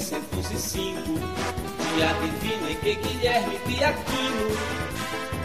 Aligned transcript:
1905, 0.00 1.02
dia 1.94 2.12
divino 2.14 2.70
em 2.70 2.76
que 2.80 2.94
Guilherme 2.94 3.58
Piaquino 3.60 4.48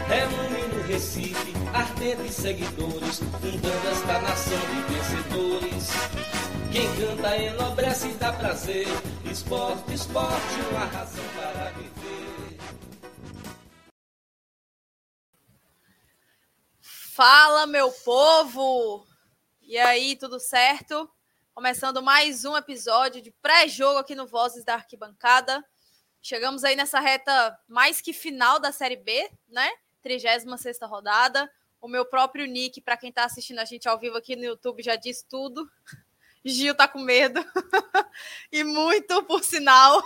reúne 0.08 0.74
no 0.74 0.82
Recife 0.86 1.52
ardentes 1.74 2.34
seguidores, 2.34 3.18
fundando 3.18 3.88
esta 3.88 4.18
nação 4.20 4.58
de 4.58 4.94
vencedores. 4.94 5.88
Quem 6.72 6.96
canta 6.96 7.36
enobrece 7.36 8.08
e 8.08 8.14
dá 8.14 8.32
prazer, 8.32 8.86
esporte, 9.30 9.92
esporte, 9.92 10.60
uma 10.70 10.86
razão 10.86 11.24
para 11.34 11.70
viver. 11.72 12.58
Fala, 17.14 17.66
meu 17.66 17.90
povo! 17.90 19.06
E 19.62 19.76
aí, 19.76 20.16
tudo 20.16 20.40
certo? 20.40 21.10
Começando 21.56 22.02
mais 22.02 22.44
um 22.44 22.54
episódio 22.54 23.22
de 23.22 23.30
pré-jogo 23.30 23.98
aqui 23.98 24.14
no 24.14 24.26
Vozes 24.26 24.62
da 24.62 24.74
Arquibancada. 24.74 25.64
Chegamos 26.20 26.62
aí 26.64 26.76
nessa 26.76 27.00
reta 27.00 27.58
mais 27.66 28.02
que 28.02 28.12
final 28.12 28.60
da 28.60 28.70
Série 28.72 28.96
B, 28.96 29.30
né? 29.48 29.66
36 30.02 30.44
rodada. 30.82 31.50
O 31.80 31.88
meu 31.88 32.04
próprio 32.04 32.44
nick, 32.44 32.82
para 32.82 32.98
quem 32.98 33.08
está 33.08 33.24
assistindo 33.24 33.58
a 33.58 33.64
gente 33.64 33.88
ao 33.88 33.98
vivo 33.98 34.18
aqui 34.18 34.36
no 34.36 34.44
YouTube, 34.44 34.82
já 34.82 34.96
diz 34.96 35.22
tudo. 35.22 35.66
Gil 36.44 36.74
tá 36.74 36.86
com 36.86 36.98
medo. 36.98 37.42
e 38.52 38.62
muito, 38.62 39.22
por 39.22 39.42
sinal. 39.42 40.02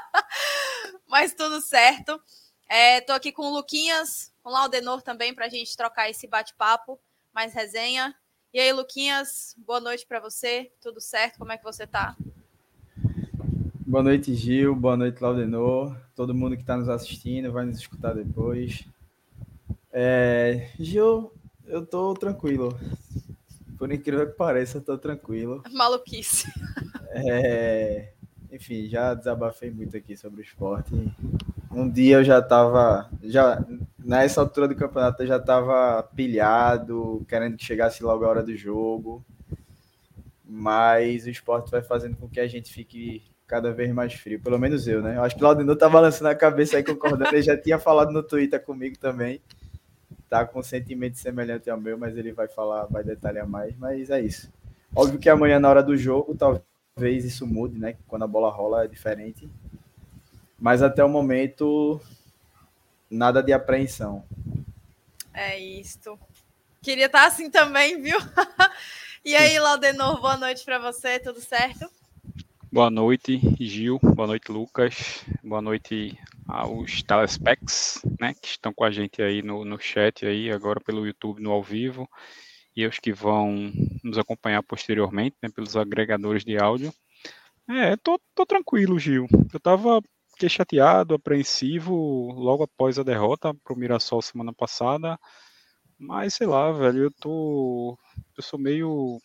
Mas 1.06 1.34
tudo 1.34 1.60
certo. 1.60 2.18
É, 2.66 3.02
tô 3.02 3.12
aqui 3.12 3.32
com 3.32 3.42
o 3.42 3.54
Luquinhas, 3.54 4.32
com 4.42 4.48
o 4.48 4.52
Laudenor 4.52 5.02
também, 5.02 5.34
para 5.34 5.44
a 5.44 5.50
gente 5.50 5.76
trocar 5.76 6.08
esse 6.08 6.26
bate-papo, 6.26 6.98
mais 7.34 7.52
resenha. 7.52 8.18
E 8.54 8.60
aí, 8.60 8.72
Luquinhas, 8.72 9.56
boa 9.66 9.80
noite 9.80 10.06
para 10.06 10.20
você. 10.20 10.70
Tudo 10.80 11.00
certo? 11.00 11.40
Como 11.40 11.50
é 11.50 11.58
que 11.58 11.64
você 11.64 11.88
tá? 11.88 12.16
Boa 13.84 14.00
noite, 14.00 14.32
Gil. 14.32 14.76
Boa 14.76 14.96
noite, 14.96 15.20
Laudenor. 15.20 15.96
Todo 16.14 16.32
mundo 16.32 16.54
que 16.54 16.62
está 16.62 16.76
nos 16.76 16.88
assistindo, 16.88 17.50
vai 17.50 17.64
nos 17.64 17.78
escutar 17.78 18.14
depois. 18.14 18.86
É... 19.90 20.70
Gil, 20.78 21.32
eu 21.66 21.84
tô 21.84 22.14
tranquilo. 22.14 22.78
Por 23.76 23.90
incrível 23.90 24.24
que 24.30 24.36
pareça, 24.36 24.78
eu 24.78 24.82
tô 24.82 24.96
tranquilo. 24.96 25.60
Maluquice. 25.74 26.46
É... 27.10 28.12
Enfim, 28.52 28.88
já 28.88 29.14
desabafei 29.14 29.72
muito 29.72 29.96
aqui 29.96 30.16
sobre 30.16 30.42
o 30.42 30.44
esporte. 30.44 30.94
Um 31.74 31.90
dia 31.90 32.16
eu 32.18 32.24
já 32.24 32.40
tava. 32.40 33.10
Já, 33.22 33.64
nessa 33.98 34.40
altura 34.40 34.68
do 34.68 34.76
campeonato 34.76 35.22
eu 35.22 35.26
já 35.26 35.36
estava 35.36 36.02
pilhado, 36.14 37.24
querendo 37.28 37.56
que 37.56 37.64
chegasse 37.64 38.02
logo 38.02 38.24
a 38.24 38.28
hora 38.28 38.42
do 38.42 38.56
jogo. 38.56 39.24
Mas 40.44 41.26
o 41.26 41.30
esporte 41.30 41.70
vai 41.70 41.82
fazendo 41.82 42.16
com 42.16 42.28
que 42.28 42.38
a 42.38 42.46
gente 42.46 42.72
fique 42.72 43.22
cada 43.46 43.72
vez 43.72 43.92
mais 43.92 44.14
frio, 44.14 44.40
pelo 44.40 44.58
menos 44.58 44.86
eu, 44.86 45.02
né? 45.02 45.16
Eu 45.16 45.24
acho 45.24 45.34
que 45.34 45.42
o 45.42 45.44
Laudinho 45.44 45.76
tá 45.76 45.88
balançando 45.88 46.28
a 46.28 46.34
cabeça 46.34 46.76
aí 46.76 46.84
concordando, 46.84 47.34
ele 47.34 47.42
já 47.42 47.56
tinha 47.56 47.78
falado 47.78 48.12
no 48.12 48.22
Twitter 48.22 48.62
comigo 48.62 48.96
também. 48.98 49.40
Tá 50.28 50.46
com 50.46 50.60
um 50.60 50.62
sentimento 50.62 51.18
semelhante 51.18 51.68
ao 51.68 51.80
meu, 51.80 51.98
mas 51.98 52.16
ele 52.16 52.32
vai 52.32 52.48
falar, 52.48 52.86
vai 52.86 53.04
detalhar 53.04 53.46
mais, 53.46 53.76
mas 53.76 54.10
é 54.10 54.20
isso. 54.20 54.50
Óbvio 54.94 55.18
que 55.18 55.28
amanhã 55.28 55.58
na 55.58 55.68
hora 55.68 55.82
do 55.82 55.96
jogo, 55.96 56.36
talvez 56.36 57.24
isso 57.24 57.46
mude, 57.46 57.78
né? 57.78 57.96
Quando 58.06 58.22
a 58.22 58.28
bola 58.28 58.50
rola 58.50 58.84
é 58.84 58.88
diferente. 58.88 59.50
Mas 60.58 60.82
até 60.82 61.04
o 61.04 61.08
momento 61.08 62.00
nada 63.10 63.42
de 63.42 63.52
apreensão. 63.52 64.24
É 65.32 65.58
isto. 65.58 66.18
Queria 66.82 67.06
estar 67.06 67.26
assim 67.26 67.50
também, 67.50 68.00
viu? 68.00 68.18
e 69.24 69.34
aí, 69.34 69.58
Laudenor, 69.58 70.20
boa 70.20 70.36
noite 70.36 70.64
para 70.64 70.78
você, 70.78 71.18
tudo 71.18 71.40
certo? 71.40 71.88
Boa 72.70 72.90
noite, 72.90 73.40
Gil. 73.60 73.98
Boa 74.02 74.26
noite, 74.26 74.50
Lucas. 74.50 75.24
Boa 75.42 75.62
noite 75.62 76.18
aos 76.46 77.02
telespecs, 77.02 78.00
né, 78.20 78.34
que 78.34 78.48
estão 78.48 78.72
com 78.72 78.84
a 78.84 78.90
gente 78.90 79.22
aí 79.22 79.42
no, 79.42 79.64
no 79.64 79.78
chat 79.78 80.26
aí, 80.26 80.50
agora 80.50 80.80
pelo 80.80 81.06
YouTube 81.06 81.40
no 81.40 81.50
ao 81.50 81.62
vivo, 81.62 82.08
e 82.76 82.86
os 82.86 82.98
que 82.98 83.12
vão 83.12 83.72
nos 84.02 84.18
acompanhar 84.18 84.62
posteriormente, 84.62 85.36
né, 85.42 85.48
pelos 85.48 85.76
agregadores 85.76 86.44
de 86.44 86.58
áudio. 86.58 86.92
É, 87.68 87.96
tô, 87.96 88.20
tô 88.34 88.44
tranquilo, 88.44 88.98
Gil. 88.98 89.26
Eu 89.52 89.60
tava 89.60 90.02
fiquei 90.34 90.48
chateado, 90.48 91.14
apreensivo 91.14 92.32
logo 92.32 92.64
após 92.64 92.98
a 92.98 93.02
derrota 93.02 93.54
para 93.54 93.72
o 93.72 93.78
Mirassol 93.78 94.20
semana 94.20 94.52
passada. 94.52 95.18
Mas 95.98 96.34
sei 96.34 96.46
lá, 96.46 96.70
velho, 96.72 97.04
eu 97.04 97.10
tô. 97.10 97.98
Eu 98.36 98.42
sou 98.42 98.58
meio. 98.58 99.18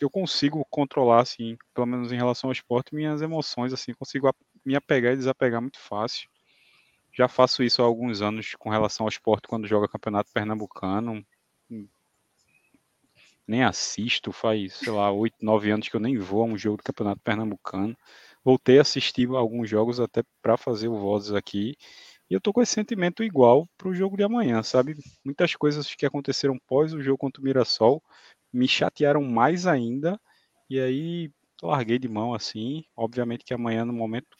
Eu 0.00 0.08
consigo 0.08 0.64
controlar, 0.70 1.22
assim, 1.22 1.56
pelo 1.74 1.86
menos 1.86 2.12
em 2.12 2.16
relação 2.16 2.48
ao 2.48 2.52
esporte, 2.52 2.94
minhas 2.94 3.20
emoções, 3.20 3.72
assim, 3.72 3.92
consigo 3.94 4.32
me 4.64 4.76
apegar 4.76 5.12
e 5.12 5.16
desapegar 5.16 5.60
muito 5.60 5.80
fácil. 5.80 6.28
Já 7.12 7.26
faço 7.26 7.64
isso 7.64 7.82
há 7.82 7.84
alguns 7.84 8.22
anos 8.22 8.54
com 8.56 8.70
relação 8.70 9.04
ao 9.04 9.08
esporte 9.08 9.48
quando 9.48 9.66
joga 9.66 9.88
campeonato 9.88 10.30
pernambucano. 10.32 11.26
Nem 13.44 13.64
assisto, 13.64 14.30
faz, 14.30 14.74
sei 14.74 14.92
lá, 14.92 15.10
oito, 15.10 15.36
nove 15.40 15.70
anos 15.70 15.88
que 15.88 15.96
eu 15.96 16.00
nem 16.00 16.16
vou 16.16 16.42
a 16.42 16.46
um 16.46 16.56
jogo 16.56 16.76
do 16.76 16.82
campeonato 16.84 17.20
pernambucano 17.22 17.96
voltei 18.48 18.78
a 18.78 18.80
assistir 18.80 19.28
alguns 19.28 19.68
jogos 19.68 20.00
até 20.00 20.22
para 20.40 20.56
fazer 20.56 20.88
o 20.88 20.96
Vozes 20.98 21.34
aqui. 21.34 21.76
E 22.30 22.34
eu 22.34 22.40
tô 22.40 22.50
com 22.50 22.62
esse 22.62 22.72
sentimento 22.72 23.22
igual 23.22 23.68
para 23.76 23.88
o 23.88 23.94
jogo 23.94 24.16
de 24.16 24.22
amanhã, 24.22 24.62
sabe? 24.62 24.96
Muitas 25.22 25.54
coisas 25.54 25.94
que 25.94 26.06
aconteceram 26.06 26.58
pós 26.66 26.94
o 26.94 27.02
jogo 27.02 27.18
contra 27.18 27.42
o 27.42 27.44
Mirassol 27.44 28.02
me 28.50 28.66
chatearam 28.66 29.22
mais 29.22 29.66
ainda. 29.66 30.18
E 30.70 30.80
aí 30.80 31.30
larguei 31.62 31.98
de 31.98 32.08
mão 32.08 32.32
assim. 32.32 32.84
Obviamente 32.96 33.44
que 33.44 33.52
amanhã, 33.52 33.84
no 33.84 33.92
momento, 33.92 34.34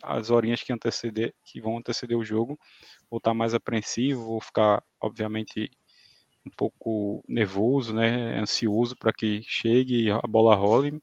as 0.00 0.30
horinhas 0.30 0.62
que 0.62 0.72
anteceder, 0.72 1.34
que 1.44 1.60
vão 1.60 1.78
anteceder 1.78 2.16
o 2.16 2.24
jogo, 2.24 2.56
vou 3.10 3.18
estar 3.18 3.34
mais 3.34 3.52
apreensivo, 3.52 4.26
vou 4.26 4.40
ficar, 4.40 4.80
obviamente, 5.00 5.72
um 6.46 6.50
pouco 6.56 7.24
nervoso, 7.28 7.92
né? 7.92 8.38
Ansioso 8.38 8.96
para 8.96 9.12
que 9.12 9.42
chegue 9.42 10.08
a 10.08 10.20
bola 10.28 10.54
role 10.54 11.02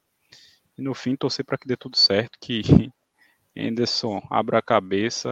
e 0.76 0.82
no 0.82 0.94
fim 0.94 1.16
torcer 1.16 1.44
para 1.44 1.58
que 1.58 1.68
dê 1.68 1.76
tudo 1.76 1.96
certo, 1.96 2.38
que 2.40 2.62
Henderson 3.54 4.22
abra 4.30 4.58
a 4.58 4.62
cabeça, 4.62 5.30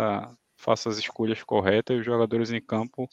faça 0.57 0.89
as 0.89 0.99
escolhas 0.99 1.43
corretas 1.43 1.97
e 1.97 2.01
os 2.01 2.07
jogadores 2.07 2.51
em 2.51 2.61
campo 2.61 3.09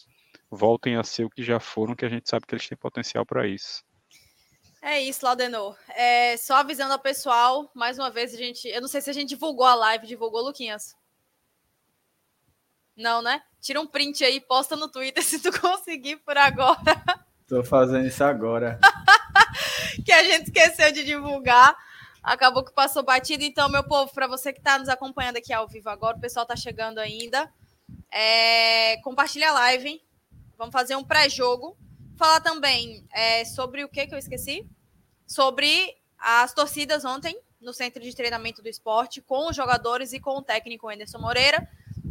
voltem 0.49 0.95
a 0.95 1.03
ser 1.03 1.25
o 1.25 1.29
que 1.29 1.43
já 1.43 1.59
foram, 1.59 1.95
que 1.95 2.05
a 2.05 2.09
gente 2.09 2.29
sabe 2.29 2.45
que 2.45 2.55
eles 2.55 2.67
têm 2.67 2.77
potencial 2.77 3.25
para 3.25 3.47
isso. 3.47 3.83
É 4.81 5.01
isso, 5.01 5.25
Laudenor. 5.25 5.75
É, 5.89 6.37
só 6.37 6.55
avisando 6.55 6.93
ao 6.93 6.99
pessoal, 6.99 7.69
mais 7.73 7.97
uma 7.97 8.09
vez, 8.09 8.33
a 8.33 8.37
gente. 8.37 8.67
Eu 8.67 8.79
não 8.79 8.87
sei 8.87 9.01
se 9.01 9.09
a 9.09 9.13
gente 9.13 9.29
divulgou 9.29 9.65
a 9.65 9.75
live, 9.75 10.07
divulgou, 10.07 10.41
Luquinhas. 10.41 10.95
Não, 12.95 13.21
né? 13.21 13.41
Tira 13.59 13.81
um 13.81 13.87
print 13.87 14.23
aí, 14.23 14.39
posta 14.39 14.75
no 14.75 14.87
Twitter 14.87 15.21
se 15.23 15.39
tu 15.39 15.51
conseguir 15.59 16.17
por 16.17 16.37
agora. 16.37 17.03
Tô 17.47 17.63
fazendo 17.63 18.07
isso 18.07 18.23
agora. 18.23 18.79
que 20.05 20.11
a 20.11 20.23
gente 20.23 20.45
esqueceu 20.45 20.91
de 20.91 21.03
divulgar 21.03 21.75
acabou 22.27 22.63
que 22.63 22.73
passou 22.73 23.03
batido. 23.03 23.43
Então, 23.43 23.69
meu 23.69 23.83
povo, 23.83 24.13
para 24.13 24.27
você 24.27 24.51
que 24.51 24.59
está 24.59 24.77
nos 24.77 24.89
acompanhando 24.89 25.37
aqui 25.37 25.53
ao 25.53 25.67
vivo 25.67 25.89
agora, 25.89 26.17
o 26.17 26.19
pessoal 26.19 26.43
está 26.43 26.55
chegando 26.55 26.99
ainda. 26.99 27.51
É, 28.11 28.97
compartilha 28.97 29.49
a 29.49 29.53
live, 29.53 29.87
hein? 29.87 30.01
Vamos 30.57 30.73
fazer 30.73 30.97
um 30.97 31.03
pré-jogo. 31.03 31.77
Falar 32.17 32.41
também 32.41 33.07
é, 33.11 33.45
sobre 33.45 33.83
o 33.83 33.89
que 33.89 34.05
que 34.05 34.13
eu 34.13 34.17
esqueci? 34.17 34.67
Sobre 35.25 35.95
as 36.17 36.53
torcidas 36.53 37.05
ontem 37.05 37.39
no 37.61 37.73
centro 37.73 38.03
de 38.03 38.13
treinamento 38.13 38.61
do 38.61 38.67
esporte, 38.67 39.21
com 39.21 39.49
os 39.49 39.55
jogadores 39.55 40.11
e 40.11 40.19
com 40.19 40.37
o 40.37 40.41
técnico 40.41 40.89
Anderson 40.89 41.19
Moreira. 41.19 41.67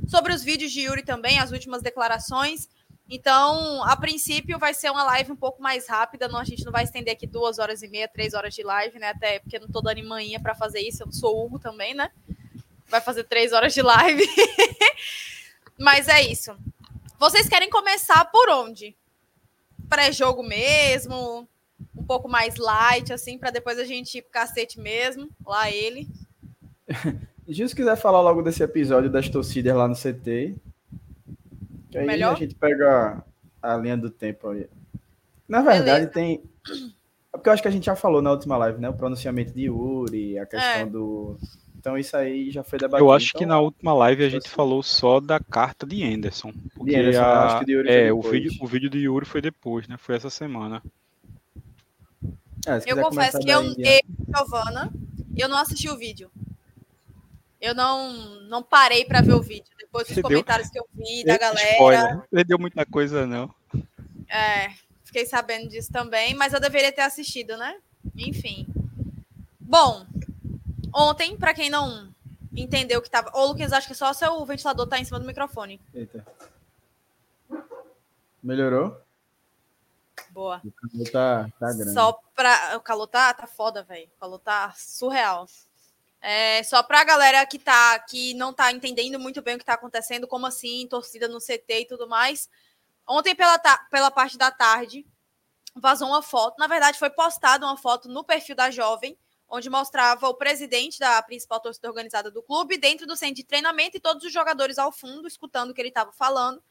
Sobre 0.08 0.32
os 0.32 0.42
vídeos 0.42 0.72
de 0.72 0.82
Yuri 0.82 1.04
também, 1.04 1.38
as 1.38 1.52
últimas 1.52 1.82
declarações. 1.82 2.68
Então, 3.08 3.84
a 3.84 3.96
princípio, 3.96 4.58
vai 4.58 4.74
ser 4.74 4.90
uma 4.90 5.04
live 5.04 5.32
um 5.32 5.36
pouco 5.36 5.62
mais 5.62 5.88
rápida. 5.88 6.26
Não, 6.26 6.40
a 6.40 6.44
gente 6.44 6.64
não 6.64 6.72
vai 6.72 6.84
estender 6.84 7.14
aqui 7.14 7.26
duas 7.26 7.58
horas 7.58 7.82
e 7.82 7.88
meia, 7.88 8.08
três 8.08 8.34
horas 8.34 8.54
de 8.54 8.62
live, 8.62 8.98
né? 8.98 9.10
Até 9.10 9.38
porque 9.38 9.56
eu 9.56 9.60
não 9.60 9.68
tô 9.68 9.80
dando 9.80 10.02
manhã 10.04 10.40
para 10.40 10.54
fazer 10.54 10.80
isso. 10.80 11.02
Eu 11.02 11.06
não 11.06 11.12
sou 11.12 11.44
Hugo 11.44 11.58
também, 11.58 11.94
né? 11.94 12.10
Vai 12.88 13.00
fazer 13.00 13.24
três 13.24 13.52
horas 13.52 13.72
de 13.72 13.82
live. 13.82 14.26
Mas 15.78 16.08
é 16.08 16.22
isso. 16.22 16.56
Vocês 17.18 17.48
querem 17.48 17.70
começar 17.70 18.24
por 18.26 18.48
onde? 18.48 18.96
Pré-jogo 19.88 20.42
mesmo? 20.42 21.48
um 21.96 22.04
pouco 22.04 22.28
mais 22.28 22.56
light, 22.56 23.12
assim, 23.12 23.38
para 23.38 23.50
depois 23.50 23.78
a 23.78 23.84
gente 23.84 24.18
ir 24.18 24.22
pro 24.22 24.30
cacete 24.30 24.78
mesmo, 24.78 25.28
lá 25.44 25.70
ele. 25.70 26.08
Gil, 27.48 27.68
se 27.68 27.74
quiser 27.74 27.96
falar 27.96 28.20
logo 28.20 28.42
desse 28.42 28.62
episódio 28.62 29.10
das 29.10 29.28
torcidas 29.28 29.74
lá 29.74 29.86
no 29.86 29.94
CT, 29.94 30.56
que 31.90 31.98
aí 31.98 32.06
Melhor? 32.06 32.34
a 32.34 32.38
gente 32.38 32.54
pega 32.54 33.22
a 33.62 33.76
linha 33.76 33.96
do 33.96 34.10
tempo 34.10 34.48
aí. 34.48 34.68
Na 35.48 35.62
verdade, 35.62 36.06
Beleza. 36.06 36.10
tem. 36.10 36.42
É 37.32 37.36
porque 37.36 37.48
eu 37.48 37.52
acho 37.52 37.62
que 37.62 37.68
a 37.68 37.70
gente 37.70 37.86
já 37.86 37.94
falou 37.94 38.20
na 38.22 38.30
última 38.30 38.56
live, 38.56 38.80
né? 38.80 38.88
O 38.88 38.94
pronunciamento 38.94 39.52
de 39.52 39.66
Yuri, 39.66 40.38
a 40.38 40.46
questão 40.46 40.80
é. 40.80 40.86
do. 40.86 41.38
Então 41.78 41.96
isso 41.96 42.16
aí 42.16 42.50
já 42.50 42.64
foi 42.64 42.78
debatido. 42.78 43.06
Eu 43.06 43.12
acho 43.12 43.28
então, 43.28 43.38
que 43.38 43.46
na 43.46 43.60
última 43.60 43.94
live 43.94 44.24
a 44.24 44.28
gente 44.28 44.48
falou 44.48 44.82
só 44.82 45.20
da 45.20 45.38
carta 45.38 45.86
de 45.86 46.02
Anderson. 46.02 46.52
Porque 46.74 46.90
de 46.90 46.96
Anderson, 46.96 47.22
a... 47.22 47.46
acho 47.46 47.58
que 47.60 47.64
de 47.66 47.72
Yuri 47.72 47.88
é, 47.88 48.12
o 48.12 48.20
vídeo, 48.20 48.52
o 48.60 48.66
vídeo 48.66 48.90
de 48.90 48.98
Yuri 48.98 49.24
foi 49.24 49.40
depois, 49.40 49.86
né? 49.86 49.96
Foi 49.96 50.16
essa 50.16 50.28
semana. 50.28 50.82
É, 52.66 52.82
eu 52.86 52.96
confesso 53.00 53.38
que 53.38 53.48
eu, 53.48 53.62
eu, 53.62 54.00
Giovana, 54.34 54.92
eu 55.36 55.48
não 55.48 55.58
assisti 55.58 55.88
o 55.88 55.96
vídeo. 55.96 56.28
Eu 57.60 57.74
não, 57.74 58.40
não 58.48 58.62
parei 58.62 59.04
para 59.04 59.20
ver 59.20 59.34
o 59.34 59.42
vídeo. 59.42 59.75
Depois 59.98 60.08
dos 60.08 60.22
comentários 60.22 60.70
que 60.70 60.78
eu 60.78 60.86
vi 60.94 61.24
da 61.24 61.38
galera. 61.38 61.72
Spoiler. 61.72 62.22
Não 62.30 62.42
deu 62.44 62.58
muita 62.58 62.84
coisa, 62.84 63.26
não. 63.26 63.54
É, 64.28 64.70
fiquei 65.04 65.24
sabendo 65.26 65.68
disso 65.68 65.92
também, 65.92 66.34
mas 66.34 66.52
eu 66.52 66.60
deveria 66.60 66.92
ter 66.92 67.02
assistido, 67.02 67.56
né? 67.56 67.78
Enfim. 68.16 68.66
Bom, 69.60 70.06
ontem, 70.94 71.36
para 71.36 71.54
quem 71.54 71.70
não 71.70 72.14
entendeu 72.54 73.00
que 73.02 73.10
tava. 73.10 73.30
Ô, 73.34 73.46
Lucas, 73.46 73.72
acho 73.72 73.88
que 73.88 73.94
só 73.94 74.12
seu 74.12 74.44
ventilador 74.44 74.86
tá 74.86 74.98
em 74.98 75.04
cima 75.04 75.18
do 75.18 75.26
microfone. 75.26 75.80
Eita. 75.94 76.26
Melhorou? 78.42 79.00
Boa. 80.30 80.60
O 80.64 80.70
calor 80.70 81.10
tá, 81.10 81.50
tá 81.58 81.72
grande. 81.72 81.92
Só 81.92 82.20
pra. 82.34 82.76
O 82.76 82.80
calor 82.80 83.06
tá, 83.06 83.32
tá 83.34 83.46
foda, 83.46 83.82
velho. 83.82 84.06
O 84.16 84.20
calor 84.20 84.38
tá 84.38 84.72
surreal. 84.76 85.46
É, 86.20 86.62
só 86.62 86.82
pra 86.82 87.04
galera 87.04 87.44
que, 87.46 87.58
tá, 87.58 87.98
que 88.00 88.34
não 88.34 88.52
tá 88.52 88.72
entendendo 88.72 89.18
muito 89.18 89.42
bem 89.42 89.54
o 89.54 89.58
que 89.58 89.64
tá 89.64 89.74
acontecendo, 89.74 90.26
como 90.26 90.46
assim, 90.46 90.86
torcida 90.88 91.28
no 91.28 91.38
CT 91.38 91.80
e 91.80 91.86
tudo 91.86 92.08
mais. 92.08 92.48
Ontem, 93.06 93.34
pela, 93.34 93.58
pela 93.90 94.10
parte 94.10 94.36
da 94.36 94.50
tarde, 94.50 95.06
vazou 95.74 96.08
uma 96.08 96.22
foto. 96.22 96.58
Na 96.58 96.66
verdade, 96.66 96.98
foi 96.98 97.10
postada 97.10 97.66
uma 97.66 97.76
foto 97.76 98.08
no 98.08 98.24
perfil 98.24 98.56
da 98.56 98.70
Jovem, 98.70 99.16
onde 99.48 99.70
mostrava 99.70 100.28
o 100.28 100.34
presidente 100.34 100.98
da 100.98 101.22
principal 101.22 101.60
torcida 101.60 101.88
organizada 101.88 102.30
do 102.30 102.42
clube 102.42 102.76
dentro 102.76 103.06
do 103.06 103.16
centro 103.16 103.36
de 103.36 103.44
treinamento 103.44 103.96
e 103.96 104.00
todos 104.00 104.24
os 104.24 104.32
jogadores 104.32 104.78
ao 104.78 104.90
fundo, 104.90 105.28
escutando 105.28 105.70
o 105.70 105.74
que 105.74 105.80
ele 105.80 105.90
estava 105.90 106.12
falando. 106.12 106.62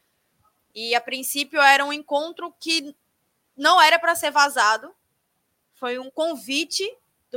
E 0.74 0.94
a 0.94 1.00
princípio 1.00 1.60
era 1.60 1.84
um 1.84 1.92
encontro 1.92 2.54
que 2.60 2.94
não 3.56 3.80
era 3.80 3.98
para 3.98 4.14
ser 4.14 4.30
vazado. 4.30 4.94
Foi 5.72 5.98
um 5.98 6.10
convite 6.10 6.84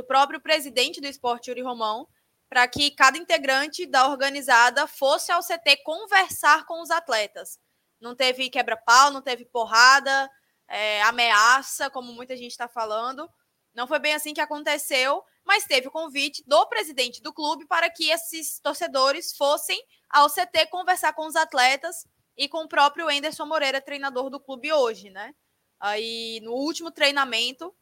do 0.00 0.04
próprio 0.04 0.40
presidente 0.40 0.98
do 0.98 1.06
esporte, 1.06 1.50
Yuri 1.50 1.60
Romão, 1.60 2.08
para 2.48 2.66
que 2.66 2.90
cada 2.90 3.18
integrante 3.18 3.86
da 3.86 4.08
organizada 4.08 4.86
fosse 4.86 5.30
ao 5.30 5.42
CT 5.42 5.82
conversar 5.84 6.64
com 6.64 6.80
os 6.80 6.90
atletas. 6.90 7.58
Não 8.00 8.16
teve 8.16 8.48
quebra-pau, 8.48 9.10
não 9.10 9.20
teve 9.20 9.44
porrada, 9.44 10.28
é, 10.66 11.02
ameaça, 11.02 11.90
como 11.90 12.12
muita 12.12 12.34
gente 12.34 12.50
está 12.50 12.66
falando. 12.66 13.28
Não 13.74 13.86
foi 13.86 13.98
bem 13.98 14.14
assim 14.14 14.32
que 14.32 14.40
aconteceu, 14.40 15.22
mas 15.44 15.64
teve 15.64 15.88
o 15.88 15.92
convite 15.92 16.42
do 16.46 16.66
presidente 16.66 17.22
do 17.22 17.32
clube 17.32 17.66
para 17.66 17.90
que 17.90 18.10
esses 18.10 18.58
torcedores 18.58 19.36
fossem 19.36 19.78
ao 20.08 20.30
CT 20.30 20.66
conversar 20.70 21.12
com 21.12 21.26
os 21.26 21.36
atletas 21.36 22.06
e 22.36 22.48
com 22.48 22.64
o 22.64 22.68
próprio 22.68 23.06
Anderson 23.08 23.44
Moreira, 23.44 23.82
treinador 23.82 24.30
do 24.30 24.40
clube 24.40 24.72
hoje, 24.72 25.10
né? 25.10 25.34
Aí 25.78 26.40
no 26.42 26.52
último 26.52 26.90
treinamento, 26.90 27.74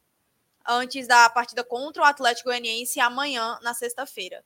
antes 0.69 1.07
da 1.07 1.27
partida 1.29 1.63
contra 1.63 2.03
o 2.03 2.05
Atlético 2.05 2.49
Goianiense 2.49 2.99
amanhã, 2.99 3.57
na 3.63 3.73
sexta-feira. 3.73 4.45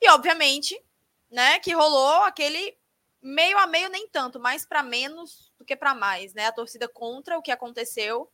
E 0.00 0.08
obviamente, 0.08 0.82
né, 1.30 1.58
que 1.58 1.74
rolou 1.74 2.22
aquele 2.22 2.76
meio 3.20 3.58
a 3.58 3.66
meio 3.66 3.90
nem 3.90 4.08
tanto, 4.08 4.40
mais 4.40 4.64
para 4.64 4.82
menos 4.82 5.52
do 5.58 5.64
que 5.64 5.76
para 5.76 5.94
mais, 5.94 6.32
né? 6.32 6.46
A 6.46 6.52
torcida 6.52 6.88
contra 6.88 7.36
o 7.36 7.42
que 7.42 7.52
aconteceu. 7.52 8.30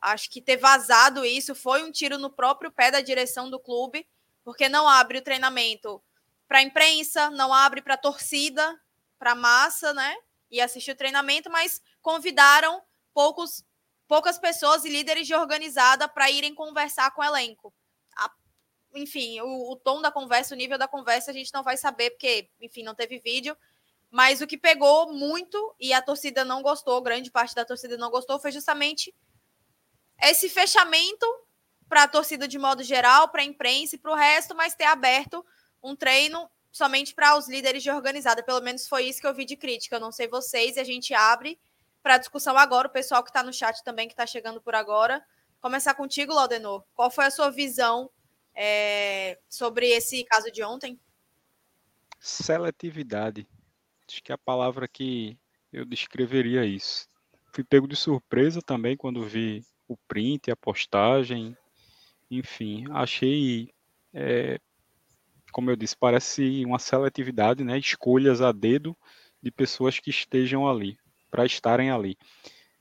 Acho 0.00 0.30
que 0.30 0.40
ter 0.40 0.56
vazado 0.56 1.26
isso 1.26 1.54
foi 1.54 1.82
um 1.82 1.90
tiro 1.90 2.16
no 2.16 2.30
próprio 2.30 2.70
pé 2.70 2.92
da 2.92 3.00
direção 3.00 3.50
do 3.50 3.58
clube, 3.58 4.06
porque 4.44 4.68
não 4.68 4.88
abre 4.88 5.18
o 5.18 5.22
treinamento 5.22 6.00
para 6.46 6.58
a 6.58 6.62
imprensa, 6.62 7.30
não 7.30 7.52
abre 7.52 7.82
para 7.82 7.94
a 7.94 7.98
torcida, 7.98 8.80
para 9.18 9.32
a 9.32 9.34
massa, 9.34 9.92
né? 9.92 10.16
E 10.50 10.60
assistir 10.60 10.92
o 10.92 10.96
treinamento, 10.96 11.50
mas 11.50 11.82
convidaram 12.00 12.80
poucos 13.12 13.64
poucas 14.10 14.40
pessoas 14.40 14.84
e 14.84 14.88
líderes 14.88 15.24
de 15.24 15.36
organizada 15.36 16.08
para 16.08 16.28
irem 16.28 16.52
conversar 16.52 17.12
com 17.12 17.22
o 17.22 17.24
elenco. 17.24 17.72
A, 18.16 18.28
enfim, 18.96 19.40
o, 19.40 19.70
o, 19.70 19.76
tom 19.76 20.02
da 20.02 20.10
conversa, 20.10 20.52
o 20.52 20.58
nível 20.58 20.76
da 20.76 20.88
conversa, 20.88 21.30
a 21.30 21.32
gente 21.32 21.54
não 21.54 21.62
vai 21.62 21.76
saber, 21.76 22.10
porque, 22.10 22.50
enfim, 22.60 22.82
não 22.82 22.92
teve 22.92 23.20
vídeo. 23.20 23.56
Mas 24.10 24.40
o 24.40 24.48
que 24.48 24.58
pegou 24.58 25.12
muito 25.12 25.76
e 25.78 25.92
a 25.92 26.02
torcida 26.02 26.44
não 26.44 26.60
gostou, 26.60 27.00
grande 27.00 27.30
parte 27.30 27.54
da 27.54 27.64
torcida 27.64 27.96
não 27.96 28.10
gostou, 28.10 28.40
foi 28.40 28.50
justamente 28.50 29.14
esse 30.20 30.48
fechamento 30.48 31.24
para 31.88 32.02
a 32.02 32.08
torcida 32.08 32.48
de 32.48 32.58
modo 32.58 32.82
geral, 32.82 33.28
para 33.28 33.42
a 33.42 33.44
imprensa 33.44 33.94
e 33.94 33.98
para 33.98 34.10
o 34.10 34.16
resto, 34.16 34.56
mas 34.56 34.74
ter 34.74 34.86
aberto 34.86 35.46
um 35.80 35.94
treino 35.94 36.50
somente 36.72 37.14
para 37.14 37.36
os 37.36 37.48
líderes 37.48 37.80
de 37.80 37.92
organizada. 37.92 38.42
Pelo 38.42 38.60
menos 38.60 38.88
foi 38.88 39.04
isso 39.04 39.20
que 39.20 39.26
eu 39.28 39.34
vi 39.34 39.44
de 39.44 39.56
crítica. 39.56 39.94
Eu 39.94 40.00
não 40.00 40.10
sei 40.10 40.26
vocês, 40.26 40.76
e 40.76 40.80
a 40.80 40.84
gente 40.84 41.14
abre 41.14 41.60
para 42.02 42.18
discussão 42.18 42.56
agora, 42.56 42.88
o 42.88 42.92
pessoal 42.92 43.22
que 43.22 43.30
está 43.30 43.42
no 43.42 43.52
chat 43.52 43.82
também, 43.84 44.06
que 44.06 44.14
está 44.14 44.26
chegando 44.26 44.60
por 44.60 44.74
agora. 44.74 45.24
Começar 45.60 45.94
contigo, 45.94 46.34
Laudenor. 46.34 46.84
Qual 46.94 47.10
foi 47.10 47.26
a 47.26 47.30
sua 47.30 47.50
visão 47.50 48.10
é, 48.54 49.38
sobre 49.48 49.88
esse 49.88 50.24
caso 50.24 50.50
de 50.50 50.62
ontem? 50.62 50.98
Seletividade. 52.18 53.46
Acho 54.08 54.22
que 54.22 54.32
é 54.32 54.34
a 54.34 54.38
palavra 54.38 54.88
que 54.88 55.38
eu 55.72 55.84
descreveria 55.84 56.64
isso. 56.64 57.06
Fui 57.52 57.62
pego 57.64 57.86
de 57.86 57.96
surpresa 57.96 58.60
também 58.62 58.96
quando 58.96 59.24
vi 59.24 59.64
o 59.86 59.96
print, 59.96 60.50
a 60.50 60.56
postagem. 60.56 61.56
Enfim, 62.30 62.86
achei, 62.92 63.72
é, 64.14 64.58
como 65.52 65.70
eu 65.70 65.76
disse, 65.76 65.96
parece 65.96 66.64
uma 66.64 66.78
seletividade, 66.78 67.62
né? 67.62 67.78
Escolhas 67.78 68.40
a 68.40 68.52
dedo 68.52 68.96
de 69.42 69.50
pessoas 69.50 69.98
que 69.98 70.10
estejam 70.10 70.68
ali 70.68 70.98
para 71.30 71.46
estarem 71.46 71.90
ali. 71.90 72.16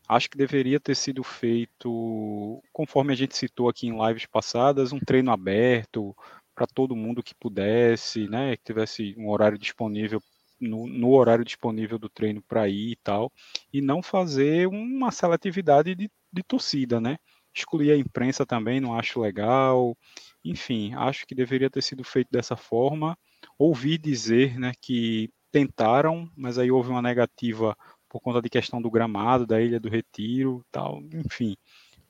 Acho 0.07 0.29
que 0.29 0.37
deveria 0.37 0.79
ter 0.79 0.95
sido 0.95 1.23
feito, 1.23 2.63
conforme 2.73 3.13
a 3.13 3.15
gente 3.15 3.37
citou 3.37 3.69
aqui 3.69 3.87
em 3.87 4.07
lives 4.07 4.25
passadas, 4.25 4.91
um 4.91 4.99
treino 4.99 5.31
aberto 5.31 6.15
para 6.55 6.65
todo 6.65 6.95
mundo 6.95 7.21
que 7.21 7.35
pudesse, 7.35 8.27
né, 8.27 8.57
que 8.57 8.63
tivesse 8.63 9.15
um 9.17 9.29
horário 9.29 9.57
disponível 9.57 10.21
no, 10.59 10.87
no 10.87 11.11
horário 11.11 11.45
disponível 11.45 11.97
do 11.97 12.09
treino 12.09 12.41
para 12.41 12.67
ir 12.67 12.91
e 12.91 12.95
tal, 12.97 13.31
e 13.71 13.81
não 13.81 14.01
fazer 14.01 14.67
uma 14.67 15.11
seletividade 15.11 15.95
de, 15.95 16.11
de 16.31 16.43
torcida, 16.43 16.99
né? 16.99 17.17
Excluir 17.55 17.91
a 17.91 17.97
imprensa 17.97 18.45
também, 18.45 18.79
não 18.79 18.97
acho 18.97 19.21
legal. 19.21 19.97
Enfim, 20.43 20.93
acho 20.95 21.25
que 21.25 21.33
deveria 21.33 21.69
ter 21.69 21.81
sido 21.81 22.03
feito 22.03 22.29
dessa 22.31 22.55
forma. 22.55 23.17
Ouvi 23.57 23.97
dizer, 23.97 24.59
né, 24.59 24.73
que 24.81 25.29
tentaram, 25.51 26.29
mas 26.35 26.57
aí 26.57 26.69
houve 26.71 26.89
uma 26.89 27.01
negativa 27.01 27.75
por 28.09 28.19
conta 28.19 28.41
de 28.41 28.49
questão 28.49 28.81
do 28.81 28.89
gramado, 28.89 29.45
da 29.45 29.61
Ilha 29.61 29.79
do 29.79 29.87
Retiro, 29.87 30.65
tal, 30.71 31.01
enfim. 31.13 31.55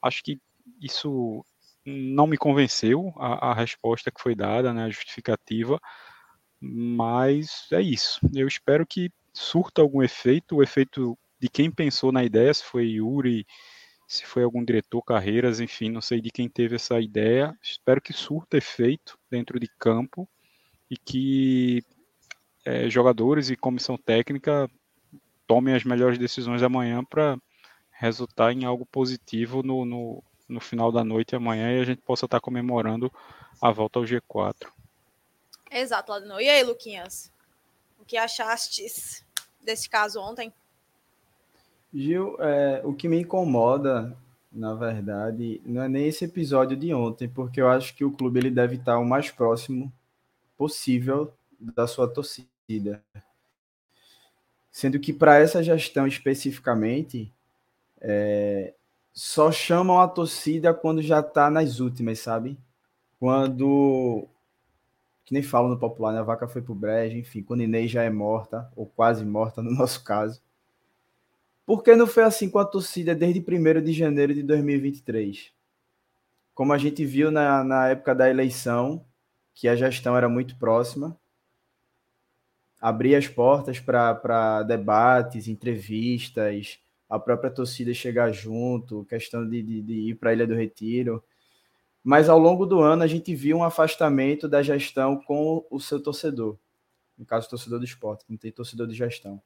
Acho 0.02 0.24
que 0.24 0.40
isso 0.82 1.46
não 1.86 2.26
me 2.26 2.38
convenceu 2.38 3.14
a, 3.18 3.52
a 3.52 3.54
resposta 3.54 4.12
que 4.12 4.22
foi 4.22 4.36
dada, 4.36 4.74
né, 4.74 4.86
a 4.86 4.90
justificativa, 4.90 5.80
mas 6.60 7.68
é 7.72 7.82
isso. 7.82 8.20
Eu 8.34 8.48
espero 8.48 8.86
que 8.86 9.12
surta 9.34 9.82
algum 9.82 10.02
efeito, 10.02 10.58
o 10.58 10.64
efeito 10.64 11.18
de 11.40 11.50
quem 11.50 11.72
pensou 11.72 12.12
na 12.12 12.24
ideia, 12.24 12.54
se 12.54 12.64
foi 12.64 12.86
Yuri, 12.88 13.46
se 14.08 14.26
foi 14.26 14.44
algum 14.44 14.64
diretor, 14.64 15.02
carreiras, 15.04 15.60
enfim, 15.60 15.90
não 15.90 16.02
sei 16.02 16.20
de 16.20 16.32
quem 16.32 16.50
teve 16.50 16.76
essa 16.76 17.00
ideia. 17.00 17.56
Espero 17.62 18.02
que 18.02 18.12
surta 18.12 18.58
efeito 18.58 19.18
dentro 19.30 19.60
de 19.60 19.68
campo 19.80 20.28
e 20.90 20.98
que 20.98 21.84
é, 22.66 22.90
jogadores 22.90 23.50
e 23.50 23.56
comissão 23.56 23.98
técnica 23.98 24.70
tomem 25.50 25.74
as 25.74 25.84
melhores 25.84 26.20
decisões 26.20 26.62
amanhã 26.62 27.04
para 27.04 27.36
resultar 27.90 28.54
em 28.54 28.66
algo 28.66 28.86
positivo 28.86 29.64
no, 29.64 29.84
no, 29.84 30.24
no, 30.48 30.60
final 30.60 30.92
da 30.92 31.04
noite 31.04 31.36
amanhã 31.36 31.72
e 31.72 31.82
a 31.82 31.84
gente 31.84 32.04
possa 32.04 32.28
estar 32.28 32.38
tá 32.38 32.42
comemorando 32.42 33.12
a 33.60 33.72
volta 33.72 33.98
ao 33.98 34.06
G4. 34.06 34.68
Exato, 35.72 36.12
Ladino. 36.12 36.40
E 36.40 36.48
aí, 36.48 36.62
Luquinhas? 36.62 37.32
O 38.00 38.06
que 38.06 38.16
achaste 38.16 38.86
desse 39.60 39.90
caso 39.90 40.22
ontem? 40.22 40.54
Gil, 41.92 42.38
é, 42.40 42.84
o 42.86 42.94
que 42.94 43.08
me 43.08 43.20
incomoda, 43.20 44.16
na 44.52 44.76
verdade, 44.76 45.60
não 45.66 45.82
é 45.82 45.90
nem 45.90 46.08
esse 46.08 46.26
episódio 46.26 46.78
de 46.78 46.94
ontem, 46.94 47.28
porque 47.28 47.60
eu 47.60 47.68
acho 47.68 47.96
que 47.96 48.06
o 48.06 48.12
clube 48.12 48.40
ele 48.40 48.52
deve 48.52 48.76
estar 48.76 49.00
o 49.00 49.06
mais 49.06 49.32
próximo 49.32 49.92
possível 50.56 51.34
da 51.60 51.88
sua 51.88 52.08
torcida. 52.08 53.04
Sendo 54.80 54.98
que 54.98 55.12
para 55.12 55.38
essa 55.38 55.62
gestão 55.62 56.08
especificamente, 56.08 57.34
é, 58.00 58.74
só 59.12 59.52
chamam 59.52 60.00
a 60.00 60.08
torcida 60.08 60.74
quando 60.74 61.02
já 61.02 61.22
tá 61.22 61.50
nas 61.50 61.82
últimas, 61.82 62.20
sabe? 62.20 62.58
Quando 63.20 64.26
que 65.26 65.34
nem 65.34 65.44
falam 65.44 65.70
no 65.70 65.78
popular, 65.78 66.14
né? 66.14 66.20
A 66.20 66.24
vaca 66.24 66.48
foi 66.48 66.62
pro 66.62 66.74
brejo, 66.74 67.18
enfim, 67.18 67.44
quando 67.44 67.62
Inês 67.62 67.92
já 67.92 68.04
é 68.04 68.10
morta, 68.10 68.72
ou 68.74 68.86
quase 68.86 69.26
morta 69.26 69.62
no 69.62 69.70
nosso 69.70 70.02
caso. 70.02 70.42
Por 71.66 71.84
que 71.84 71.94
não 71.94 72.08
foi 72.08 72.24
assim 72.24 72.50
com 72.50 72.58
a 72.58 72.64
torcida 72.64 73.14
desde 73.14 73.42
1 73.42 73.84
de 73.84 73.92
janeiro 73.92 74.34
de 74.34 74.44
2023? 74.44 75.52
Como 76.56 76.72
a 76.72 76.78
gente 76.78 77.04
viu 77.04 77.32
na, 77.32 77.66
na 77.66 77.90
época 77.90 78.16
da 78.16 78.30
eleição, 78.30 79.04
que 79.54 79.68
a 79.68 79.76
gestão 79.76 80.16
era 80.16 80.30
muito 80.30 80.56
próxima, 80.58 81.20
abria 82.80 83.18
as 83.18 83.28
portas 83.28 83.80
para 83.80 84.64
debates, 84.64 85.48
entrevistas, 85.48 86.80
a 87.10 87.20
própria 87.20 87.50
torcida 87.50 87.94
chegar 87.94 88.32
junto, 88.32 89.06
questão 89.06 89.48
de, 89.48 89.62
de, 89.62 89.82
de 89.82 89.94
ir 90.10 90.16
para 90.16 90.30
a 90.30 90.34
Ilha 90.34 90.48
do 90.48 90.56
Retiro. 90.56 91.24
Mas 92.04 92.30
ao 92.30 92.40
longo 92.40 92.66
do 92.66 92.80
ano 92.80 93.04
a 93.04 93.08
gente 93.08 93.36
viu 93.36 93.58
um 93.58 93.64
afastamento 93.64 94.48
da 94.48 94.62
gestão 94.62 95.18
com 95.18 95.66
o 95.70 95.80
seu 95.80 96.02
torcedor, 96.02 96.58
no 97.18 97.26
caso, 97.26 97.50
torcedor 97.50 97.80
do 97.80 97.86
esporte, 97.86 98.24
não 98.30 98.38
tem 98.38 98.52
torcedor 98.52 98.88
de 98.88 98.94
gestão. 98.94 99.42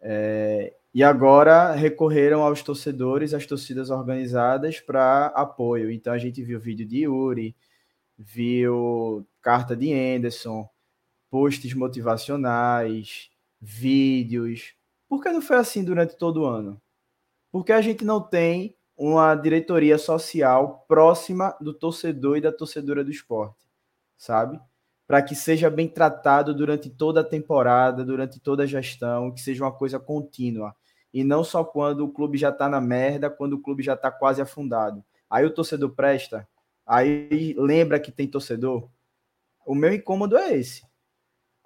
É, 0.00 0.74
e 0.92 1.02
agora 1.02 1.72
recorreram 1.72 2.42
aos 2.42 2.62
torcedores, 2.62 3.32
às 3.32 3.46
torcidas 3.46 3.90
organizadas 3.90 4.80
para 4.80 5.26
apoio. 5.26 5.90
Então 5.90 6.12
a 6.12 6.18
gente 6.18 6.42
viu 6.42 6.60
vídeo 6.60 6.86
de 6.86 7.04
Yuri, 7.04 7.56
viu 8.18 9.26
carta 9.40 9.74
de 9.76 9.92
Anderson, 9.92 10.68
posts 11.30 11.74
motivacionais, 11.74 13.30
vídeos. 13.60 14.74
Por 15.08 15.22
que 15.22 15.30
não 15.30 15.42
foi 15.42 15.56
assim 15.56 15.84
durante 15.84 16.16
todo 16.16 16.42
o 16.42 16.46
ano? 16.46 16.80
Porque 17.50 17.72
a 17.72 17.80
gente 17.80 18.04
não 18.04 18.20
tem 18.20 18.76
uma 18.96 19.34
diretoria 19.34 19.96
social 19.96 20.84
próxima 20.88 21.56
do 21.60 21.72
torcedor 21.72 22.36
e 22.36 22.40
da 22.40 22.52
torcedora 22.52 23.04
do 23.04 23.10
esporte, 23.10 23.66
sabe? 24.16 24.60
Para 25.06 25.22
que 25.22 25.34
seja 25.34 25.70
bem 25.70 25.88
tratado 25.88 26.54
durante 26.54 26.90
toda 26.90 27.20
a 27.20 27.24
temporada, 27.24 28.04
durante 28.04 28.40
toda 28.40 28.64
a 28.64 28.66
gestão, 28.66 29.32
que 29.32 29.40
seja 29.40 29.64
uma 29.64 29.72
coisa 29.72 29.98
contínua. 29.98 30.74
E 31.14 31.24
não 31.24 31.42
só 31.42 31.64
quando 31.64 32.04
o 32.04 32.12
clube 32.12 32.36
já 32.36 32.50
está 32.50 32.68
na 32.68 32.80
merda, 32.80 33.30
quando 33.30 33.54
o 33.54 33.62
clube 33.62 33.82
já 33.82 33.94
está 33.94 34.10
quase 34.10 34.42
afundado. 34.42 35.02
Aí 35.30 35.46
o 35.46 35.54
torcedor 35.54 35.90
presta, 35.90 36.46
aí 36.84 37.54
lembra 37.56 38.00
que 38.00 38.10
tem 38.10 38.26
torcedor. 38.26 38.90
O 39.64 39.74
meu 39.74 39.92
incômodo 39.92 40.36
é 40.36 40.54
esse. 40.56 40.87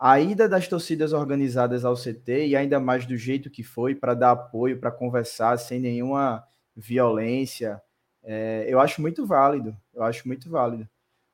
A 0.04 0.18
ida 0.18 0.48
das 0.48 0.66
torcidas 0.66 1.12
organizadas 1.12 1.84
ao 1.84 1.94
CT, 1.94 2.48
e 2.48 2.56
ainda 2.56 2.80
mais 2.80 3.06
do 3.06 3.16
jeito 3.16 3.48
que 3.48 3.62
foi, 3.62 3.94
para 3.94 4.14
dar 4.14 4.32
apoio, 4.32 4.80
para 4.80 4.90
conversar, 4.90 5.56
sem 5.58 5.78
nenhuma 5.78 6.42
violência, 6.74 7.80
é, 8.20 8.66
eu 8.68 8.80
acho 8.80 9.00
muito 9.00 9.24
válido. 9.24 9.76
Eu 9.94 10.02
acho 10.02 10.26
muito 10.26 10.50
válido. 10.50 10.88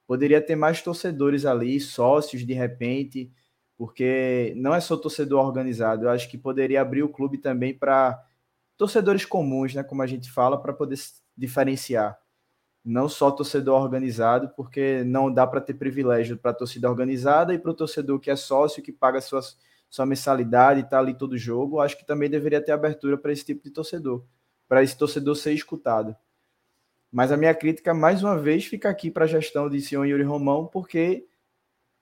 Poderia 0.06 0.38
ter 0.38 0.54
mais 0.54 0.82
torcedores 0.82 1.46
ali, 1.46 1.80
sócios 1.80 2.44
de 2.44 2.52
repente, 2.52 3.32
porque 3.74 4.52
não 4.54 4.74
é 4.74 4.80
só 4.80 4.98
torcedor 4.98 5.46
organizado. 5.46 6.04
Eu 6.04 6.10
acho 6.10 6.28
que 6.28 6.36
poderia 6.36 6.82
abrir 6.82 7.02
o 7.02 7.08
clube 7.08 7.38
também 7.38 7.72
para 7.72 8.22
torcedores 8.76 9.24
comuns, 9.24 9.74
né, 9.74 9.82
como 9.82 10.02
a 10.02 10.06
gente 10.06 10.30
fala, 10.30 10.60
para 10.60 10.74
poder 10.74 10.98
diferenciar. 11.34 12.18
Não 12.84 13.08
só 13.08 13.30
torcedor 13.30 13.82
organizado, 13.82 14.50
porque 14.56 15.02
não 15.04 15.32
dá 15.32 15.46
para 15.46 15.60
ter 15.60 15.74
privilégio 15.74 16.36
para 16.38 16.52
a 16.52 16.54
torcida 16.54 16.88
organizada 16.88 17.52
e 17.52 17.58
para 17.58 17.70
o 17.70 17.74
torcedor 17.74 18.18
que 18.18 18.30
é 18.30 18.36
sócio, 18.36 18.82
que 18.82 18.92
paga 18.92 19.20
sua, 19.20 19.40
sua 19.90 20.06
mensalidade 20.06 20.80
e 20.80 20.84
está 20.84 20.98
ali 20.98 21.14
todo 21.14 21.36
jogo. 21.36 21.80
Acho 21.80 21.98
que 21.98 22.06
também 22.06 22.30
deveria 22.30 22.62
ter 22.62 22.72
abertura 22.72 23.18
para 23.18 23.32
esse 23.32 23.44
tipo 23.44 23.62
de 23.62 23.70
torcedor 23.70 24.24
para 24.68 24.82
esse 24.82 24.96
torcedor 24.96 25.34
ser 25.34 25.54
escutado. 25.54 26.14
Mas 27.10 27.32
a 27.32 27.36
minha 27.36 27.54
crítica, 27.54 27.94
mais 27.94 28.22
uma 28.22 28.36
vez, 28.36 28.66
fica 28.66 28.90
aqui 28.90 29.10
para 29.10 29.24
a 29.24 29.28
gestão 29.28 29.68
de 29.68 29.80
senhor 29.80 30.04
Yuri 30.04 30.22
Romão, 30.22 30.66
porque 30.66 31.26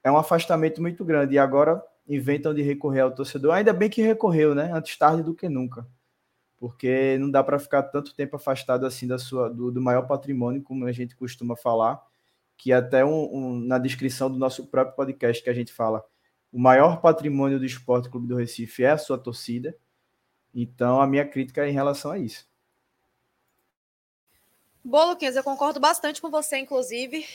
é 0.03 0.11
um 0.11 0.17
afastamento 0.17 0.83
muito 0.83 1.05
grande. 1.05 1.37
E 1.37 1.39
agora 1.39 1.81
inventam 2.09 2.53
de 2.53 2.61
recorrer 2.63 3.01
ao 3.01 3.15
torcedor. 3.15 3.55
Ainda 3.55 3.73
bem 3.73 3.89
que 3.89 4.03
recorreu, 4.03 4.53
né? 4.55 4.73
Antes 4.73 4.99
tarde 4.99 5.23
do 5.23 5.35
que 5.35 5.49
nunca. 5.49 5.87
Porque 6.59 7.19
não 7.19 7.31
dá 7.31 7.45
para 7.45 7.59
ficar 7.59 7.83
tanto 7.85 8.15
tempo 8.15 8.37
afastado 8.37 8.87
assim 8.87 9.07
da 9.07 9.19
sua, 9.19 9.49
do, 9.49 9.71
do, 9.71 9.83
maior 9.83 10.07
patrimônio, 10.07 10.63
como 10.63 10.87
a 10.87 10.93
gente 10.93 11.15
costuma 11.15 11.55
falar, 11.57 12.03
que 12.57 12.73
até 12.73 13.05
um, 13.05 13.35
um, 13.35 13.61
na 13.61 13.79
descrição 13.79 14.31
do 14.31 14.39
nosso 14.39 14.67
próprio 14.67 14.97
podcast 14.97 15.43
que 15.43 15.51
a 15.51 15.55
gente 15.55 15.73
fala, 15.73 16.05
o 16.51 16.59
maior 16.59 17.01
patrimônio 17.01 17.59
do 17.59 17.67
Esporte 17.67 18.09
Clube 18.09 18.27
do 18.27 18.37
Recife 18.37 18.85
é 18.85 18.91
a 18.91 18.99
sua 18.99 19.19
torcida. 19.19 19.77
Então, 20.55 21.01
a 21.01 21.07
minha 21.07 21.29
crítica 21.29 21.67
é 21.67 21.69
em 21.69 21.75
relação 21.75 22.11
a 22.11 22.19
isso. 22.19 22.49
Boa, 24.83 25.05
Luquinhas, 25.07 25.37
eu 25.37 25.45
concordo 25.45 25.79
bastante 25.79 26.23
com 26.23 26.31
você, 26.31 26.57
inclusive. 26.59 27.27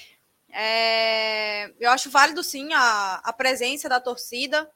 É, 0.50 1.72
eu 1.80 1.92
acho 1.92 2.10
válido 2.10 2.44
sim 2.44 2.74
a, 2.74 3.16
a 3.24 3.32
presença 3.32 3.88
da 3.88 4.00
torcida, 4.00 4.70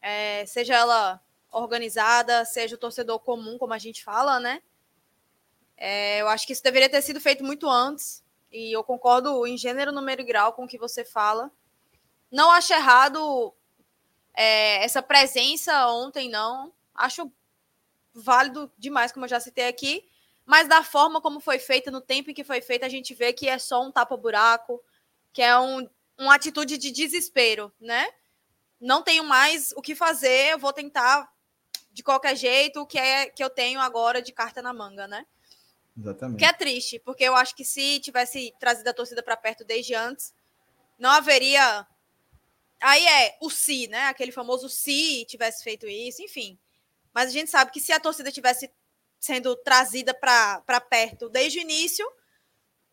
é, 0.00 0.46
seja 0.46 0.74
ela 0.74 1.20
organizada, 1.52 2.44
seja 2.44 2.74
o 2.74 2.78
torcedor 2.78 3.20
comum, 3.20 3.58
como 3.58 3.74
a 3.74 3.78
gente 3.78 4.02
fala, 4.02 4.40
né? 4.40 4.62
É, 5.76 6.20
eu 6.20 6.28
acho 6.28 6.46
que 6.46 6.52
isso 6.52 6.62
deveria 6.62 6.88
ter 6.88 7.02
sido 7.02 7.20
feito 7.20 7.44
muito 7.44 7.68
antes, 7.68 8.24
e 8.50 8.72
eu 8.74 8.82
concordo 8.82 9.46
em 9.46 9.56
gênero, 9.56 9.92
número 9.92 10.22
e 10.22 10.24
grau 10.24 10.52
com 10.52 10.64
o 10.64 10.68
que 10.68 10.78
você 10.78 11.04
fala. 11.04 11.50
Não 12.30 12.50
acho 12.50 12.72
errado 12.72 13.54
é, 14.34 14.84
essa 14.84 15.02
presença 15.02 15.86
ontem, 15.88 16.28
não. 16.28 16.72
Acho 16.94 17.30
válido 18.14 18.70
demais, 18.78 19.12
como 19.12 19.24
eu 19.24 19.28
já 19.30 19.40
citei 19.40 19.68
aqui 19.68 20.08
mas 20.44 20.68
da 20.68 20.82
forma 20.82 21.20
como 21.20 21.40
foi 21.40 21.58
feita, 21.58 21.90
no 21.90 22.00
tempo 22.00 22.30
em 22.30 22.34
que 22.34 22.44
foi 22.44 22.60
feita, 22.60 22.86
a 22.86 22.88
gente 22.88 23.14
vê 23.14 23.32
que 23.32 23.48
é 23.48 23.58
só 23.58 23.82
um 23.82 23.92
tapa-buraco, 23.92 24.82
que 25.32 25.40
é 25.40 25.58
um, 25.58 25.88
uma 26.18 26.34
atitude 26.34 26.76
de 26.78 26.90
desespero, 26.90 27.72
né? 27.80 28.08
Não 28.80 29.02
tenho 29.02 29.24
mais 29.24 29.72
o 29.76 29.82
que 29.82 29.94
fazer, 29.94 30.50
eu 30.50 30.58
vou 30.58 30.72
tentar 30.72 31.31
de 31.92 32.02
qualquer 32.02 32.36
jeito 32.36 32.80
o 32.80 32.86
que 32.86 32.98
é 32.98 33.26
que 33.26 33.42
eu 33.42 33.50
tenho 33.50 33.80
agora 33.80 34.22
de 34.22 34.32
carta 34.32 34.62
na 34.62 34.72
manga, 34.72 35.06
né? 35.06 35.26
Exatamente. 35.96 36.38
Que 36.38 36.44
é 36.44 36.52
triste, 36.52 36.98
porque 36.98 37.24
eu 37.24 37.36
acho 37.36 37.54
que 37.54 37.64
se 37.64 38.00
tivesse 38.00 38.54
trazido 38.58 38.88
a 38.88 38.94
torcida 38.94 39.22
para 39.22 39.36
perto 39.36 39.64
desde 39.64 39.94
antes, 39.94 40.34
não 40.98 41.10
haveria. 41.10 41.86
Aí 42.80 43.04
é 43.06 43.36
o 43.40 43.50
se, 43.50 43.86
né? 43.88 44.06
Aquele 44.06 44.32
famoso 44.32 44.68
se 44.68 45.24
tivesse 45.26 45.62
feito 45.62 45.86
isso, 45.86 46.22
enfim. 46.22 46.58
Mas 47.12 47.28
a 47.28 47.32
gente 47.32 47.50
sabe 47.50 47.70
que 47.70 47.80
se 47.80 47.92
a 47.92 48.00
torcida 48.00 48.32
tivesse 48.32 48.72
sendo 49.20 49.54
trazida 49.56 50.14
para 50.14 50.80
perto 50.80 51.28
desde 51.28 51.58
o 51.58 51.62
início, 51.62 52.10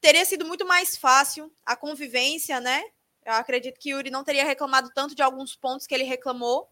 teria 0.01 0.25
sido 0.25 0.45
muito 0.45 0.65
mais 0.65 0.95
fácil 0.95 1.51
a 1.65 1.75
convivência, 1.75 2.59
né? 2.59 2.83
Eu 3.25 3.33
acredito 3.33 3.79
que 3.79 3.91
Yuri 3.91 4.09
não 4.09 4.23
teria 4.23 4.45
reclamado 4.45 4.91
tanto 4.93 5.15
de 5.15 5.21
alguns 5.21 5.55
pontos 5.55 5.87
que 5.87 5.93
ele 5.95 6.03
reclamou, 6.03 6.69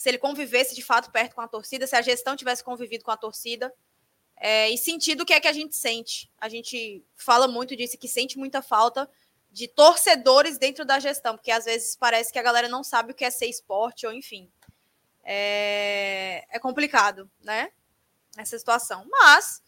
se 0.00 0.08
ele 0.08 0.16
convivesse 0.16 0.74
de 0.74 0.82
fato 0.82 1.10
perto 1.10 1.34
com 1.34 1.42
a 1.42 1.46
torcida, 1.46 1.86
se 1.86 1.94
a 1.94 2.00
gestão 2.00 2.34
tivesse 2.34 2.64
convivido 2.64 3.04
com 3.04 3.10
a 3.10 3.18
torcida. 3.18 3.70
É, 4.34 4.70
e 4.70 4.78
sentido 4.78 5.24
o 5.24 5.26
que 5.26 5.34
é 5.34 5.40
que 5.40 5.46
a 5.46 5.52
gente 5.52 5.76
sente. 5.76 6.32
A 6.40 6.48
gente 6.48 7.04
fala 7.14 7.46
muito 7.46 7.76
disso, 7.76 7.98
que 7.98 8.08
sente 8.08 8.38
muita 8.38 8.62
falta 8.62 9.06
de 9.50 9.68
torcedores 9.68 10.56
dentro 10.56 10.86
da 10.86 10.98
gestão, 10.98 11.36
porque 11.36 11.50
às 11.50 11.66
vezes 11.66 11.96
parece 11.96 12.32
que 12.32 12.38
a 12.38 12.42
galera 12.42 12.66
não 12.66 12.82
sabe 12.82 13.12
o 13.12 13.14
que 13.14 13.26
é 13.26 13.30
ser 13.30 13.44
esporte, 13.44 14.06
ou 14.06 14.12
enfim. 14.14 14.50
É, 15.22 16.46
é 16.48 16.58
complicado, 16.58 17.30
né? 17.42 17.70
essa 18.38 18.58
situação. 18.58 19.06
Mas 19.10 19.62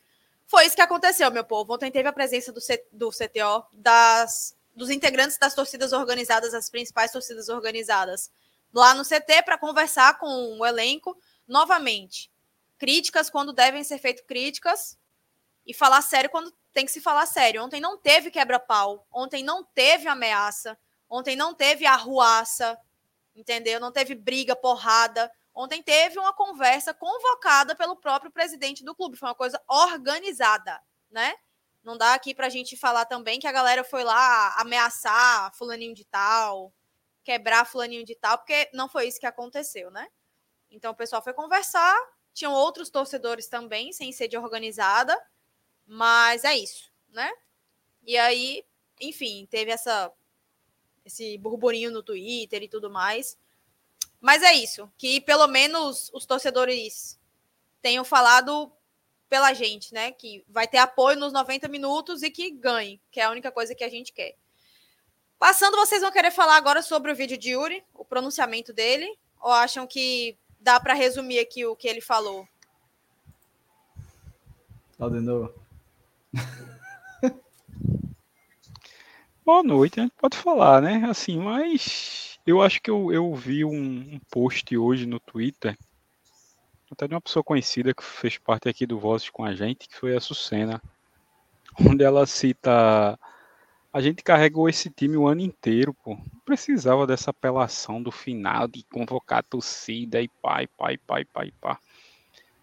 foi 0.46 0.64
isso 0.64 0.74
que 0.74 0.80
aconteceu, 0.80 1.30
meu 1.30 1.44
povo. 1.44 1.74
Ontem 1.74 1.92
teve 1.92 2.08
a 2.08 2.12
presença 2.12 2.50
do, 2.50 2.60
C, 2.62 2.82
do 2.90 3.10
CTO, 3.10 3.66
das, 3.70 4.56
dos 4.74 4.88
integrantes 4.88 5.36
das 5.36 5.54
torcidas 5.54 5.92
organizadas, 5.92 6.54
as 6.54 6.70
principais 6.70 7.12
torcidas 7.12 7.50
organizadas, 7.50 8.30
lá 8.72 8.94
no 8.94 9.04
CT 9.04 9.42
para 9.44 9.58
conversar 9.58 10.18
com 10.18 10.58
o 10.58 10.66
elenco. 10.66 11.16
Novamente, 11.46 12.30
críticas 12.78 13.28
quando 13.28 13.52
devem 13.52 13.84
ser 13.84 13.98
feitas 13.98 14.24
críticas 14.26 14.98
e 15.66 15.74
falar 15.74 16.02
sério 16.02 16.30
quando 16.30 16.52
tem 16.72 16.86
que 16.86 16.92
se 16.92 17.00
falar 17.00 17.26
sério. 17.26 17.62
Ontem 17.62 17.80
não 17.80 17.98
teve 17.98 18.30
quebra-pau, 18.30 19.06
ontem 19.12 19.42
não 19.42 19.62
teve 19.62 20.08
ameaça, 20.08 20.78
ontem 21.08 21.36
não 21.36 21.54
teve 21.54 21.86
arruaça, 21.86 22.78
entendeu? 23.36 23.78
Não 23.78 23.92
teve 23.92 24.14
briga, 24.14 24.56
porrada. 24.56 25.30
Ontem 25.54 25.82
teve 25.82 26.18
uma 26.18 26.32
conversa 26.32 26.94
convocada 26.94 27.74
pelo 27.74 27.96
próprio 27.96 28.30
presidente 28.30 28.82
do 28.82 28.94
clube. 28.94 29.18
Foi 29.18 29.28
uma 29.28 29.34
coisa 29.34 29.60
organizada, 29.68 30.80
né? 31.10 31.34
Não 31.84 31.96
dá 31.96 32.14
aqui 32.14 32.34
para 32.34 32.46
a 32.46 32.50
gente 32.50 32.76
falar 32.76 33.04
também 33.04 33.38
que 33.38 33.46
a 33.46 33.52
galera 33.52 33.84
foi 33.84 34.04
lá 34.04 34.54
ameaçar 34.58 35.52
fulaninho 35.54 35.94
de 35.94 36.04
tal, 36.04 36.72
quebrar 37.24 37.64
fulaninho 37.64 38.04
de 38.04 38.14
tal, 38.14 38.38
porque 38.38 38.68
não 38.72 38.88
foi 38.88 39.08
isso 39.08 39.20
que 39.20 39.26
aconteceu, 39.26 39.90
né? 39.90 40.08
Então 40.70 40.92
o 40.92 40.96
pessoal 40.96 41.22
foi 41.22 41.32
conversar, 41.32 41.96
tinham 42.32 42.52
outros 42.52 42.90
torcedores 42.90 43.46
também, 43.46 43.92
sem 43.92 44.10
ser 44.12 44.28
de 44.28 44.36
organizada, 44.36 45.18
mas 45.86 46.44
é 46.44 46.56
isso, 46.56 46.90
né? 47.08 47.30
E 48.04 48.16
aí, 48.16 48.64
enfim, 49.00 49.46
teve 49.50 49.70
essa 49.70 50.12
esse 51.04 51.36
burburinho 51.38 51.90
no 51.90 52.02
Twitter 52.02 52.62
e 52.62 52.68
tudo 52.68 52.88
mais. 52.90 53.36
Mas 54.20 54.42
é 54.42 54.52
isso, 54.54 54.90
que 54.96 55.20
pelo 55.20 55.48
menos 55.48 56.10
os 56.12 56.24
torcedores 56.24 57.18
tenham 57.80 58.04
falado 58.04 58.72
pela 59.28 59.52
gente, 59.52 59.92
né? 59.92 60.12
Que 60.12 60.44
vai 60.48 60.68
ter 60.68 60.78
apoio 60.78 61.18
nos 61.18 61.32
90 61.32 61.66
minutos 61.68 62.22
e 62.22 62.30
que 62.30 62.50
ganhe, 62.50 63.00
que 63.10 63.20
é 63.20 63.24
a 63.24 63.30
única 63.30 63.50
coisa 63.50 63.74
que 63.74 63.82
a 63.82 63.88
gente 63.88 64.12
quer. 64.12 64.36
Passando, 65.42 65.76
vocês 65.76 66.00
vão 66.00 66.12
querer 66.12 66.30
falar 66.30 66.56
agora 66.56 66.80
sobre 66.82 67.10
o 67.10 67.16
vídeo 67.16 67.36
de 67.36 67.50
Yuri, 67.50 67.82
o 67.92 68.04
pronunciamento 68.04 68.72
dele, 68.72 69.12
ou 69.40 69.50
acham 69.50 69.88
que 69.88 70.38
dá 70.60 70.78
para 70.78 70.94
resumir 70.94 71.40
aqui 71.40 71.66
o 71.66 71.74
que 71.74 71.88
ele 71.88 72.00
falou? 72.00 72.46
Aldenor. 75.00 75.52
Boa 79.44 79.64
noite, 79.64 79.98
a 79.98 80.04
gente 80.04 80.14
pode 80.16 80.36
falar, 80.36 80.80
né? 80.80 81.04
Assim, 81.10 81.40
mas 81.40 82.38
eu 82.46 82.62
acho 82.62 82.80
que 82.80 82.88
eu, 82.88 83.12
eu 83.12 83.34
vi 83.34 83.64
um, 83.64 84.14
um 84.14 84.20
post 84.30 84.76
hoje 84.76 85.06
no 85.06 85.18
Twitter, 85.18 85.76
até 86.88 87.08
de 87.08 87.14
uma 87.14 87.20
pessoa 87.20 87.42
conhecida 87.42 87.92
que 87.92 88.04
fez 88.04 88.38
parte 88.38 88.68
aqui 88.68 88.86
do 88.86 88.96
Vozes 88.96 89.28
com 89.28 89.44
a 89.44 89.56
gente, 89.56 89.88
que 89.88 89.96
foi 89.98 90.16
a 90.16 90.20
Sucena, 90.20 90.80
onde 91.84 92.04
ela 92.04 92.26
cita 92.26 93.18
a 93.92 94.00
gente 94.00 94.22
carregou 94.22 94.68
esse 94.68 94.88
time 94.88 95.16
o 95.16 95.28
ano 95.28 95.42
inteiro, 95.42 95.92
pô. 95.92 96.14
Não 96.14 96.40
precisava 96.44 97.06
dessa 97.06 97.30
apelação 97.30 98.02
do 98.02 98.10
final 98.10 98.66
de 98.66 98.82
convocar 98.84 99.40
a 99.40 99.42
torcida 99.42 100.22
e 100.22 100.28
pai, 100.28 100.66
pai, 100.66 100.96
pai, 100.96 101.24
pai, 101.26 101.52
pai. 101.60 101.76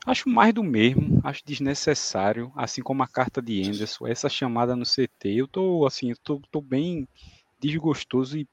Acho 0.05 0.27
mais 0.27 0.53
do 0.53 0.63
mesmo, 0.63 1.21
acho 1.23 1.45
desnecessário, 1.45 2.51
assim 2.55 2.81
como 2.81 3.03
a 3.03 3.07
carta 3.07 3.41
de 3.41 3.61
Anderson, 3.61 4.07
essa 4.07 4.27
chamada 4.27 4.75
no 4.75 4.85
CT. 4.85 5.29
Eu 5.29 5.47
tô 5.47 5.85
assim, 5.85 6.09
eu 6.09 6.17
tô, 6.23 6.41
tô 6.49 6.61
bem 6.61 7.07
desgostoso 7.59 8.37
e 8.37 8.47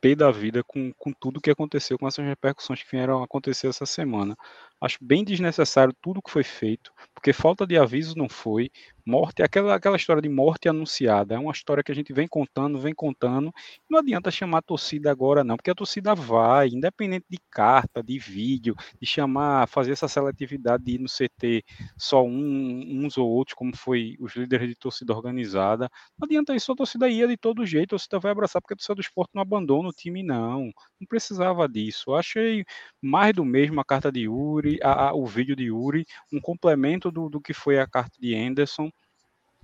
pé 0.00 0.14
da 0.14 0.30
vida 0.30 0.62
com, 0.64 0.92
com 0.94 1.12
tudo 1.12 1.40
que 1.40 1.50
aconteceu, 1.50 1.98
com 1.98 2.06
essas 2.06 2.24
repercussões 2.24 2.82
que 2.82 2.90
vieram 2.90 3.22
acontecer 3.22 3.66
essa 3.66 3.84
semana. 3.84 4.36
Acho 4.80 4.98
bem 5.00 5.24
desnecessário 5.24 5.94
tudo 6.02 6.20
que 6.20 6.30
foi 6.30 6.42
feito, 6.44 6.92
porque 7.14 7.32
falta 7.32 7.66
de 7.66 7.78
aviso 7.78 8.14
não 8.16 8.28
foi. 8.28 8.70
Morte, 9.06 9.42
aquela, 9.42 9.74
aquela 9.74 9.96
história 9.96 10.20
de 10.20 10.28
morte 10.28 10.68
anunciada, 10.68 11.34
é 11.34 11.38
uma 11.38 11.52
história 11.52 11.82
que 11.82 11.92
a 11.92 11.94
gente 11.94 12.12
vem 12.12 12.26
contando, 12.26 12.78
vem 12.78 12.92
contando. 12.92 13.52
Não 13.88 14.00
adianta 14.00 14.30
chamar 14.32 14.58
a 14.58 14.62
torcida 14.62 15.10
agora, 15.10 15.44
não, 15.44 15.56
porque 15.56 15.70
a 15.70 15.74
torcida 15.74 16.14
vai, 16.14 16.68
independente 16.68 17.24
de 17.30 17.38
carta, 17.50 18.02
de 18.02 18.18
vídeo, 18.18 18.74
de 19.00 19.06
chamar, 19.06 19.68
fazer 19.68 19.92
essa 19.92 20.08
seletividade 20.08 20.82
de 20.84 20.92
ir 20.94 20.98
no 20.98 21.08
CT 21.08 21.64
só 21.96 22.24
um, 22.24 23.04
uns 23.04 23.16
ou 23.16 23.28
outros, 23.28 23.54
como 23.54 23.76
foi 23.76 24.16
os 24.18 24.34
líderes 24.34 24.68
de 24.68 24.74
torcida 24.74 25.14
organizada. 25.14 25.88
Não 26.18 26.26
adianta 26.26 26.54
isso, 26.54 26.72
a 26.72 26.76
torcida 26.76 27.08
ia 27.08 27.28
de 27.28 27.36
todo 27.36 27.64
jeito, 27.64 27.94
a 27.94 27.98
torcida 27.98 28.18
vai 28.18 28.32
abraçar, 28.32 28.60
porque 28.60 28.74
a 28.74 28.76
torcida 28.76 28.96
do 28.96 29.00
esporte 29.00 29.30
não 29.34 29.42
abandona 29.42 29.88
o 29.88 29.92
time, 29.92 30.22
não. 30.22 30.64
Não 31.00 31.06
precisava 31.08 31.68
disso. 31.68 32.10
Eu 32.10 32.16
achei 32.16 32.64
mais 33.00 33.32
do 33.34 33.44
mesmo 33.44 33.80
a 33.80 33.84
carta 33.84 34.10
de 34.10 34.22
Yuri, 34.22 34.65
a, 34.82 35.08
a, 35.08 35.14
o 35.14 35.26
vídeo 35.26 35.56
de 35.56 35.64
Yuri, 35.64 36.06
um 36.32 36.40
complemento 36.40 37.10
do, 37.10 37.28
do 37.28 37.40
que 37.40 37.52
foi 37.52 37.78
a 37.78 37.86
carta 37.86 38.16
de 38.20 38.34
Anderson 38.34 38.90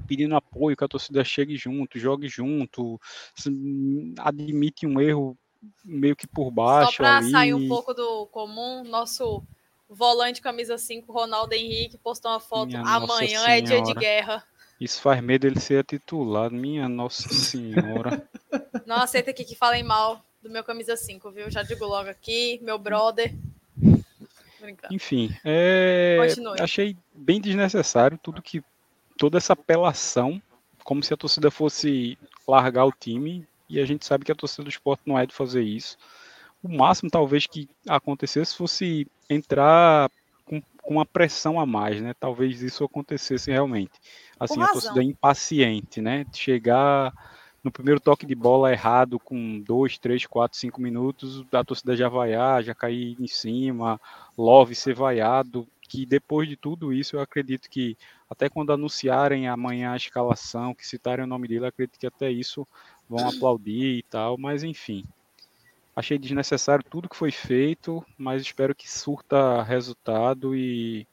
pedindo 0.07 0.35
apoio, 0.35 0.77
que 0.77 0.85
a 0.85 0.89
torcida 0.89 1.23
chegue 1.25 1.57
junto, 1.57 1.99
jogue 1.99 2.29
junto, 2.29 3.01
admite 4.19 4.87
um 4.87 5.01
erro 5.01 5.37
meio 5.85 6.17
que 6.17 6.27
por 6.27 6.51
baixo. 6.51 6.93
Só 6.93 6.97
para 6.99 7.23
sair 7.23 7.55
um 7.55 7.69
pouco 7.69 7.95
do 7.95 8.27
comum, 8.27 8.83
nosso 8.85 9.43
volante 9.89 10.41
camisa 10.41 10.79
5, 10.79 11.13
Ronaldo 11.13 11.55
Henrique, 11.55 11.99
postou 11.99 12.31
uma 12.31 12.41
foto 12.41 12.69
minha 12.69 12.81
amanhã 12.81 13.47
é 13.47 13.61
dia 13.61 13.83
de 13.83 13.95
guerra. 13.95 14.45
Isso 14.81 15.01
faz 15.01 15.23
medo 15.23 15.47
ele 15.47 15.61
ser 15.61 15.85
titular, 15.85 16.51
minha 16.51 16.89
Nossa 16.89 17.29
Senhora. 17.29 18.29
Não 18.85 18.97
aceita 18.97 19.31
aqui 19.31 19.45
que 19.45 19.55
falem 19.55 19.85
mal 19.85 20.21
do 20.43 20.51
meu 20.51 20.65
camisa 20.65 20.97
5, 20.97 21.31
viu? 21.31 21.49
Já 21.51 21.63
digo 21.63 21.85
logo 21.85 22.11
aqui, 22.11 22.59
meu 22.63 22.79
brother. 22.79 23.33
Enfim, 24.91 25.35
é... 25.45 26.19
achei 26.61 26.97
bem 27.15 27.41
desnecessário 27.41 28.19
tudo 28.23 28.43
que 28.43 28.63
toda 29.17 29.39
essa 29.39 29.53
apelação, 29.53 30.41
como 30.85 31.03
se 31.03 31.13
a 31.13 31.17
torcida 31.17 31.51
fosse 31.51 32.19
largar 32.47 32.85
o 32.85 32.93
time, 32.93 33.47
e 33.69 33.81
a 33.81 33.85
gente 33.85 34.05
sabe 34.05 34.25
que 34.25 34.33
a 34.33 34.35
torcida 34.35 34.65
do 34.65 34.71
esporte 34.71 35.03
não 35.07 35.19
é 35.19 35.25
de 35.25 35.35
fazer 35.35 35.63
isso. 35.63 35.97
O 36.63 36.69
máximo, 36.69 37.11
talvez, 37.11 37.47
que 37.47 37.69
acontecesse 37.89 38.57
fosse 38.57 39.07
entrar 39.29 40.11
com, 40.45 40.63
com 40.83 40.95
uma 40.95 41.07
pressão 41.07 41.59
a 41.59 41.67
mais, 41.67 42.01
né? 42.01 42.15
Talvez 42.19 42.63
isso 42.63 42.85
acontecesse 42.85 43.51
realmente. 43.51 43.93
Assim, 44.39 44.63
a 44.63 44.69
torcida 44.69 45.03
impaciente, 45.03 46.01
né? 46.01 46.27
Chegar 46.33 47.13
no 47.63 47.71
primeiro 47.71 48.01
toque 48.01 48.27
de 48.27 48.35
bola 48.35 48.73
errado, 48.73 49.19
com 49.19 49.61
dois, 49.61 49.97
três, 49.99 50.27
quatro, 50.27 50.59
cinco 50.59 50.81
minutos, 50.81 51.45
a 51.53 51.65
torcida 51.65 51.97
já 51.97 52.09
vaiar, 52.09 52.63
já 52.63 52.75
cair 52.75 53.17
em 53.21 53.27
cima, 53.27 54.01
Love 54.37 54.75
ser 54.75 54.95
vaiado, 54.95 55.67
que 55.81 56.05
depois 56.05 56.49
de 56.49 56.57
tudo 56.57 56.93
isso, 56.93 57.17
eu 57.17 57.21
acredito 57.21 57.71
que 57.71 57.97
até 58.29 58.49
quando 58.49 58.73
anunciarem 58.73 59.47
amanhã 59.47 59.93
a 59.93 59.97
escalação, 59.97 60.75
que 60.75 60.87
citarem 60.87 61.25
o 61.25 61.29
nome 61.29 61.47
dele, 61.47 61.67
acredito 61.67 61.99
que 61.99 62.07
até 62.07 62.31
isso 62.31 62.67
vão 63.09 63.29
aplaudir 63.29 63.99
e 63.99 64.03
tal, 64.03 64.39
mas 64.39 64.65
enfim. 64.65 65.05
Achei 65.95 66.19
desnecessário 66.19 66.83
tudo 66.89 67.09
que 67.09 67.17
foi 67.17 67.31
feito, 67.31 68.05
mas 68.17 68.41
espero 68.41 68.75
que 68.75 68.91
surta 68.91 69.63
resultado 69.63 70.57
e 70.57 71.07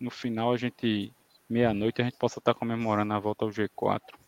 no 0.00 0.10
final 0.10 0.52
a 0.52 0.56
gente, 0.56 1.12
meia-noite, 1.48 2.02
a 2.02 2.04
gente 2.04 2.16
possa 2.16 2.40
estar 2.40 2.52
comemorando 2.52 3.14
a 3.14 3.20
volta 3.20 3.44
ao 3.44 3.50
G4. 3.52 4.25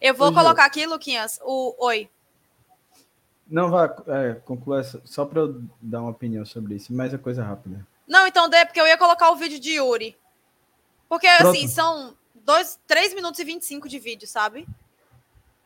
Eu 0.00 0.14
vou 0.14 0.28
Oi, 0.28 0.34
colocar 0.34 0.64
aqui, 0.64 0.86
Luquinhas, 0.86 1.40
o 1.42 1.74
oi. 1.84 2.10
Não, 3.48 3.70
vá, 3.70 3.94
é, 4.08 4.34
conclua 4.44 4.82
só 5.04 5.24
para 5.24 5.40
eu 5.40 5.62
dar 5.80 6.00
uma 6.00 6.10
opinião 6.10 6.44
sobre 6.44 6.74
isso, 6.74 6.92
mas 6.92 7.14
é 7.14 7.18
coisa 7.18 7.44
rápida. 7.44 7.86
Não, 8.06 8.26
então 8.26 8.48
dê, 8.48 8.64
porque 8.64 8.80
eu 8.80 8.86
ia 8.86 8.98
colocar 8.98 9.30
o 9.30 9.36
vídeo 9.36 9.58
de 9.58 9.72
Yuri. 9.72 10.16
Porque, 11.08 11.28
Pronto. 11.38 11.50
assim, 11.50 11.68
são 11.68 12.16
dois, 12.34 12.78
3 12.86 13.14
minutos 13.14 13.38
e 13.38 13.44
25 13.44 13.88
de 13.88 13.98
vídeo, 13.98 14.26
sabe? 14.26 14.66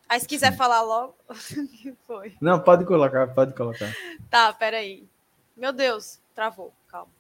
Aí, 0.08 0.20
se 0.20 0.26
quiser 0.26 0.56
falar 0.56 0.82
logo. 0.82 1.14
que 1.80 1.94
foi? 2.06 2.36
Não, 2.40 2.60
pode 2.60 2.84
colocar, 2.84 3.28
pode 3.28 3.54
colocar. 3.54 3.94
Tá, 4.28 4.52
peraí. 4.52 5.08
Meu 5.56 5.72
Deus, 5.72 6.18
travou, 6.34 6.72
calma. 6.88 7.12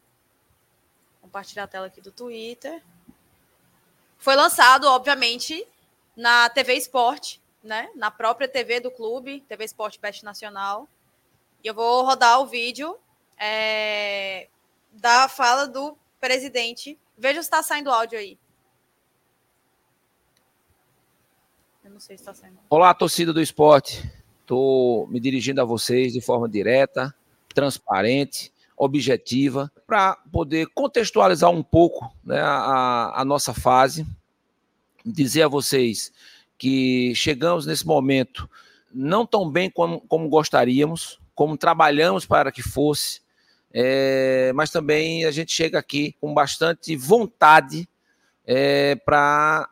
Compartilhar 1.20 1.64
a 1.64 1.68
tela 1.68 1.86
aqui 1.86 2.00
do 2.00 2.10
Twitter. 2.10 2.82
Foi 4.18 4.34
lançado, 4.34 4.84
obviamente, 4.84 5.66
na 6.20 6.50
TV 6.50 6.74
Esporte, 6.74 7.40
né? 7.64 7.88
Na 7.96 8.10
própria 8.10 8.46
TV 8.46 8.78
do 8.78 8.90
clube, 8.90 9.40
TV 9.48 9.64
Esporte 9.64 9.98
Best 9.98 10.22
Nacional. 10.22 10.86
E 11.64 11.66
eu 11.66 11.74
vou 11.74 12.04
rodar 12.04 12.40
o 12.42 12.46
vídeo 12.46 12.94
é, 13.38 14.46
da 14.92 15.28
fala 15.30 15.66
do 15.66 15.96
presidente. 16.20 16.98
Veja 17.16 17.42
se 17.42 17.46
está 17.46 17.62
saindo 17.62 17.90
áudio 17.90 18.18
aí. 18.18 18.38
Eu 21.82 21.90
não 21.90 22.00
sei 22.00 22.18
se 22.18 22.22
está 22.22 22.34
saindo. 22.34 22.58
Olá, 22.68 22.92
torcida 22.92 23.32
do 23.32 23.40
esporte. 23.40 24.06
Estou 24.42 25.06
me 25.06 25.18
dirigindo 25.18 25.62
a 25.62 25.64
vocês 25.64 26.12
de 26.12 26.20
forma 26.20 26.46
direta, 26.46 27.14
transparente, 27.54 28.52
objetiva, 28.76 29.72
para 29.86 30.16
poder 30.30 30.66
contextualizar 30.74 31.50
um 31.50 31.62
pouco 31.62 32.14
né, 32.22 32.40
a, 32.42 33.22
a 33.22 33.24
nossa 33.24 33.54
fase 33.54 34.06
dizer 35.04 35.42
a 35.42 35.48
vocês 35.48 36.12
que 36.58 37.14
chegamos 37.14 37.66
nesse 37.66 37.86
momento 37.86 38.48
não 38.92 39.24
tão 39.24 39.50
bem 39.50 39.70
como, 39.70 40.00
como 40.02 40.28
gostaríamos, 40.28 41.20
como 41.34 41.56
trabalhamos 41.56 42.26
para 42.26 42.52
que 42.52 42.62
fosse, 42.62 43.20
é, 43.72 44.52
mas 44.54 44.70
também 44.70 45.24
a 45.24 45.30
gente 45.30 45.52
chega 45.52 45.78
aqui 45.78 46.14
com 46.20 46.34
bastante 46.34 46.96
vontade 46.96 47.88
é, 48.44 48.96
para 48.96 49.68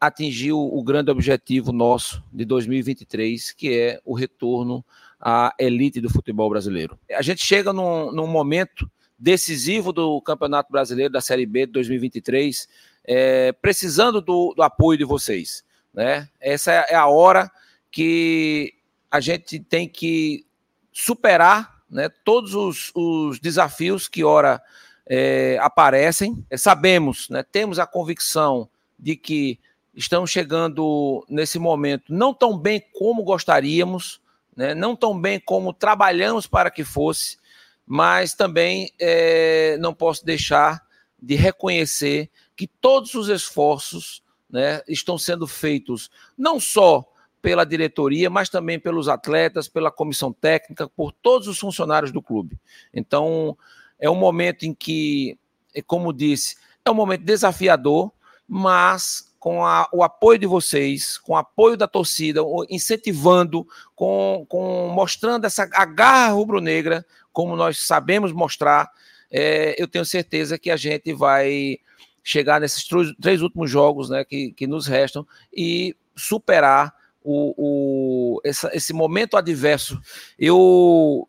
atingir 0.00 0.52
o, 0.52 0.60
o, 0.60 0.82
grande 0.82 1.10
objetivo 1.10 1.72
nosso 1.72 2.22
de 2.32 2.44
2023, 2.44 3.52
que 3.52 3.76
é 3.76 4.00
o 4.04 4.14
retorno 4.14 4.84
à 5.20 5.52
elite 5.58 6.00
do 6.00 6.08
futebol 6.08 6.48
brasileiro. 6.48 6.98
A 7.10 7.22
gente 7.22 7.44
chega 7.44 7.72
num, 7.72 8.10
num 8.12 8.26
momento 8.26 8.90
decisivo 9.18 9.92
do 9.92 10.22
Campeonato 10.22 10.72
Brasileiro 10.72 11.12
da 11.12 11.20
Série 11.20 11.44
B 11.44 11.66
de 11.66 11.72
2023, 11.72 12.66
é, 13.04 13.52
precisando 13.52 14.20
do, 14.20 14.54
do, 14.54 14.62
apoio 14.62 14.98
de 14.98 15.04
vocês. 15.04 15.64
Né? 15.92 16.28
Essa 16.40 16.72
é 16.72 16.94
a 16.94 17.06
hora 17.06 17.50
que 17.90 18.74
a 19.10 19.20
gente 19.20 19.58
tem 19.58 19.88
que 19.88 20.46
superar 20.92 21.80
né, 21.90 22.08
todos 22.24 22.54
os, 22.54 22.92
os 22.94 23.40
desafios 23.40 24.06
que 24.06 24.22
ora 24.22 24.62
é, 25.06 25.58
aparecem. 25.60 26.44
É, 26.48 26.56
sabemos, 26.56 27.28
né, 27.28 27.42
temos 27.42 27.78
a 27.78 27.86
convicção 27.86 28.68
de 28.98 29.16
que 29.16 29.58
estamos 29.92 30.30
chegando 30.30 31.24
nesse 31.28 31.58
momento 31.58 32.14
não 32.14 32.32
tão 32.32 32.56
bem 32.56 32.80
como 32.96 33.24
gostaríamos, 33.24 34.20
né, 34.56 34.74
não 34.74 34.94
tão 34.94 35.18
bem 35.18 35.40
como 35.40 35.72
trabalhamos 35.72 36.46
para 36.46 36.70
que 36.70 36.84
fosse, 36.84 37.38
mas 37.84 38.34
também 38.34 38.92
é, 39.00 39.76
não 39.80 39.92
posso 39.92 40.24
deixar 40.24 40.80
de 41.20 41.34
reconhecer 41.34 42.30
que 42.60 42.66
todos 42.66 43.14
os 43.14 43.30
esforços 43.30 44.22
né, 44.50 44.82
estão 44.86 45.16
sendo 45.16 45.46
feitos 45.46 46.10
não 46.36 46.60
só 46.60 47.02
pela 47.40 47.64
diretoria, 47.64 48.28
mas 48.28 48.50
também 48.50 48.78
pelos 48.78 49.08
atletas, 49.08 49.66
pela 49.66 49.90
comissão 49.90 50.30
técnica, 50.30 50.86
por 50.86 51.10
todos 51.10 51.48
os 51.48 51.58
funcionários 51.58 52.12
do 52.12 52.20
clube. 52.20 52.60
Então, 52.92 53.56
é 53.98 54.10
um 54.10 54.14
momento 54.14 54.64
em 54.64 54.74
que, 54.74 55.38
como 55.86 56.12
disse, 56.12 56.56
é 56.84 56.90
É 56.90 56.92
um 56.92 56.94
momento 56.94 57.24
desafiador, 57.24 58.12
mas 58.46 59.32
com 59.38 59.64
a, 59.64 59.88
o 59.90 60.02
apoio 60.02 60.38
de 60.38 60.46
vocês, 60.46 61.16
com 61.16 61.32
o 61.32 61.36
apoio 61.36 61.78
da 61.78 61.88
torcida, 61.88 62.42
incentivando, 62.68 63.66
com, 63.96 64.44
com 64.46 64.88
mostrando 64.88 65.46
essa 65.46 65.66
a 65.72 65.86
garra 65.86 66.34
rubro-negra, 66.34 67.06
como 67.32 67.56
nós 67.56 67.78
sabemos 67.86 68.32
mostrar, 68.32 68.90
é, 69.30 69.82
eu 69.82 69.88
tenho 69.88 70.04
certeza 70.04 70.58
que 70.58 70.70
a 70.70 70.76
gente 70.76 71.10
vai 71.14 71.78
chegar 72.22 72.60
nesses 72.60 72.86
três, 73.20 73.42
últimos 73.42 73.70
jogos 73.70 74.10
né, 74.10 74.24
que, 74.24 74.52
que 74.52 74.66
nos 74.66 74.86
restam 74.86 75.26
e 75.52 75.96
superar 76.14 76.94
o, 77.22 77.54
o, 77.56 78.40
essa, 78.44 78.70
esse 78.74 78.92
momento 78.92 79.36
adverso. 79.36 80.00
Eu, 80.38 81.28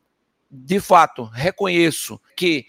de 0.50 0.80
fato, 0.80 1.24
reconheço 1.26 2.20
que 2.36 2.66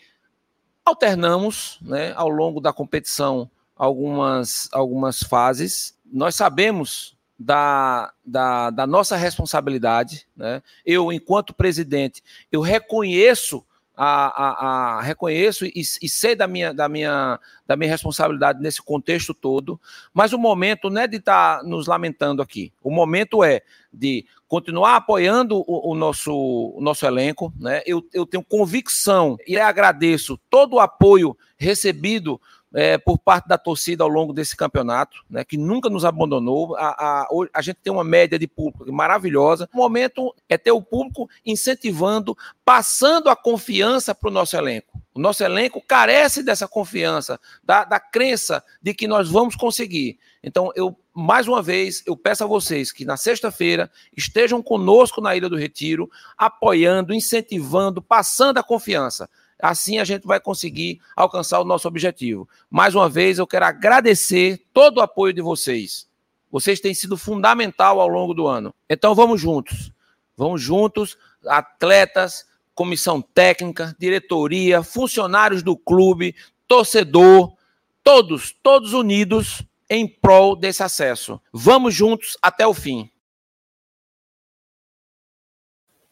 alternamos 0.84 1.78
né, 1.82 2.12
ao 2.16 2.28
longo 2.28 2.60
da 2.60 2.72
competição 2.72 3.50
algumas, 3.76 4.68
algumas 4.72 5.20
fases. 5.22 5.96
Nós 6.04 6.34
sabemos 6.34 7.16
da, 7.38 8.12
da, 8.24 8.70
da 8.70 8.86
nossa 8.86 9.16
responsabilidade. 9.16 10.26
Né? 10.36 10.62
Eu, 10.84 11.12
enquanto 11.12 11.54
presidente, 11.54 12.22
eu 12.50 12.60
reconheço 12.60 13.64
a, 13.96 14.26
a, 14.26 14.98
a, 14.98 15.02
reconheço 15.02 15.66
e, 15.66 15.72
e, 15.76 16.08
sei 16.08 16.34
da 16.34 16.46
minha, 16.46 16.72
da, 16.72 16.88
minha, 16.88 17.38
da 17.66 17.76
minha 17.76 17.90
responsabilidade 17.90 18.60
nesse 18.60 18.80
contexto 18.82 19.34
todo, 19.34 19.80
mas 20.14 20.32
o 20.32 20.38
momento 20.38 20.88
não 20.88 21.02
é 21.02 21.06
de 21.06 21.18
estar 21.18 21.58
tá 21.58 21.64
nos 21.64 21.86
lamentando 21.86 22.40
aqui. 22.40 22.72
O 22.82 22.90
momento 22.90 23.44
é 23.44 23.60
de 23.92 24.24
continuar 24.48 24.96
apoiando 24.96 25.62
o, 25.66 25.92
o 25.92 25.94
nosso, 25.94 26.32
o 26.34 26.80
nosso 26.80 27.04
elenco. 27.04 27.52
Né? 27.58 27.82
Eu, 27.84 28.06
eu 28.12 28.26
tenho 28.26 28.42
convicção 28.42 29.36
e 29.46 29.58
agradeço 29.58 30.38
todo 30.48 30.74
o 30.74 30.80
apoio 30.80 31.36
recebido 31.56 32.40
é, 32.74 32.96
por 32.96 33.18
parte 33.18 33.48
da 33.48 33.58
torcida 33.58 34.02
ao 34.02 34.08
longo 34.08 34.32
desse 34.32 34.56
campeonato, 34.56 35.18
né, 35.28 35.44
que 35.44 35.56
nunca 35.56 35.90
nos 35.90 36.04
abandonou. 36.04 36.74
A, 36.76 36.88
a, 36.88 37.28
a 37.52 37.62
gente 37.62 37.78
tem 37.82 37.92
uma 37.92 38.04
média 38.04 38.38
de 38.38 38.46
público 38.46 38.90
maravilhosa. 38.92 39.68
O 39.72 39.76
momento 39.76 40.34
é 40.48 40.56
ter 40.56 40.72
o 40.72 40.82
público 40.82 41.28
incentivando, 41.44 42.36
passando 42.64 43.28
a 43.28 43.36
confiança 43.36 44.14
para 44.14 44.28
o 44.28 44.32
nosso 44.32 44.56
elenco. 44.56 45.00
O 45.14 45.20
nosso 45.20 45.44
elenco 45.44 45.82
carece 45.86 46.42
dessa 46.42 46.66
confiança, 46.66 47.38
da, 47.62 47.84
da 47.84 48.00
crença 48.00 48.64
de 48.80 48.94
que 48.94 49.06
nós 49.06 49.30
vamos 49.30 49.54
conseguir. 49.54 50.18
Então, 50.42 50.72
eu, 50.74 50.96
mais 51.14 51.46
uma 51.46 51.62
vez, 51.62 52.02
eu 52.06 52.16
peço 52.16 52.42
a 52.42 52.46
vocês 52.46 52.90
que 52.90 53.04
na 53.04 53.16
sexta-feira 53.16 53.90
estejam 54.16 54.62
conosco 54.62 55.20
na 55.20 55.36
Ilha 55.36 55.48
do 55.48 55.56
Retiro, 55.56 56.10
apoiando, 56.36 57.14
incentivando, 57.14 58.00
passando 58.00 58.58
a 58.58 58.62
confiança. 58.62 59.28
Assim 59.62 60.00
a 60.00 60.04
gente 60.04 60.26
vai 60.26 60.40
conseguir 60.40 61.00
alcançar 61.14 61.60
o 61.60 61.64
nosso 61.64 61.86
objetivo. 61.86 62.48
Mais 62.68 62.96
uma 62.96 63.08
vez, 63.08 63.38
eu 63.38 63.46
quero 63.46 63.64
agradecer 63.64 64.66
todo 64.74 64.98
o 64.98 65.00
apoio 65.00 65.32
de 65.32 65.40
vocês. 65.40 66.08
Vocês 66.50 66.80
têm 66.80 66.92
sido 66.92 67.16
fundamental 67.16 68.00
ao 68.00 68.08
longo 68.08 68.34
do 68.34 68.48
ano. 68.48 68.74
Então 68.90 69.14
vamos 69.14 69.40
juntos. 69.40 69.92
Vamos 70.36 70.60
juntos, 70.60 71.16
atletas, 71.46 72.44
comissão 72.74 73.22
técnica, 73.22 73.94
diretoria, 74.00 74.82
funcionários 74.82 75.62
do 75.62 75.76
clube, 75.76 76.34
torcedor, 76.66 77.56
todos, 78.02 78.52
todos 78.64 78.92
unidos 78.92 79.62
em 79.88 80.08
prol 80.08 80.56
desse 80.56 80.82
acesso. 80.82 81.40
Vamos 81.52 81.94
juntos 81.94 82.36
até 82.42 82.66
o 82.66 82.74
fim. 82.74 83.08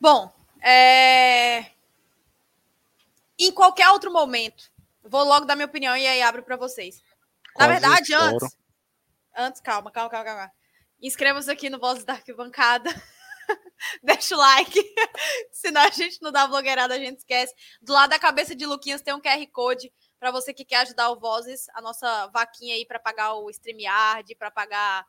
Bom, 0.00 0.32
é 0.62 1.79
em 3.46 3.52
qualquer 3.52 3.88
outro 3.88 4.12
momento. 4.12 4.70
Vou 5.02 5.24
logo 5.24 5.46
dar 5.46 5.56
minha 5.56 5.66
opinião 5.66 5.96
e 5.96 6.06
aí 6.06 6.20
abro 6.22 6.42
para 6.42 6.56
vocês. 6.56 7.02
Na 7.58 7.66
verdade, 7.66 8.14
antes. 8.14 8.56
Antes, 9.34 9.60
calma, 9.60 9.90
calma, 9.90 10.10
calma, 10.10 10.24
calma. 10.24 10.52
Inscreva-se 11.00 11.50
aqui 11.50 11.70
no 11.70 11.78
Voz 11.78 12.04
da 12.04 12.12
Arquibancada. 12.12 12.90
Deixa 14.02 14.34
o 14.34 14.38
like. 14.38 14.78
Senão 15.50 15.80
a 15.80 15.90
gente 15.90 16.20
não 16.20 16.30
dá 16.30 16.46
blogueirada, 16.46 16.94
a 16.94 16.98
gente 16.98 17.18
esquece. 17.18 17.54
Do 17.80 17.92
lado 17.92 18.10
da 18.10 18.18
cabeça 18.18 18.54
de 18.54 18.66
Luquinhas 18.66 19.00
tem 19.00 19.14
um 19.14 19.20
QR 19.20 19.46
Code 19.50 19.90
para 20.18 20.30
você 20.30 20.52
que 20.52 20.64
quer 20.64 20.82
ajudar 20.82 21.10
o 21.10 21.18
Vozes, 21.18 21.66
a 21.74 21.80
nossa 21.80 22.26
vaquinha 22.26 22.74
aí 22.74 22.84
para 22.84 22.98
pagar 22.98 23.34
o 23.34 23.48
StreamYard, 23.48 24.34
para 24.34 24.50
pagar 24.50 25.06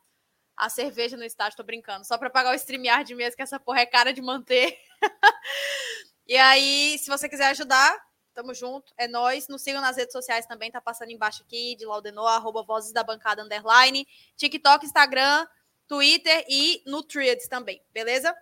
a 0.56 0.70
cerveja 0.70 1.17
no 1.17 1.26
estádio, 1.26 1.58
tô 1.58 1.63
brincando. 1.63 2.06
Só 2.06 2.17
para 2.17 2.30
pagar 2.30 2.52
o 2.52 2.56
StreamYard 2.56 3.13
mesmo, 3.13 3.36
que 3.36 3.41
essa 3.41 3.60
porra 3.60 3.82
é 3.82 3.86
cara 3.86 4.13
de 4.13 4.22
manter. 4.22 4.78
e 6.26 6.38
aí, 6.38 6.98
se 6.98 7.10
você 7.10 7.28
quiser 7.28 7.48
ajudar, 7.48 7.94
Tamo 8.34 8.54
junto, 8.54 8.94
é 8.98 9.08
nós. 9.08 9.48
Nos 9.48 9.62
sigam 9.62 9.82
nas 9.82 9.98
redes 9.98 10.13
sociais 10.13 10.46
também, 10.46 10.72
tá 10.72 10.80
passando 10.80 11.12
embaixo 11.12 11.44
aqui, 11.44 11.76
de 11.76 11.86
Laudenor, 11.86 12.28
arroba 12.28 12.63
Vozes 12.63 12.94
da 12.94 13.04
Bancada 13.04 13.44
Underline, 13.44 14.08
TikTok, 14.38 14.86
Instagram, 14.86 15.46
Twitter 15.88 16.46
e 16.48 16.82
no 16.86 17.04
Threads 17.04 17.48
também, 17.48 17.82
beleza? 17.91 18.36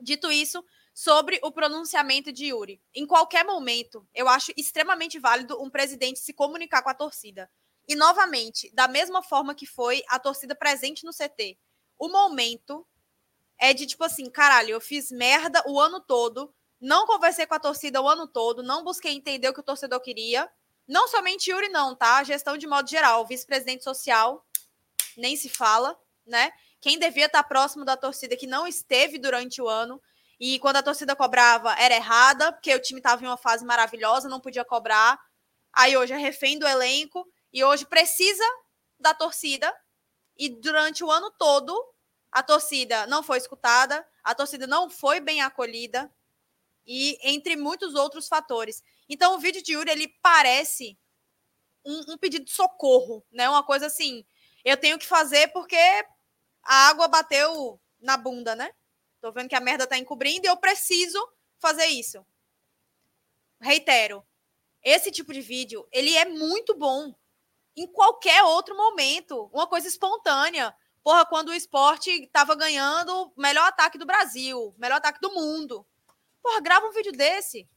Dito 0.00 0.30
isso, 0.32 0.64
sobre 0.92 1.38
o 1.44 1.52
pronunciamento 1.52 2.32
de 2.32 2.46
Yuri. 2.46 2.82
Em 2.92 3.06
qualquer 3.06 3.44
momento, 3.44 4.04
eu 4.12 4.28
acho 4.28 4.52
extremamente 4.56 5.16
válido 5.18 5.62
um 5.62 5.70
presidente 5.70 6.18
se 6.18 6.32
comunicar 6.32 6.82
com 6.82 6.90
a 6.90 6.94
torcida. 6.94 7.48
E, 7.86 7.94
novamente, 7.94 8.68
da 8.74 8.88
mesma 8.88 9.22
forma 9.22 9.54
que 9.54 9.64
foi 9.64 10.02
a 10.08 10.18
torcida 10.18 10.56
presente 10.56 11.04
no 11.04 11.12
CT, 11.12 11.56
o 11.96 12.08
momento 12.08 12.84
é 13.58 13.72
de 13.72 13.86
tipo 13.86 14.02
assim: 14.02 14.28
caralho, 14.28 14.70
eu 14.70 14.80
fiz 14.80 15.12
merda 15.12 15.62
o 15.68 15.78
ano 15.80 16.00
todo, 16.00 16.52
não 16.80 17.06
conversei 17.06 17.46
com 17.46 17.54
a 17.54 17.58
torcida 17.58 18.00
o 18.00 18.08
ano 18.08 18.26
todo, 18.26 18.62
não 18.62 18.84
busquei 18.84 19.12
entender 19.12 19.48
o 19.48 19.54
que 19.54 19.60
o 19.60 19.64
torcedor 19.64 20.00
queria. 20.00 20.48
Não 20.86 21.08
somente 21.08 21.50
Yuri, 21.50 21.68
não, 21.68 21.94
tá? 21.94 22.22
Gestão 22.22 22.56
de 22.56 22.66
modo 22.66 22.88
geral. 22.88 23.26
Vice-presidente 23.26 23.84
social, 23.84 24.46
nem 25.16 25.36
se 25.36 25.48
fala, 25.48 25.98
né? 26.24 26.52
Quem 26.80 26.98
devia 26.98 27.26
estar 27.26 27.42
próximo 27.44 27.84
da 27.84 27.96
torcida 27.96 28.36
que 28.36 28.46
não 28.46 28.66
esteve 28.66 29.18
durante 29.18 29.60
o 29.60 29.68
ano. 29.68 30.00
E 30.38 30.58
quando 30.60 30.76
a 30.76 30.82
torcida 30.82 31.16
cobrava, 31.16 31.74
era 31.74 31.96
errada, 31.96 32.52
porque 32.52 32.72
o 32.72 32.80
time 32.80 33.00
estava 33.00 33.22
em 33.22 33.26
uma 33.26 33.36
fase 33.36 33.64
maravilhosa, 33.64 34.28
não 34.28 34.40
podia 34.40 34.64
cobrar. 34.64 35.18
Aí 35.72 35.96
hoje 35.96 36.12
é 36.12 36.16
refém 36.16 36.58
do 36.58 36.66
elenco 36.66 37.26
e 37.52 37.64
hoje 37.64 37.84
precisa 37.84 38.44
da 39.00 39.12
torcida. 39.12 39.74
E 40.36 40.48
durante 40.48 41.02
o 41.02 41.10
ano 41.10 41.32
todo, 41.32 41.76
a 42.30 42.42
torcida 42.42 43.06
não 43.08 43.22
foi 43.22 43.38
escutada, 43.38 44.06
a 44.22 44.34
torcida 44.34 44.66
não 44.66 44.88
foi 44.88 45.18
bem 45.18 45.42
acolhida, 45.42 46.08
e 46.88 47.18
entre 47.22 47.54
muitos 47.54 47.94
outros 47.94 48.26
fatores. 48.26 48.82
Então, 49.06 49.34
o 49.34 49.38
vídeo 49.38 49.62
de 49.62 49.74
Yuri, 49.74 49.90
ele 49.90 50.08
parece 50.22 50.98
um, 51.84 52.14
um, 52.14 52.18
pedido 52.18 52.46
de 52.46 52.50
socorro, 52.50 53.22
né? 53.30 53.46
Uma 53.48 53.62
coisa 53.62 53.86
assim, 53.86 54.24
eu 54.64 54.76
tenho 54.76 54.98
que 54.98 55.06
fazer 55.06 55.48
porque 55.48 55.76
a 56.62 56.88
água 56.88 57.06
bateu 57.06 57.78
na 58.00 58.16
bunda, 58.16 58.56
né? 58.56 58.72
Tô 59.20 59.30
vendo 59.30 59.50
que 59.50 59.54
a 59.54 59.60
merda 59.60 59.86
tá 59.86 59.98
encobrindo 59.98 60.46
e 60.46 60.48
eu 60.48 60.56
preciso 60.56 61.18
fazer 61.58 61.86
isso. 61.86 62.24
Reitero, 63.60 64.26
esse 64.82 65.10
tipo 65.10 65.32
de 65.32 65.42
vídeo, 65.42 65.86
ele 65.92 66.16
é 66.16 66.24
muito 66.24 66.74
bom 66.74 67.14
em 67.76 67.86
qualquer 67.86 68.42
outro 68.44 68.76
momento, 68.76 69.50
uma 69.52 69.66
coisa 69.66 69.86
espontânea. 69.86 70.74
Porra, 71.02 71.26
quando 71.26 71.50
o 71.50 71.54
esporte 71.54 72.26
tava 72.28 72.54
ganhando 72.54 73.32
melhor 73.36 73.68
ataque 73.68 73.98
do 73.98 74.06
Brasil, 74.06 74.74
melhor 74.78 74.96
ataque 74.96 75.20
do 75.20 75.34
mundo. 75.34 75.86
Porra, 76.48 76.60
grava 76.62 76.86
um 76.86 76.92
vídeo 76.92 77.12
desse. 77.12 77.68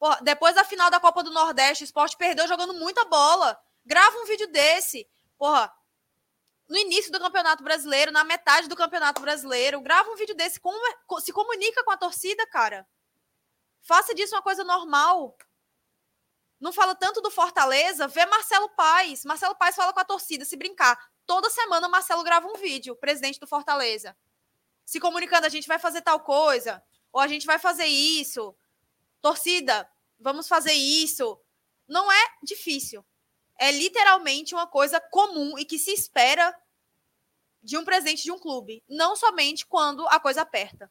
Porra, 0.00 0.18
depois 0.20 0.52
da 0.52 0.64
final 0.64 0.90
da 0.90 0.98
Copa 0.98 1.22
do 1.22 1.30
Nordeste, 1.30 1.84
o 1.84 1.86
esporte 1.86 2.16
perdeu 2.16 2.48
jogando 2.48 2.74
muita 2.74 3.04
bola. 3.04 3.56
Grava 3.86 4.18
um 4.18 4.24
vídeo 4.24 4.50
desse. 4.50 5.08
Porra, 5.38 5.72
no 6.68 6.76
início 6.76 7.12
do 7.12 7.20
Campeonato 7.20 7.62
Brasileiro, 7.62 8.10
na 8.10 8.24
metade 8.24 8.66
do 8.66 8.74
Campeonato 8.74 9.22
Brasileiro, 9.22 9.80
grava 9.80 10.10
um 10.10 10.16
vídeo 10.16 10.34
desse. 10.34 10.60
se 11.20 11.32
comunica 11.32 11.84
com 11.84 11.92
a 11.92 11.96
torcida, 11.96 12.44
cara. 12.48 12.84
Faça 13.80 14.12
disso 14.12 14.34
uma 14.34 14.42
coisa 14.42 14.64
normal. 14.64 15.38
Não 16.58 16.72
fala 16.72 16.96
tanto 16.96 17.20
do 17.20 17.30
Fortaleza, 17.30 18.08
vê 18.08 18.26
Marcelo 18.26 18.70
Paes. 18.70 19.24
Marcelo 19.24 19.54
Paes 19.54 19.76
fala 19.76 19.92
com 19.92 20.00
a 20.00 20.04
torcida, 20.04 20.44
se 20.44 20.56
brincar. 20.56 20.98
Toda 21.24 21.48
semana 21.48 21.86
Marcelo 21.86 22.24
grava 22.24 22.48
um 22.48 22.56
vídeo, 22.56 22.96
presidente 22.96 23.38
do 23.38 23.46
Fortaleza. 23.46 24.16
Se 24.84 24.98
comunicando, 24.98 25.46
a 25.46 25.50
gente 25.50 25.68
vai 25.68 25.78
fazer 25.78 26.02
tal 26.02 26.18
coisa 26.18 26.82
ou 27.12 27.20
a 27.20 27.28
gente 27.28 27.46
vai 27.46 27.58
fazer 27.58 27.86
isso. 27.86 28.54
Torcida, 29.20 29.88
vamos 30.18 30.48
fazer 30.48 30.72
isso. 30.72 31.38
Não 31.86 32.10
é 32.10 32.24
difícil. 32.42 33.04
É 33.58 33.70
literalmente 33.72 34.54
uma 34.54 34.66
coisa 34.66 35.00
comum 35.00 35.58
e 35.58 35.64
que 35.64 35.78
se 35.78 35.92
espera 35.92 36.54
de 37.62 37.76
um 37.76 37.84
presidente 37.84 38.22
de 38.22 38.30
um 38.30 38.38
clube, 38.38 38.84
não 38.88 39.16
somente 39.16 39.66
quando 39.66 40.06
a 40.08 40.20
coisa 40.20 40.42
aperta. 40.42 40.90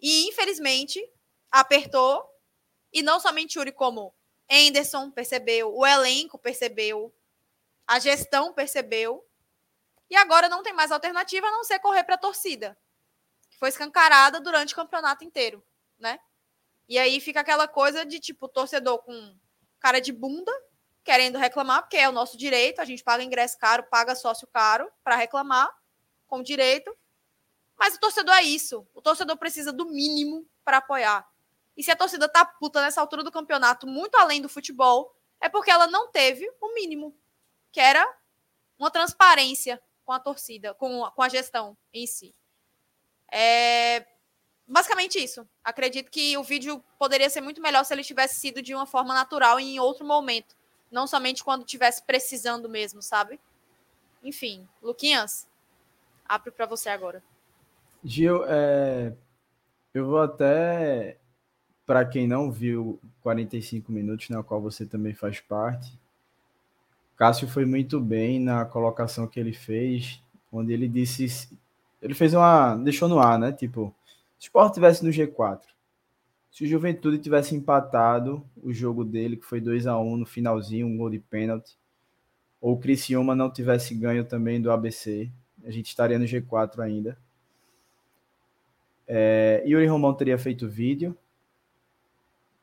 E 0.00 0.28
infelizmente 0.28 1.02
apertou 1.50 2.24
e 2.92 3.02
não 3.02 3.18
somente 3.18 3.58
Yuri 3.58 3.72
como 3.72 4.14
Anderson 4.48 5.10
percebeu, 5.10 5.74
o 5.74 5.84
elenco 5.84 6.38
percebeu, 6.38 7.12
a 7.86 7.98
gestão 7.98 8.52
percebeu. 8.52 9.26
E 10.08 10.14
agora 10.14 10.48
não 10.48 10.62
tem 10.62 10.72
mais 10.72 10.92
alternativa 10.92 11.48
a 11.48 11.50
não 11.50 11.64
ser 11.64 11.80
correr 11.80 12.04
para 12.04 12.14
a 12.14 12.18
torcida 12.18 12.78
foi 13.58 13.68
escancarada 13.68 14.40
durante 14.40 14.72
o 14.72 14.76
campeonato 14.76 15.24
inteiro, 15.24 15.64
né? 15.98 16.18
E 16.88 16.98
aí 16.98 17.20
fica 17.20 17.40
aquela 17.40 17.66
coisa 17.66 18.04
de 18.04 18.20
tipo 18.20 18.48
torcedor 18.48 18.98
com 19.02 19.36
cara 19.80 20.00
de 20.00 20.12
bunda, 20.12 20.52
querendo 21.02 21.38
reclamar, 21.38 21.82
porque 21.82 21.96
é 21.96 22.08
o 22.08 22.12
nosso 22.12 22.36
direito, 22.36 22.80
a 22.80 22.84
gente 22.84 23.02
paga 23.02 23.22
ingresso 23.22 23.58
caro, 23.58 23.84
paga 23.84 24.14
sócio 24.14 24.46
caro 24.48 24.90
para 25.02 25.16
reclamar, 25.16 25.72
com 26.26 26.42
direito. 26.42 26.96
Mas 27.78 27.94
o 27.94 28.00
torcedor 28.00 28.34
é 28.34 28.42
isso. 28.42 28.86
O 28.94 29.02
torcedor 29.02 29.36
precisa 29.36 29.72
do 29.72 29.86
mínimo 29.86 30.48
para 30.64 30.78
apoiar. 30.78 31.26
E 31.76 31.82
se 31.82 31.90
a 31.90 31.96
torcida 31.96 32.28
tá 32.28 32.44
puta 32.44 32.80
nessa 32.80 33.00
altura 33.00 33.22
do 33.22 33.30
campeonato, 33.30 33.86
muito 33.86 34.16
além 34.16 34.40
do 34.40 34.48
futebol, 34.48 35.14
é 35.40 35.48
porque 35.48 35.70
ela 35.70 35.86
não 35.86 36.10
teve 36.10 36.50
o 36.60 36.74
mínimo, 36.74 37.14
que 37.70 37.80
era 37.80 38.06
uma 38.78 38.90
transparência 38.90 39.82
com 40.04 40.12
a 40.12 40.18
torcida, 40.18 40.74
com, 40.74 41.08
com 41.10 41.22
a 41.22 41.28
gestão 41.28 41.76
em 41.92 42.06
si. 42.06 42.34
É 43.30 44.04
basicamente 44.66 45.18
isso. 45.18 45.46
Acredito 45.62 46.10
que 46.10 46.36
o 46.36 46.42
vídeo 46.42 46.82
poderia 46.98 47.30
ser 47.30 47.40
muito 47.40 47.60
melhor 47.60 47.84
se 47.84 47.94
ele 47.94 48.02
tivesse 48.02 48.40
sido 48.40 48.60
de 48.60 48.74
uma 48.74 48.86
forma 48.86 49.14
natural 49.14 49.60
em 49.60 49.78
outro 49.78 50.04
momento, 50.04 50.56
não 50.90 51.06
somente 51.06 51.44
quando 51.44 51.64
tivesse 51.64 52.02
precisando 52.02 52.68
mesmo, 52.68 53.00
sabe? 53.00 53.38
Enfim, 54.22 54.66
Luquinhas, 54.82 55.46
abre 56.24 56.50
para 56.50 56.66
você 56.66 56.88
agora. 56.88 57.22
Gil, 58.02 58.44
é... 58.46 59.12
eu 59.94 60.06
vou 60.06 60.20
até 60.20 61.18
para 61.86 62.04
quem 62.04 62.26
não 62.26 62.50
viu 62.50 63.00
45 63.22 63.92
minutos, 63.92 64.28
na 64.28 64.42
qual 64.42 64.60
você 64.60 64.84
também 64.84 65.14
faz 65.14 65.40
parte, 65.40 65.96
Cássio 67.16 67.48
foi 67.48 67.64
muito 67.64 67.98
bem 67.98 68.38
na 68.38 68.64
colocação 68.66 69.26
que 69.26 69.40
ele 69.40 69.54
fez, 69.54 70.22
onde 70.52 70.72
ele 70.72 70.86
disse, 70.86 71.48
ele 72.06 72.14
fez 72.14 72.32
uma, 72.32 72.76
deixou 72.76 73.08
no 73.08 73.18
ar, 73.18 73.38
né? 73.38 73.52
Tipo, 73.52 73.94
se 74.38 74.46
o 74.46 74.48
Sport 74.48 74.74
tivesse 74.74 75.04
no 75.04 75.10
G4, 75.10 75.60
se 76.50 76.64
o 76.64 76.66
Juventude 76.66 77.18
tivesse 77.18 77.54
empatado 77.54 78.46
o 78.62 78.72
jogo 78.72 79.04
dele, 79.04 79.36
que 79.36 79.44
foi 79.44 79.60
2 79.60 79.86
a 79.86 79.98
1 79.98 80.16
no 80.16 80.24
finalzinho, 80.24 80.86
um 80.86 80.96
gol 80.96 81.10
de 81.10 81.18
pênalti, 81.18 81.76
ou 82.60 82.74
o 82.74 82.78
Criciúma 82.78 83.34
não 83.34 83.50
tivesse 83.50 83.94
ganho 83.94 84.24
também 84.24 84.62
do 84.62 84.70
ABC, 84.70 85.30
a 85.64 85.70
gente 85.70 85.88
estaria 85.88 86.18
no 86.18 86.24
G4 86.24 86.78
ainda. 86.78 87.18
É, 89.06 89.62
Yuri 89.66 89.86
Romão 89.86 90.14
teria 90.14 90.38
feito 90.38 90.68
vídeo, 90.68 91.16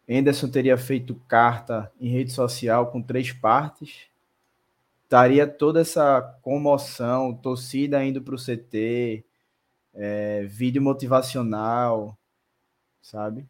Anderson 0.09 0.49
teria 0.49 0.77
feito 0.77 1.15
carta 1.27 1.91
em 1.99 2.09
rede 2.09 2.31
social 2.31 2.91
com 2.91 3.01
três 3.01 3.31
partes. 3.31 4.07
Estaria 5.03 5.45
toda 5.45 5.81
essa 5.81 6.21
comoção, 6.41 7.35
torcida 7.35 8.03
indo 8.03 8.21
para 8.21 8.35
o 8.35 8.37
CT, 8.37 9.23
é, 9.93 10.43
vídeo 10.45 10.81
motivacional, 10.81 12.17
sabe? 13.01 13.47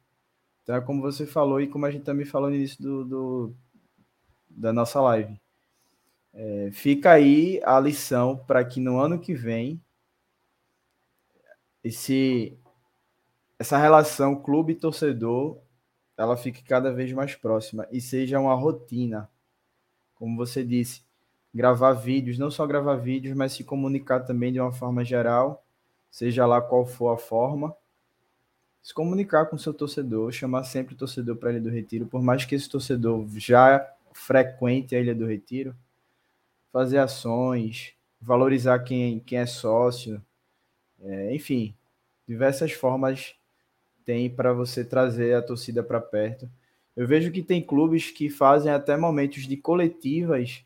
Então 0.63 0.75
é 0.75 0.81
como 0.81 1.01
você 1.01 1.25
falou 1.25 1.61
e 1.61 1.67
como 1.67 1.85
a 1.85 1.91
gente 1.91 2.03
também 2.03 2.25
falou 2.25 2.49
no 2.49 2.55
início 2.55 2.81
do, 2.81 3.05
do 3.05 3.55
da 4.49 4.71
nossa 4.71 5.01
live. 5.01 5.39
É, 6.33 6.69
fica 6.71 7.11
aí 7.11 7.61
a 7.63 7.79
lição 7.79 8.37
para 8.37 8.63
que 8.65 8.79
no 8.79 8.99
ano 8.99 9.19
que 9.19 9.33
vem 9.33 9.81
esse, 11.83 12.57
essa 13.59 13.77
relação 13.77 14.41
clube-torcedor 14.41 15.57
ela 16.17 16.37
fique 16.37 16.63
cada 16.63 16.91
vez 16.91 17.11
mais 17.11 17.35
próxima 17.35 17.87
e 17.91 17.99
seja 17.99 18.39
uma 18.39 18.53
rotina. 18.55 19.29
Como 20.15 20.37
você 20.37 20.63
disse, 20.63 21.03
gravar 21.53 21.93
vídeos, 21.93 22.37
não 22.37 22.49
só 22.49 22.65
gravar 22.65 22.95
vídeos, 22.95 23.35
mas 23.35 23.53
se 23.53 23.63
comunicar 23.63 24.21
também 24.21 24.53
de 24.53 24.59
uma 24.59 24.71
forma 24.71 25.03
geral, 25.03 25.62
seja 26.13 26.45
lá 26.45 26.61
qual 26.61 26.85
for 26.85 27.09
a 27.09 27.17
forma. 27.17 27.75
Se 28.83 28.93
comunicar 28.93 29.47
com 29.47 29.57
seu 29.57 29.73
torcedor, 29.73 30.31
chamar 30.31 30.63
sempre 30.63 30.93
o 30.93 30.97
torcedor 30.97 31.37
para 31.37 31.49
a 31.49 31.53
Ilha 31.53 31.61
do 31.61 31.71
Retiro, 31.71 32.05
por 32.05 32.21
mais 32.21 32.45
que 32.45 32.53
esse 32.53 32.69
torcedor 32.69 33.25
já 33.35 33.83
frequente 34.13 34.95
a 34.95 34.99
Ilha 34.99 35.15
do 35.15 35.25
Retiro, 35.25 35.75
fazer 36.71 36.99
ações, 36.99 37.95
valorizar 38.21 38.77
quem, 38.79 39.21
quem 39.21 39.39
é 39.39 39.47
sócio, 39.47 40.23
é, 41.01 41.33
enfim, 41.33 41.75
diversas 42.27 42.73
formas 42.73 43.33
tem 44.05 44.29
para 44.29 44.53
você 44.53 44.85
trazer 44.85 45.33
a 45.33 45.41
torcida 45.41 45.81
para 45.81 45.99
perto. 45.99 46.47
Eu 46.95 47.07
vejo 47.07 47.31
que 47.31 47.41
tem 47.41 47.59
clubes 47.59 48.11
que 48.11 48.29
fazem 48.29 48.71
até 48.71 48.95
momentos 48.95 49.47
de 49.47 49.57
coletivas 49.57 50.63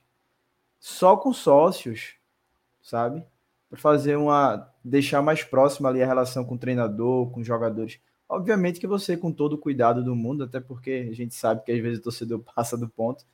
só 0.77 1.15
com 1.15 1.31
sócios, 1.31 2.15
sabe? 2.81 3.23
Para 3.69 3.79
fazer 3.79 4.15
uma 4.15 4.71
deixar 4.83 5.21
mais 5.21 5.43
próxima 5.43 5.89
ali 5.89 6.01
a 6.01 6.07
relação 6.07 6.45
com 6.45 6.55
o 6.55 6.57
treinador, 6.59 7.29
com 7.31 7.41
os 7.41 7.47
jogadores. 7.47 7.99
Obviamente 8.29 8.79
que 8.79 8.87
você 8.87 9.17
com 9.17 9.31
todo 9.31 9.53
o 9.53 9.57
cuidado 9.57 10.03
do 10.03 10.15
mundo, 10.15 10.43
até 10.43 10.59
porque 10.59 11.07
a 11.09 11.13
gente 11.13 11.35
sabe 11.35 11.63
que 11.63 11.71
às 11.71 11.79
vezes 11.79 11.99
o 11.99 12.03
torcedor 12.03 12.39
passa 12.55 12.77
do 12.77 12.87
ponto. 12.87 13.25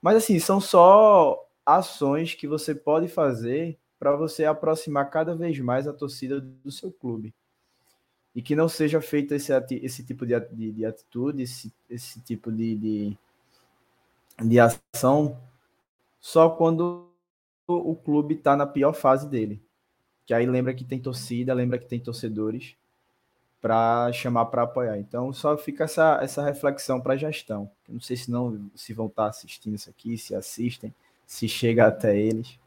Mas 0.00 0.16
assim, 0.16 0.38
são 0.38 0.60
só 0.60 1.42
ações 1.64 2.34
que 2.34 2.46
você 2.46 2.74
pode 2.74 3.08
fazer 3.08 3.78
para 3.98 4.14
você 4.14 4.44
aproximar 4.44 5.10
cada 5.10 5.34
vez 5.34 5.58
mais 5.58 5.88
a 5.88 5.92
torcida 5.92 6.40
do 6.40 6.70
seu 6.70 6.92
clube 6.92 7.34
e 8.36 8.42
que 8.42 8.54
não 8.54 8.68
seja 8.68 9.00
feito 9.00 9.32
esse, 9.32 9.50
esse 9.82 10.04
tipo 10.04 10.26
de, 10.26 10.38
de, 10.52 10.70
de 10.70 10.84
atitude, 10.84 11.42
esse, 11.42 11.72
esse 11.88 12.20
tipo 12.20 12.52
de, 12.52 12.76
de, 12.76 13.18
de 14.44 14.60
ação 14.60 15.40
só 16.20 16.50
quando 16.50 17.08
o, 17.66 17.94
clube 17.94 18.34
está 18.34 18.56
na 18.56 18.66
pior 18.66 18.92
fase 18.92 19.28
dele. 19.28 19.60
Que 20.24 20.34
aí 20.34 20.46
lembra 20.46 20.74
que 20.74 20.84
tem 20.84 20.98
torcida, 20.98 21.54
lembra 21.54 21.78
que 21.78 21.86
tem 21.86 22.00
torcedores 22.00 22.76
para 23.60 24.12
chamar 24.12 24.46
para 24.46 24.62
apoiar. 24.62 24.98
Então 24.98 25.32
só 25.32 25.56
fica 25.56 25.84
essa, 25.84 26.18
essa 26.22 26.44
reflexão 26.44 27.00
para 27.00 27.14
a 27.14 27.16
gestão. 27.16 27.70
Eu 27.88 27.94
não 27.94 28.00
sei 28.00 28.16
se 28.16 28.30
não 28.30 28.70
se 28.74 28.92
vão 28.92 29.06
estar 29.06 29.24
tá 29.24 29.28
assistindo 29.28 29.74
isso 29.74 29.90
aqui, 29.90 30.16
se 30.16 30.34
assistem, 30.34 30.94
se 31.26 31.48
chega 31.48 31.86
até 31.86 32.16
eles. 32.16 32.58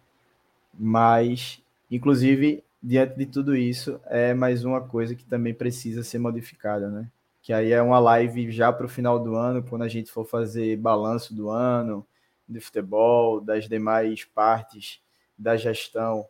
Mas, 0.77 1.61
inclusive, 1.89 2.63
diante 2.81 3.17
de 3.17 3.25
tudo 3.25 3.55
isso, 3.55 3.99
é 4.05 4.33
mais 4.33 4.63
uma 4.63 4.81
coisa 4.81 5.15
que 5.15 5.25
também 5.25 5.53
precisa 5.53 6.03
ser 6.03 6.19
modificada, 6.19 6.89
né? 6.89 7.07
Que 7.41 7.53
aí 7.53 7.71
é 7.71 7.81
uma 7.81 7.99
live 7.99 8.51
já 8.51 8.71
para 8.71 8.85
o 8.85 8.89
final 8.89 9.19
do 9.19 9.35
ano, 9.35 9.63
quando 9.63 9.83
a 9.83 9.87
gente 9.87 10.11
for 10.11 10.25
fazer 10.25 10.77
balanço 10.77 11.33
do 11.33 11.49
ano, 11.49 12.05
do 12.49 12.59
futebol, 12.59 13.39
das 13.39 13.69
demais 13.69 14.25
partes 14.25 14.99
da 15.37 15.55
gestão 15.55 16.27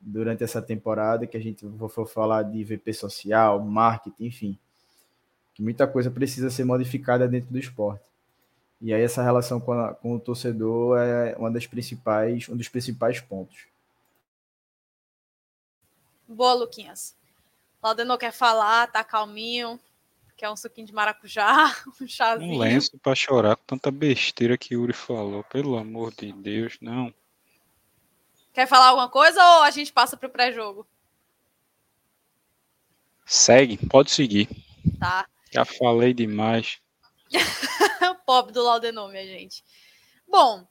durante 0.00 0.44
essa 0.44 0.60
temporada, 0.60 1.26
que 1.26 1.36
a 1.36 1.40
gente 1.40 1.66
for 1.88 2.06
falar 2.06 2.42
de 2.42 2.62
VP 2.62 2.92
social, 2.92 3.60
marketing, 3.60 4.26
enfim. 4.26 4.58
Que 5.54 5.62
muita 5.62 5.86
coisa 5.86 6.10
precisa 6.10 6.50
ser 6.50 6.64
modificada 6.64 7.26
dentro 7.26 7.50
do 7.50 7.58
esporte. 7.58 8.04
E 8.80 8.92
aí 8.92 9.00
essa 9.00 9.22
relação 9.22 9.60
com, 9.60 9.72
a, 9.72 9.94
com 9.94 10.14
o 10.14 10.20
torcedor 10.20 10.98
é 10.98 11.34
uma 11.38 11.50
das 11.50 11.66
principais, 11.66 12.48
um 12.48 12.56
dos 12.56 12.68
principais 12.68 13.20
pontos. 13.20 13.66
Boa, 16.28 16.52
Luquinhas. 16.54 17.16
Laudenor 17.82 18.18
quer 18.18 18.32
falar, 18.32 18.90
tá 18.90 19.02
calminho. 19.02 19.80
Quer 20.36 20.50
um 20.50 20.56
suquinho 20.56 20.86
de 20.86 20.92
maracujá, 20.92 21.74
um 22.00 22.08
chazinho. 22.08 22.54
Um 22.54 22.58
lenço 22.58 22.98
pra 22.98 23.14
chorar 23.14 23.56
com 23.56 23.64
tanta 23.64 23.90
besteira 23.90 24.58
que 24.58 24.74
Yuri 24.74 24.92
falou. 24.92 25.44
Pelo 25.44 25.76
amor 25.76 26.12
de 26.12 26.32
Deus, 26.32 26.76
não. 26.80 27.14
Quer 28.52 28.66
falar 28.66 28.88
alguma 28.88 29.08
coisa 29.08 29.42
ou 29.56 29.62
a 29.62 29.70
gente 29.70 29.92
passa 29.92 30.16
pro 30.16 30.30
pré-jogo? 30.30 30.86
Segue, 33.26 33.78
pode 33.88 34.10
seguir. 34.10 34.48
Tá. 34.98 35.26
Já 35.50 35.64
falei 35.64 36.12
demais. 36.12 36.80
Pobre 38.26 38.52
do 38.52 38.62
Laudenor, 38.62 39.10
minha 39.10 39.26
gente. 39.26 39.64
Bom, 40.26 40.66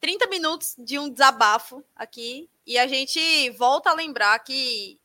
30 0.00 0.26
minutos 0.26 0.74
de 0.78 0.98
um 0.98 1.08
desabafo 1.08 1.84
aqui 1.94 2.50
e 2.66 2.78
a 2.78 2.86
gente 2.86 3.50
volta 3.50 3.90
a 3.90 3.94
lembrar 3.94 4.38
que 4.40 4.98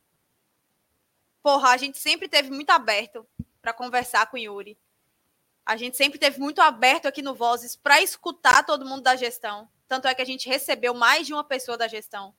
porra, 1.42 1.70
a 1.70 1.76
gente 1.76 1.98
sempre 1.98 2.28
teve 2.28 2.50
muito 2.50 2.70
aberto 2.70 3.26
para 3.60 3.72
conversar 3.72 4.26
com 4.26 4.36
o 4.36 4.40
Yuri. 4.40 4.78
A 5.64 5.76
gente 5.76 5.96
sempre 5.96 6.18
teve 6.18 6.40
muito 6.40 6.60
aberto 6.60 7.06
aqui 7.06 7.22
no 7.22 7.34
Vozes 7.34 7.76
para 7.76 8.00
escutar 8.00 8.64
todo 8.64 8.86
mundo 8.86 9.02
da 9.02 9.16
gestão. 9.16 9.68
Tanto 9.86 10.08
é 10.08 10.14
que 10.14 10.22
a 10.22 10.26
gente 10.26 10.48
recebeu 10.48 10.94
mais 10.94 11.26
de 11.26 11.32
uma 11.32 11.44
pessoa 11.44 11.76
da 11.76 11.86
gestão. 11.86 12.34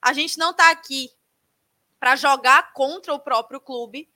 A 0.00 0.12
gente 0.12 0.38
não 0.38 0.50
está 0.50 0.70
aqui 0.70 1.10
para 1.98 2.16
jogar 2.16 2.72
contra 2.72 3.12
o 3.14 3.20
próprio 3.20 3.60
clube, 3.60 4.10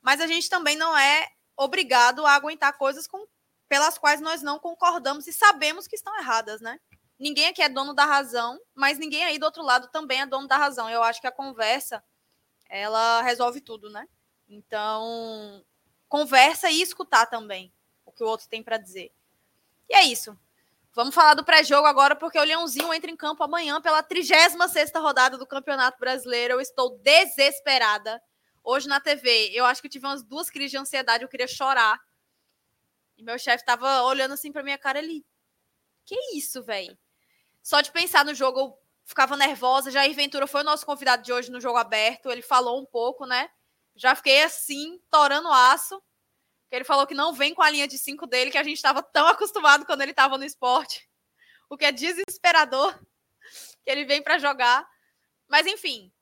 mas 0.00 0.20
a 0.20 0.26
gente 0.26 0.48
também 0.48 0.76
não 0.76 0.96
é 0.96 1.28
obrigado 1.56 2.24
a 2.26 2.32
aguentar 2.32 2.76
coisas 2.76 3.06
com, 3.06 3.26
pelas 3.68 3.98
quais 3.98 4.20
nós 4.20 4.42
não 4.42 4.58
concordamos 4.58 5.26
e 5.26 5.32
sabemos 5.32 5.86
que 5.86 5.96
estão 5.96 6.16
erradas, 6.18 6.60
né? 6.60 6.78
ninguém 7.18 7.46
aqui 7.46 7.62
é 7.62 7.68
dono 7.68 7.94
da 7.94 8.04
razão, 8.04 8.60
mas 8.74 8.98
ninguém 8.98 9.24
aí 9.24 9.38
do 9.38 9.46
outro 9.46 9.62
lado 9.62 9.88
também 9.88 10.20
é 10.20 10.26
dono 10.26 10.46
da 10.46 10.56
razão. 10.56 10.88
Eu 10.88 11.02
acho 11.02 11.20
que 11.20 11.26
a 11.26 11.32
conversa 11.32 12.02
ela 12.68 13.22
resolve 13.22 13.60
tudo, 13.60 13.88
né? 13.90 14.06
Então, 14.48 15.64
conversa 16.08 16.70
e 16.70 16.80
escutar 16.80 17.26
também 17.26 17.72
o 18.04 18.12
que 18.12 18.22
o 18.22 18.26
outro 18.26 18.48
tem 18.48 18.62
para 18.62 18.78
dizer. 18.78 19.12
E 19.88 19.94
é 19.94 20.04
isso. 20.04 20.38
Vamos 20.96 21.14
falar 21.14 21.34
do 21.34 21.44
pré-jogo 21.44 21.86
agora, 21.86 22.16
porque 22.16 22.38
o 22.38 22.42
Leãozinho 22.42 22.92
entra 22.94 23.10
em 23.10 23.16
campo 23.16 23.44
amanhã 23.44 23.82
pela 23.82 24.02
36 24.02 24.92
rodada 24.94 25.36
do 25.36 25.46
Campeonato 25.46 25.98
Brasileiro. 25.98 26.54
Eu 26.54 26.60
estou 26.60 26.98
desesperada. 26.98 28.22
Hoje 28.64 28.88
na 28.88 28.98
TV, 28.98 29.50
eu 29.52 29.66
acho 29.66 29.80
que 29.80 29.88
eu 29.88 29.90
tive 29.90 30.06
umas 30.06 30.24
duas 30.24 30.48
crises 30.48 30.70
de 30.70 30.78
ansiedade, 30.78 31.22
eu 31.22 31.28
queria 31.28 31.46
chorar. 31.46 32.00
E 33.16 33.22
meu 33.22 33.38
chefe 33.38 33.62
estava 33.62 34.02
olhando 34.02 34.32
assim 34.34 34.50
para 34.50 34.62
minha 34.62 34.78
cara 34.78 34.98
ali 34.98 35.24
Que 36.04 36.16
isso, 36.34 36.62
velho? 36.62 36.96
Só 37.62 37.80
de 37.80 37.92
pensar 37.92 38.24
no 38.24 38.34
jogo, 38.34 38.60
eu 38.60 38.78
ficava 39.04 39.36
nervosa. 39.36 39.90
Jair 39.90 40.14
Ventura 40.14 40.46
foi 40.46 40.62
o 40.62 40.64
nosso 40.64 40.86
convidado 40.86 41.22
de 41.22 41.32
hoje 41.32 41.50
no 41.50 41.60
jogo 41.60 41.78
aberto. 41.78 42.30
Ele 42.30 42.42
falou 42.42 42.80
um 42.80 42.86
pouco, 42.86 43.26
né? 43.26 43.50
Já 43.96 44.14
fiquei 44.14 44.42
assim, 44.42 45.00
torando 45.10 45.48
aço. 45.50 46.00
Ele 46.70 46.84
falou 46.84 47.06
que 47.06 47.14
não 47.14 47.32
vem 47.32 47.54
com 47.54 47.62
a 47.62 47.70
linha 47.70 47.88
de 47.88 47.96
cinco 47.96 48.26
dele, 48.26 48.50
que 48.50 48.58
a 48.58 48.62
gente 48.62 48.76
estava 48.76 49.02
tão 49.02 49.26
acostumado 49.26 49.86
quando 49.86 50.02
ele 50.02 50.10
estava 50.10 50.36
no 50.36 50.44
esporte. 50.44 51.08
O 51.70 51.76
que 51.76 51.84
é 51.84 51.92
desesperador 51.92 52.96
que 53.84 53.90
ele 53.90 54.04
vem 54.04 54.22
para 54.22 54.38
jogar. 54.38 54.86
Mas, 55.48 55.66
enfim, 55.66 56.12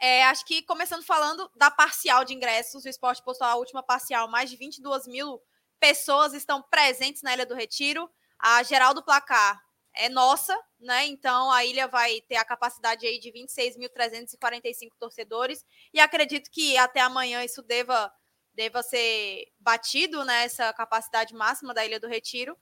é, 0.00 0.24
acho 0.24 0.44
que 0.44 0.62
começando 0.62 1.02
falando 1.04 1.50
da 1.54 1.70
parcial 1.70 2.24
de 2.24 2.34
ingressos, 2.34 2.84
o 2.84 2.88
esporte 2.88 3.22
postou 3.22 3.46
a 3.46 3.54
última 3.54 3.82
parcial, 3.82 4.28
mais 4.28 4.50
de 4.50 4.56
22 4.56 5.06
mil 5.06 5.40
pessoas 5.80 6.34
estão 6.34 6.62
presentes 6.62 7.22
na 7.22 7.32
Ilha 7.32 7.46
do 7.46 7.54
Retiro. 7.54 8.10
A 8.38 8.62
geral 8.62 8.92
do 8.92 9.02
placar 9.02 9.65
é 9.96 10.08
nossa, 10.08 10.56
né? 10.78 11.06
Então 11.06 11.50
a 11.50 11.64
ilha 11.64 11.88
vai 11.88 12.20
ter 12.22 12.36
a 12.36 12.44
capacidade 12.44 13.06
aí 13.06 13.18
de 13.18 13.32
26.345 13.32 14.90
torcedores 14.98 15.64
e 15.92 16.00
acredito 16.00 16.50
que 16.50 16.76
até 16.76 17.00
amanhã 17.00 17.42
isso 17.44 17.62
deva 17.62 18.12
deva 18.54 18.82
ser 18.82 19.52
batido, 19.60 20.24
né, 20.24 20.44
essa 20.44 20.72
capacidade 20.72 21.34
máxima 21.34 21.74
da 21.74 21.84
Ilha 21.84 22.00
do 22.00 22.08
Retiro. 22.08 22.56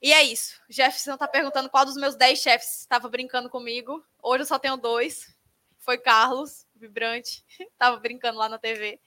E 0.00 0.10
é 0.10 0.22
isso. 0.22 0.58
Jefferson 0.70 1.18
tá 1.18 1.28
perguntando 1.28 1.68
qual 1.68 1.84
dos 1.84 1.96
meus 1.96 2.16
10 2.16 2.38
chefes 2.38 2.80
estava 2.80 3.06
brincando 3.06 3.50
comigo. 3.50 4.02
Hoje 4.22 4.42
eu 4.42 4.46
só 4.46 4.58
tenho 4.58 4.78
dois. 4.78 5.36
Foi 5.80 5.98
Carlos, 5.98 6.66
vibrante, 6.74 7.44
tava 7.76 7.98
brincando 7.98 8.38
lá 8.38 8.48
na 8.48 8.58
TV. 8.58 8.98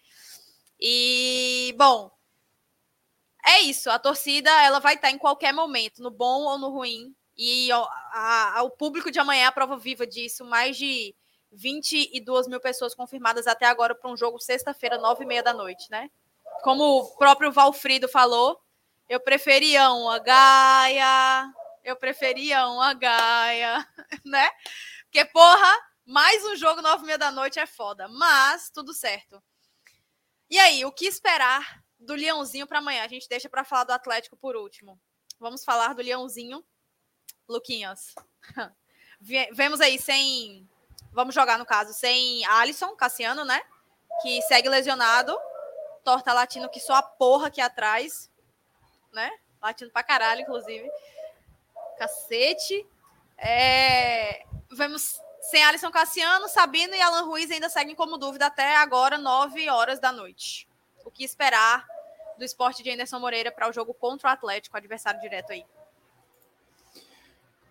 E, 0.80 1.74
bom, 1.78 2.12
é 3.46 3.62
isso. 3.62 3.90
A 3.90 4.00
torcida 4.00 4.50
ela 4.64 4.80
vai 4.80 4.96
estar 4.96 5.12
em 5.12 5.18
qualquer 5.18 5.54
momento, 5.54 6.02
no 6.02 6.10
bom 6.10 6.44
ou 6.44 6.58
no 6.58 6.70
ruim. 6.70 7.14
E 7.36 7.70
o 7.74 8.70
público 8.72 9.12
de 9.12 9.20
amanhã 9.20 9.44
é 9.44 9.46
a 9.48 9.52
prova 9.52 9.78
viva 9.78 10.06
disso. 10.08 10.46
Mais 10.46 10.78
de 10.78 11.16
22 11.52 12.48
mil 12.48 12.60
pessoas 12.60 12.96
confirmadas 12.96 13.48
até 13.48 13.66
agora 13.66 13.94
para 13.94 14.10
um 14.10 14.18
jogo 14.18 14.40
sexta-feira, 14.40 14.98
nove 14.98 15.24
e 15.24 15.28
meia 15.28 15.44
da 15.44 15.54
noite, 15.54 15.90
né? 15.92 16.10
Como 16.64 16.84
o 16.84 17.18
próprio 17.18 17.52
Valfrido 17.52 18.08
falou, 18.08 18.60
eu 19.10 19.20
preferia 19.20 19.92
uma 19.92 20.20
Gaia, 20.20 21.52
eu 21.84 21.96
preferia 21.96 22.68
uma 22.68 22.94
Gaia, 22.94 23.86
né? 24.24 24.50
Porque, 25.04 25.26
porra, 25.26 25.80
mais 26.06 26.44
um 26.46 26.56
jogo 26.56 26.82
nove 26.82 27.04
e 27.04 27.06
meia 27.08 27.18
da 27.18 27.32
noite 27.32 27.60
é 27.60 27.66
foda, 27.66 28.08
mas 28.08 28.70
tudo 28.70 28.94
certo. 28.94 29.42
E 30.50 30.58
aí, 30.58 30.86
o 30.86 30.92
que 30.92 31.06
esperar 31.06 31.83
do 32.04 32.14
Leãozinho 32.14 32.68
para 32.68 32.80
amanhã. 32.80 33.04
A 33.04 33.08
gente 33.08 33.28
deixa 33.28 33.50
para 33.50 33.64
falar 33.64 33.86
do 33.86 33.92
Atlético 33.92 34.36
por 34.36 34.56
último. 34.56 35.00
Vamos 35.40 35.64
falar 35.64 35.94
do 35.94 36.02
Leãozinho. 36.02 36.64
Luquinhas. 37.48 38.16
Vemos 39.20 39.82
aí 39.82 40.00
sem. 40.00 40.68
Vamos 41.12 41.34
jogar, 41.36 41.58
no 41.58 41.66
caso, 41.66 41.94
sem 41.94 42.46
Alisson, 42.46 42.96
Cassiano, 42.96 43.46
né? 43.46 43.62
Que 44.22 44.42
segue 44.44 44.70
lesionado. 44.70 45.38
Torta 46.04 46.34
latino 46.34 46.70
que 46.70 46.80
só 46.80 46.96
a 46.96 47.04
porra 47.04 47.48
aqui 47.48 47.62
atrás. 47.62 48.30
Né? 49.12 49.32
Latino 49.62 49.92
pra 49.92 50.04
caralho, 50.04 50.42
inclusive. 50.42 50.90
Cacete. 51.98 52.86
É... 53.38 54.46
Vemos 54.72 55.22
sem 55.42 55.64
Alisson 55.64 55.92
Cassiano, 55.92 56.48
Sabino 56.48 56.96
e 56.96 57.02
Alan 57.02 57.26
Ruiz 57.26 57.52
ainda 57.52 57.70
seguem 57.70 57.96
como 57.96 58.18
dúvida 58.18 58.48
até 58.48 58.78
agora, 58.78 59.18
9 59.18 59.70
horas 59.70 60.00
da 60.00 60.12
noite. 60.12 60.68
O 61.06 61.12
que 61.12 61.24
esperar 61.24 61.86
do 62.38 62.44
esporte 62.44 62.84
de 62.84 62.90
Anderson 62.90 63.20
Moreira 63.20 63.52
para 63.52 63.70
o 63.70 63.74
jogo 63.74 63.94
contra 63.94 64.30
o 64.30 64.32
Atlético, 64.32 64.78
adversário 64.78 65.22
direto 65.22 65.52
aí. 65.52 65.64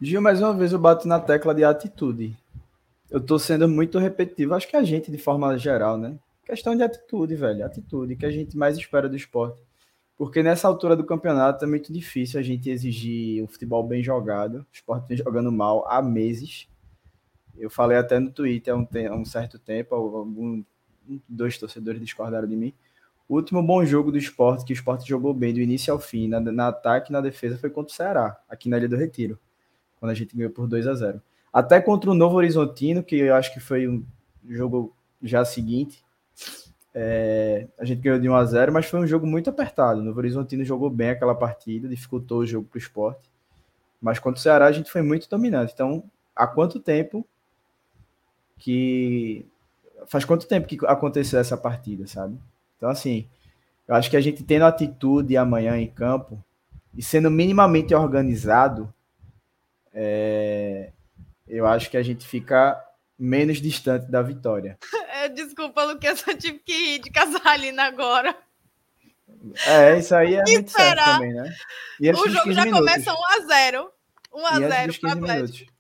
Gil, 0.01 0.21
mais 0.21 0.41
uma 0.41 0.53
vez 0.53 0.73
eu 0.73 0.79
bato 0.79 1.07
na 1.07 1.21
tecla 1.21 1.55
de 1.55 1.65
atitude. 1.65 2.37
Eu 3.11 3.21
tô 3.21 3.39
sendo 3.39 3.69
muito 3.69 3.99
repetitivo, 3.99 4.55
acho 4.55 4.67
que 4.67 4.77
a 4.77 4.83
gente, 4.83 5.11
de 5.11 5.19
forma 5.19 5.57
geral, 5.59 5.97
né? 5.97 6.19
Questão 6.45 6.75
de 6.75 6.83
atitude, 6.83 7.35
velho. 7.37 7.65
Atitude, 7.65 8.17
que 8.17 8.27
a 8.27 8.31
gente 8.31 8.57
mais 8.57 8.77
espera 8.77 9.09
do 9.09 9.17
esporte. 9.17 9.63
Porque 10.17 10.43
nessa 10.43 10.67
altura 10.67 10.97
do 10.97 11.05
campeonato 11.05 11.65
é 11.65 11.69
muito 11.69 11.93
difícil 11.93 12.41
a 12.41 12.43
gente 12.43 12.69
exigir 12.69 13.45
um 13.45 13.47
futebol 13.47 13.83
bem 13.87 14.03
jogado. 14.03 14.59
O 14.59 14.67
esporte 14.73 15.07
vem 15.07 15.17
jogando 15.17 15.53
mal 15.53 15.87
há 15.89 16.03
meses. 16.03 16.69
Eu 17.57 17.71
falei 17.71 17.97
até 17.97 18.19
no 18.19 18.31
Twitter 18.31 18.75
há 18.75 18.77
um, 18.77 18.89
há 19.11 19.15
um 19.15 19.25
certo 19.25 19.59
tempo, 19.59 19.95
algum, 19.95 20.65
dois 21.29 21.59
torcedores 21.59 22.01
discordaram 22.01 22.49
de 22.49 22.57
mim 22.57 22.75
o 23.29 23.37
último 23.37 23.63
bom 23.63 23.85
jogo 23.85 24.11
do 24.11 24.19
esporte, 24.19 24.65
que 24.65 24.73
o 24.73 24.75
esporte 24.75 25.09
jogou 25.09 25.33
bem 25.33 25.55
do 25.55 25.61
início 25.61 25.93
ao 25.93 25.99
fim, 25.99 26.29
na, 26.29 26.41
na 26.41 26.69
ataque 26.69 27.11
e 27.11 27.13
na 27.13 27.21
defesa, 27.21 27.59
foi 27.59 27.71
contra 27.71 27.93
o 27.93 27.97
Ceará, 27.97 28.39
aqui 28.49 28.69
na 28.69 28.79
Ilha 28.79 28.89
do 28.89 28.97
Retiro, 28.97 29.39
quando 29.99 30.11
a 30.11 30.15
gente 30.15 30.37
ganhou 30.37 30.51
por 30.51 30.67
2 30.67 30.87
a 30.87 30.95
0 30.95 31.23
Até 31.53 31.81
contra 31.81 32.11
o 32.11 32.15
Novo 32.15 32.37
Horizontino, 32.37 33.03
que 33.03 33.17
eu 33.17 33.35
acho 33.35 33.53
que 33.53 33.61
foi 33.61 33.89
um 33.89 34.05
jogo 34.49 34.95
já 35.23 35.45
seguinte, 35.45 36.05
é, 36.95 37.69
a 37.79 37.85
gente 37.85 38.03
ganhou 38.03 38.19
de 38.19 38.29
1 38.29 38.35
a 38.35 38.45
0 38.45 38.73
mas 38.73 38.87
foi 38.87 39.01
um 39.01 39.07
jogo 39.07 39.27
muito 39.27 39.49
apertado. 39.49 40.01
O 40.01 40.05
Novo 40.05 40.19
Horizontino 40.19 40.65
jogou 40.65 40.91
bem 40.91 41.11
aquela 41.11 41.35
partida, 41.35 41.89
dificultou 41.89 42.41
o 42.41 42.47
jogo 42.47 42.69
para 42.69 42.77
o 42.77 42.81
esporte. 42.81 43.31
Mas 44.01 44.19
contra 44.19 44.39
o 44.39 44.43
Ceará 44.43 44.67
a 44.67 44.73
gente 44.73 44.91
foi 44.91 45.01
muito 45.01 45.29
dominante. 45.29 45.73
Então, 45.73 46.05
há 46.35 46.47
quanto 46.47 46.81
tempo 46.81 47.27
que. 48.59 49.47
Faz 50.07 50.25
quanto 50.25 50.49
tempo 50.49 50.67
que 50.67 50.79
aconteceu 50.85 51.39
essa 51.39 51.57
partida, 51.57 52.07
sabe? 52.09 52.37
Então, 52.83 52.91
assim, 52.91 53.29
eu 53.87 53.95
acho 53.95 54.11
que 54.11 54.17
a 54.17 54.21
gente 54.21 54.43
tendo 54.43 54.65
atitude 54.65 55.37
amanhã 55.37 55.79
em 55.79 55.87
campo 55.87 56.45
e 56.99 57.01
sendo 57.01 57.31
minimamente 57.31 57.95
organizado, 57.95 58.93
é, 59.95 60.91
eu 61.47 61.65
acho 61.65 61.89
que 61.89 61.97
a 61.97 62.03
gente 62.03 62.27
fica 62.27 62.85
menos 63.17 63.59
distante 63.59 64.11
da 64.11 64.21
vitória. 64.21 64.77
Desculpa, 65.33 65.85
Lucas, 65.85 66.27
eu 66.27 66.37
tive 66.37 66.59
que 66.59 66.73
ir 66.73 66.99
de 66.99 67.11
Casalina 67.13 67.85
agora. 67.85 68.37
É, 69.65 70.01
isso 70.01 70.17
aí 70.17 70.35
é 70.35 70.43
muito 70.43 70.73
certo 70.73 71.05
também, 71.05 71.35
né? 71.35 71.55
o 72.01 72.29
jogo 72.29 72.53
já 72.53 72.65
minutos. 72.65 72.81
começa 72.81 73.13
1x0. 73.13 73.91
1x0 74.35 75.01
para 75.01 75.13
Atlético. 75.13 75.73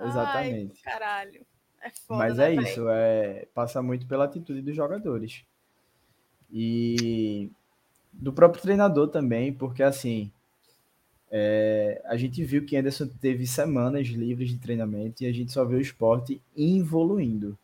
Exatamente. 0.00 0.82
Ai, 0.84 0.92
caralho. 0.92 1.46
É 1.80 1.90
foda, 2.04 2.18
Mas 2.18 2.38
né, 2.38 2.50
é 2.52 2.54
isso, 2.56 2.88
é, 2.88 3.46
passa 3.54 3.80
muito 3.80 4.08
pela 4.08 4.24
atitude 4.24 4.60
dos 4.60 4.74
jogadores. 4.74 5.44
E 6.50 7.50
do 8.12 8.32
próprio 8.32 8.62
treinador 8.62 9.08
também, 9.08 9.52
porque 9.52 9.82
assim, 9.82 10.30
é, 11.30 12.00
a 12.06 12.16
gente 12.16 12.42
viu 12.44 12.64
que 12.64 12.76
Anderson 12.76 13.08
teve 13.20 13.46
semanas 13.46 14.06
livres 14.08 14.48
de 14.50 14.58
treinamento 14.58 15.22
e 15.22 15.26
a 15.26 15.32
gente 15.32 15.52
só 15.52 15.64
vê 15.64 15.76
o 15.76 15.80
esporte 15.80 16.40
evoluindo. 16.56 17.58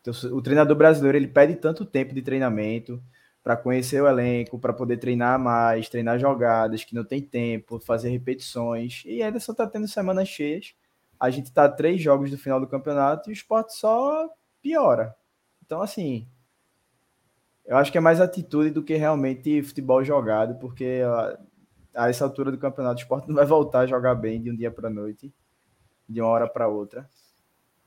Então, 0.00 0.14
o 0.32 0.40
treinador 0.40 0.76
brasileiro 0.76 1.18
ele 1.18 1.26
pede 1.26 1.56
tanto 1.56 1.84
tempo 1.84 2.14
de 2.14 2.22
treinamento 2.22 3.02
para 3.42 3.56
conhecer 3.56 4.00
o 4.00 4.08
elenco, 4.08 4.58
para 4.58 4.72
poder 4.72 4.96
treinar 4.98 5.38
mais, 5.38 5.88
treinar 5.88 6.18
jogadas 6.18 6.84
que 6.84 6.94
não 6.94 7.04
tem 7.04 7.20
tempo, 7.20 7.78
fazer 7.78 8.08
repetições. 8.10 9.02
E 9.04 9.22
Anderson 9.22 9.52
está 9.52 9.66
tendo 9.66 9.86
semanas 9.86 10.28
cheias. 10.28 10.74
A 11.18 11.30
gente 11.30 11.46
está 11.46 11.68
três 11.68 12.00
jogos 12.00 12.30
do 12.30 12.38
final 12.38 12.60
do 12.60 12.66
campeonato 12.66 13.28
e 13.28 13.32
o 13.32 13.34
esporte 13.34 13.74
só 13.74 14.28
piora. 14.62 15.14
Então, 15.64 15.80
assim, 15.80 16.26
eu 17.66 17.76
acho 17.76 17.90
que 17.90 17.98
é 17.98 18.00
mais 18.00 18.20
atitude 18.20 18.70
do 18.70 18.82
que 18.82 18.94
realmente 18.94 19.62
futebol 19.62 20.04
jogado, 20.04 20.54
porque 20.60 21.02
a, 21.94 22.08
essa 22.08 22.24
altura 22.24 22.52
do 22.52 22.58
campeonato, 22.58 23.00
o 23.00 23.02
esporte 23.02 23.28
não 23.28 23.34
vai 23.34 23.44
voltar 23.46 23.80
a 23.80 23.86
jogar 23.86 24.14
bem 24.14 24.40
de 24.40 24.50
um 24.50 24.56
dia 24.56 24.70
para 24.70 24.88
noite, 24.88 25.32
de 26.08 26.20
uma 26.20 26.30
hora 26.30 26.48
para 26.48 26.68
outra. 26.68 27.08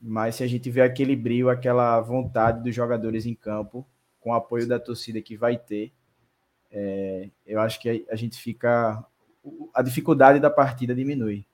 Mas 0.02 0.36
se 0.36 0.44
a 0.44 0.48
gente 0.48 0.70
vê 0.70 0.82
aquele 0.82 1.16
brilho, 1.16 1.50
aquela 1.50 2.00
vontade 2.02 2.64
dos 2.64 2.76
jogadores 2.76 3.26
em 3.26 3.34
campo, 3.34 3.88
com 4.20 4.32
o 4.32 4.34
apoio 4.34 4.68
da 4.68 4.80
torcida 4.80 5.22
que 5.22 5.38
vai 5.38 5.58
ter, 5.58 5.94
é, 6.72 7.30
eu 7.46 7.60
acho 7.62 7.80
que 7.80 8.06
a, 8.10 8.16
gente 8.16 8.38
fica. 8.38 9.04
A 9.74 9.82
dificuldade 9.82 10.40
da 10.40 10.50
partida 10.50 10.94
diminui. 10.94 11.46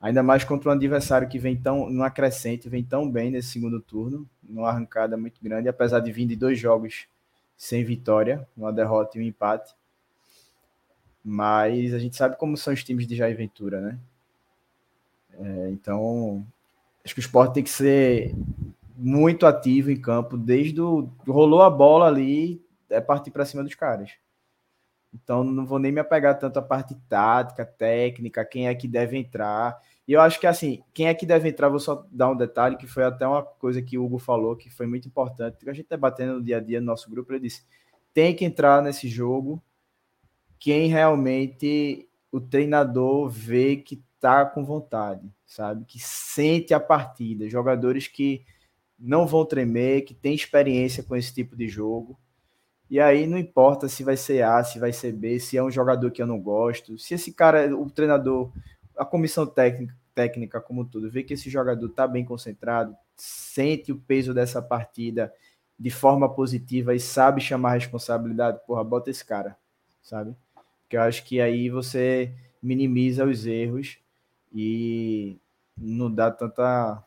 Ainda 0.00 0.22
mais 0.22 0.44
contra 0.44 0.70
um 0.70 0.72
adversário 0.72 1.28
que 1.28 1.38
vem 1.38 1.56
tão 1.56 1.90
numa 1.90 2.10
crescente, 2.10 2.68
vem 2.68 2.84
tão 2.84 3.10
bem 3.10 3.30
nesse 3.30 3.48
segundo 3.48 3.80
turno, 3.80 4.28
numa 4.42 4.68
arrancada 4.68 5.16
muito 5.16 5.42
grande, 5.42 5.68
apesar 5.68 6.00
de 6.00 6.12
vir 6.12 6.26
de 6.26 6.36
dois 6.36 6.58
jogos 6.58 7.08
sem 7.56 7.84
vitória, 7.84 8.46
uma 8.56 8.72
derrota 8.72 9.18
e 9.18 9.20
um 9.20 9.24
empate. 9.24 9.74
Mas 11.24 11.94
a 11.94 11.98
gente 11.98 12.16
sabe 12.16 12.36
como 12.36 12.56
são 12.56 12.72
os 12.72 12.84
times 12.84 13.06
de 13.06 13.16
Jair 13.16 13.36
Ventura, 13.36 13.80
né? 13.80 13.98
É, 15.32 15.70
então, 15.70 16.46
acho 17.04 17.14
que 17.14 17.20
o 17.20 17.22
esporte 17.22 17.54
tem 17.54 17.64
que 17.64 17.70
ser 17.70 18.34
muito 18.96 19.46
ativo 19.46 19.90
em 19.90 20.00
campo, 20.00 20.36
desde 20.36 20.80
o. 20.80 21.10
rolou 21.26 21.62
a 21.62 21.70
bola 21.70 22.06
ali, 22.06 22.62
é 22.88 23.00
partir 23.00 23.30
para 23.30 23.44
cima 23.44 23.62
dos 23.62 23.74
caras. 23.74 24.12
Então, 25.12 25.42
não 25.42 25.66
vou 25.66 25.78
nem 25.78 25.92
me 25.92 26.00
apegar 26.00 26.38
tanto 26.38 26.58
à 26.58 26.62
parte 26.62 26.94
tática, 27.08 27.64
técnica, 27.64 28.44
quem 28.44 28.68
é 28.68 28.74
que 28.74 28.86
deve 28.86 29.16
entrar. 29.16 29.80
E 30.06 30.12
eu 30.12 30.20
acho 30.20 30.38
que, 30.38 30.46
assim, 30.46 30.82
quem 30.94 31.08
é 31.08 31.14
que 31.14 31.26
deve 31.26 31.48
entrar, 31.48 31.68
vou 31.68 31.80
só 31.80 32.06
dar 32.12 32.30
um 32.30 32.36
detalhe, 32.36 32.76
que 32.76 32.86
foi 32.86 33.02
até 33.02 33.26
uma 33.26 33.42
coisa 33.42 33.82
que 33.82 33.98
o 33.98 34.04
Hugo 34.04 34.18
falou, 34.18 34.54
que 34.54 34.70
foi 34.70 34.86
muito 34.86 35.08
importante, 35.08 35.64
que 35.64 35.68
a 35.68 35.72
gente 35.72 35.88
debatendo 35.88 36.34
no 36.34 36.42
dia 36.44 36.58
a 36.58 36.60
dia 36.60 36.80
no 36.80 36.86
nosso 36.86 37.10
grupo, 37.10 37.32
ele 37.32 37.40
disse, 37.40 37.64
tem 38.14 38.34
que 38.34 38.44
entrar 38.44 38.82
nesse 38.82 39.08
jogo 39.08 39.62
quem 40.58 40.88
realmente 40.88 42.08
o 42.30 42.40
treinador 42.40 43.28
vê 43.28 43.76
que 43.76 44.02
tá 44.20 44.44
com 44.44 44.64
vontade, 44.64 45.30
sabe? 45.44 45.84
Que 45.84 45.98
sente 45.98 46.72
a 46.72 46.80
partida. 46.80 47.48
Jogadores 47.48 48.08
que 48.08 48.44
não 48.98 49.26
vão 49.26 49.44
tremer, 49.44 50.02
que 50.02 50.14
têm 50.14 50.34
experiência 50.34 51.02
com 51.02 51.14
esse 51.14 51.32
tipo 51.34 51.56
de 51.56 51.68
jogo. 51.68 52.18
E 52.88 53.00
aí 53.00 53.26
não 53.26 53.36
importa 53.36 53.88
se 53.88 54.04
vai 54.04 54.16
ser 54.16 54.42
A, 54.42 54.62
se 54.62 54.78
vai 54.78 54.92
ser 54.92 55.12
B, 55.12 55.38
se 55.40 55.56
é 55.56 55.62
um 55.62 55.70
jogador 55.70 56.10
que 56.10 56.22
eu 56.22 56.26
não 56.26 56.40
gosto. 56.40 56.98
Se 56.98 57.14
esse 57.14 57.32
cara, 57.32 57.76
o 57.76 57.90
treinador, 57.90 58.50
a 58.96 59.04
comissão 59.04 59.46
técnica, 59.46 59.94
técnica 60.14 60.60
como 60.60 60.84
tudo, 60.84 61.10
vê 61.10 61.22
que 61.22 61.34
esse 61.34 61.50
jogador 61.50 61.88
tá 61.90 62.06
bem 62.06 62.24
concentrado, 62.24 62.96
sente 63.16 63.92
o 63.92 63.98
peso 63.98 64.32
dessa 64.32 64.62
partida 64.62 65.32
de 65.78 65.90
forma 65.90 66.32
positiva 66.32 66.94
e 66.94 67.00
sabe 67.00 67.40
chamar 67.40 67.74
responsabilidade, 67.74 68.60
porra, 68.66 68.82
bota 68.82 69.10
esse 69.10 69.24
cara, 69.24 69.56
sabe? 70.02 70.34
Porque 70.82 70.96
eu 70.96 71.02
acho 71.02 71.24
que 71.24 71.40
aí 71.40 71.68
você 71.68 72.32
minimiza 72.62 73.24
os 73.24 73.46
erros 73.46 73.98
e 74.54 75.38
não 75.76 76.10
dá 76.10 76.30
tanta 76.30 77.02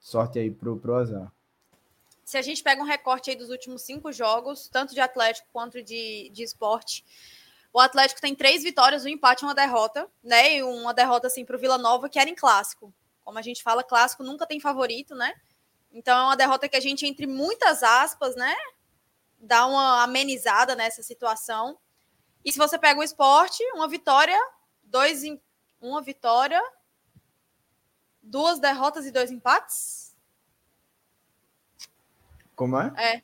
sorte 0.00 0.38
aí 0.38 0.50
pro, 0.50 0.76
pro 0.76 0.96
azar. 0.96 1.32
Se 2.24 2.36
a 2.36 2.42
gente 2.42 2.62
pega 2.62 2.82
um 2.82 2.86
recorte 2.86 3.30
aí 3.30 3.36
dos 3.36 3.48
últimos 3.48 3.82
cinco 3.82 4.12
jogos, 4.12 4.68
tanto 4.68 4.92
de 4.92 5.00
Atlético 5.00 5.48
quanto 5.52 5.82
de, 5.82 6.28
de 6.30 6.42
esporte, 6.42 7.04
o 7.72 7.80
Atlético 7.80 8.20
tem 8.20 8.34
três 8.34 8.62
vitórias, 8.62 9.04
um 9.04 9.08
empate 9.08 9.44
e 9.44 9.46
uma 9.46 9.54
derrota, 9.54 10.10
né? 10.22 10.56
E 10.56 10.62
uma 10.62 10.94
derrota 10.94 11.26
assim 11.26 11.44
para 11.44 11.56
o 11.56 11.58
Vila 11.58 11.78
Nova, 11.78 12.08
que 12.08 12.18
era 12.18 12.28
em 12.28 12.34
clássico. 12.34 12.92
Como 13.22 13.38
a 13.38 13.42
gente 13.42 13.62
fala, 13.62 13.84
clássico 13.84 14.22
nunca 14.22 14.46
tem 14.46 14.58
favorito, 14.58 15.14
né? 15.14 15.34
Então 15.92 16.18
é 16.18 16.22
uma 16.24 16.36
derrota 16.36 16.68
que 16.68 16.76
a 16.76 16.80
gente, 16.80 17.06
entre 17.06 17.26
muitas 17.26 17.82
aspas, 17.82 18.34
né? 18.36 18.54
Dá 19.38 19.66
uma 19.66 20.02
amenizada 20.02 20.74
nessa 20.74 21.02
situação. 21.02 21.78
E 22.44 22.52
se 22.52 22.58
você 22.58 22.78
pega 22.78 23.00
o 23.00 23.02
esporte, 23.02 23.62
uma 23.74 23.86
vitória, 23.86 24.38
dois, 24.82 25.22
uma 25.80 26.00
vitória, 26.00 26.60
duas 28.22 28.58
derrotas 28.58 29.06
e 29.06 29.10
dois 29.10 29.30
empates? 29.30 30.16
Como 32.54 32.78
é? 32.80 32.92
É. 32.96 33.22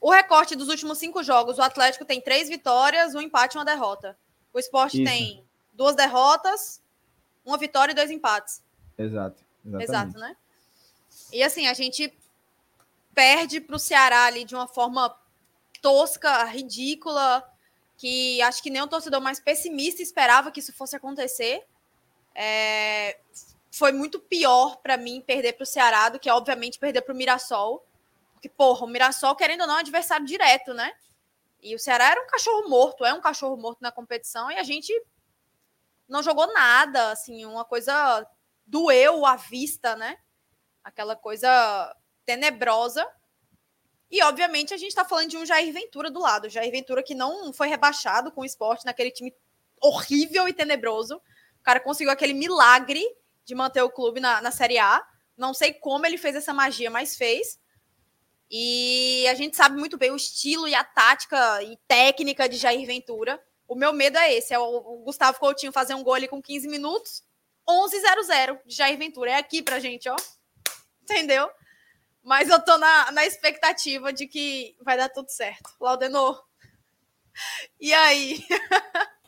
O 0.00 0.10
recorte 0.10 0.56
dos 0.56 0.68
últimos 0.68 0.98
cinco 0.98 1.22
jogos, 1.22 1.58
o 1.58 1.62
Atlético 1.62 2.04
tem 2.04 2.20
três 2.20 2.48
vitórias, 2.48 3.14
um 3.14 3.20
empate 3.20 3.56
e 3.56 3.58
uma 3.58 3.64
derrota. 3.64 4.16
O 4.52 4.58
esporte 4.58 5.02
Isso. 5.02 5.10
tem 5.10 5.44
duas 5.72 5.94
derrotas, 5.94 6.82
uma 7.44 7.58
vitória 7.58 7.92
e 7.92 7.94
dois 7.94 8.10
empates. 8.10 8.62
Exato. 8.96 9.44
Exatamente. 9.64 9.90
Exato, 9.90 10.18
né? 10.18 10.36
E 11.32 11.42
assim, 11.42 11.66
a 11.66 11.74
gente 11.74 12.12
perde 13.14 13.60
para 13.60 13.76
o 13.76 13.78
Ceará 13.78 14.24
ali 14.24 14.44
de 14.44 14.54
uma 14.54 14.66
forma 14.66 15.14
tosca, 15.82 16.44
ridícula, 16.44 17.46
que 17.96 18.40
acho 18.42 18.62
que 18.62 18.70
nem 18.70 18.80
o 18.80 18.88
torcedor 18.88 19.20
mais 19.20 19.38
pessimista 19.38 20.02
esperava 20.02 20.50
que 20.50 20.60
isso 20.60 20.72
fosse 20.72 20.96
acontecer. 20.96 21.62
É, 22.34 23.18
foi 23.70 23.92
muito 23.92 24.18
pior 24.18 24.76
para 24.76 24.96
mim 24.96 25.20
perder 25.20 25.52
para 25.52 25.64
o 25.64 25.66
Ceará 25.66 26.08
do 26.08 26.18
que, 26.18 26.30
obviamente, 26.30 26.78
perder 26.78 27.02
para 27.02 27.12
o 27.12 27.16
Mirassol. 27.16 27.84
Porque, 28.40 28.48
porra, 28.48 28.86
o 28.86 28.88
Mirassol, 28.88 29.36
querendo 29.36 29.60
ou 29.60 29.66
não, 29.66 29.74
é 29.74 29.76
um 29.76 29.80
adversário 29.80 30.24
direto, 30.24 30.72
né? 30.72 30.90
E 31.62 31.74
o 31.74 31.78
Ceará 31.78 32.10
era 32.10 32.22
um 32.22 32.26
cachorro 32.26 32.70
morto, 32.70 33.04
é 33.04 33.12
um 33.12 33.20
cachorro 33.20 33.54
morto 33.58 33.82
na 33.82 33.92
competição, 33.92 34.50
e 34.50 34.56
a 34.56 34.62
gente 34.62 34.90
não 36.08 36.22
jogou 36.22 36.50
nada, 36.54 37.10
assim, 37.10 37.44
uma 37.44 37.66
coisa 37.66 38.26
doeu 38.66 39.26
à 39.26 39.36
vista, 39.36 39.94
né? 39.94 40.16
Aquela 40.82 41.14
coisa 41.14 41.94
tenebrosa. 42.24 43.06
E, 44.10 44.22
obviamente, 44.22 44.72
a 44.72 44.78
gente 44.78 44.88
está 44.88 45.04
falando 45.04 45.28
de 45.28 45.36
um 45.36 45.44
Jair 45.44 45.70
Ventura 45.70 46.10
do 46.10 46.18
lado. 46.18 46.48
Jair 46.48 46.72
Ventura 46.72 47.02
que 47.02 47.14
não 47.14 47.52
foi 47.52 47.68
rebaixado 47.68 48.32
com 48.32 48.40
o 48.40 48.44
esporte 48.44 48.86
naquele 48.86 49.10
time 49.10 49.34
horrível 49.82 50.48
e 50.48 50.54
tenebroso. 50.54 51.16
O 51.16 51.62
cara 51.62 51.78
conseguiu 51.78 52.10
aquele 52.10 52.32
milagre 52.32 53.04
de 53.44 53.54
manter 53.54 53.82
o 53.82 53.90
clube 53.90 54.18
na, 54.18 54.40
na 54.40 54.50
Série 54.50 54.78
A. 54.78 55.04
Não 55.36 55.52
sei 55.52 55.74
como 55.74 56.06
ele 56.06 56.16
fez 56.16 56.34
essa 56.34 56.54
magia, 56.54 56.90
mas 56.90 57.16
fez. 57.16 57.60
E 58.50 59.28
a 59.28 59.34
gente 59.34 59.56
sabe 59.56 59.78
muito 59.78 59.96
bem 59.96 60.10
o 60.10 60.16
estilo 60.16 60.66
e 60.66 60.74
a 60.74 60.82
tática 60.82 61.62
e 61.62 61.76
técnica 61.86 62.48
de 62.48 62.56
Jair 62.56 62.84
Ventura. 62.84 63.40
O 63.68 63.76
meu 63.76 63.92
medo 63.92 64.18
é 64.18 64.34
esse: 64.34 64.52
é 64.52 64.58
o 64.58 65.02
Gustavo 65.04 65.38
Coutinho 65.38 65.70
fazer 65.72 65.94
um 65.94 66.02
gol 66.02 66.14
ali 66.14 66.26
com 66.26 66.42
15 66.42 66.66
minutos, 66.66 67.22
11-0-0 67.68 68.58
de 68.66 68.74
Jair 68.74 68.98
Ventura. 68.98 69.30
É 69.30 69.36
aqui 69.36 69.62
pra 69.62 69.78
gente, 69.78 70.08
ó. 70.08 70.16
Entendeu? 71.02 71.48
Mas 72.22 72.48
eu 72.48 72.60
tô 72.62 72.76
na, 72.76 73.12
na 73.12 73.24
expectativa 73.24 74.12
de 74.12 74.26
que 74.26 74.76
vai 74.82 74.96
dar 74.96 75.08
tudo 75.08 75.30
certo. 75.30 75.70
Laudenor. 75.80 76.44
E 77.78 77.94
aí? 77.94 78.44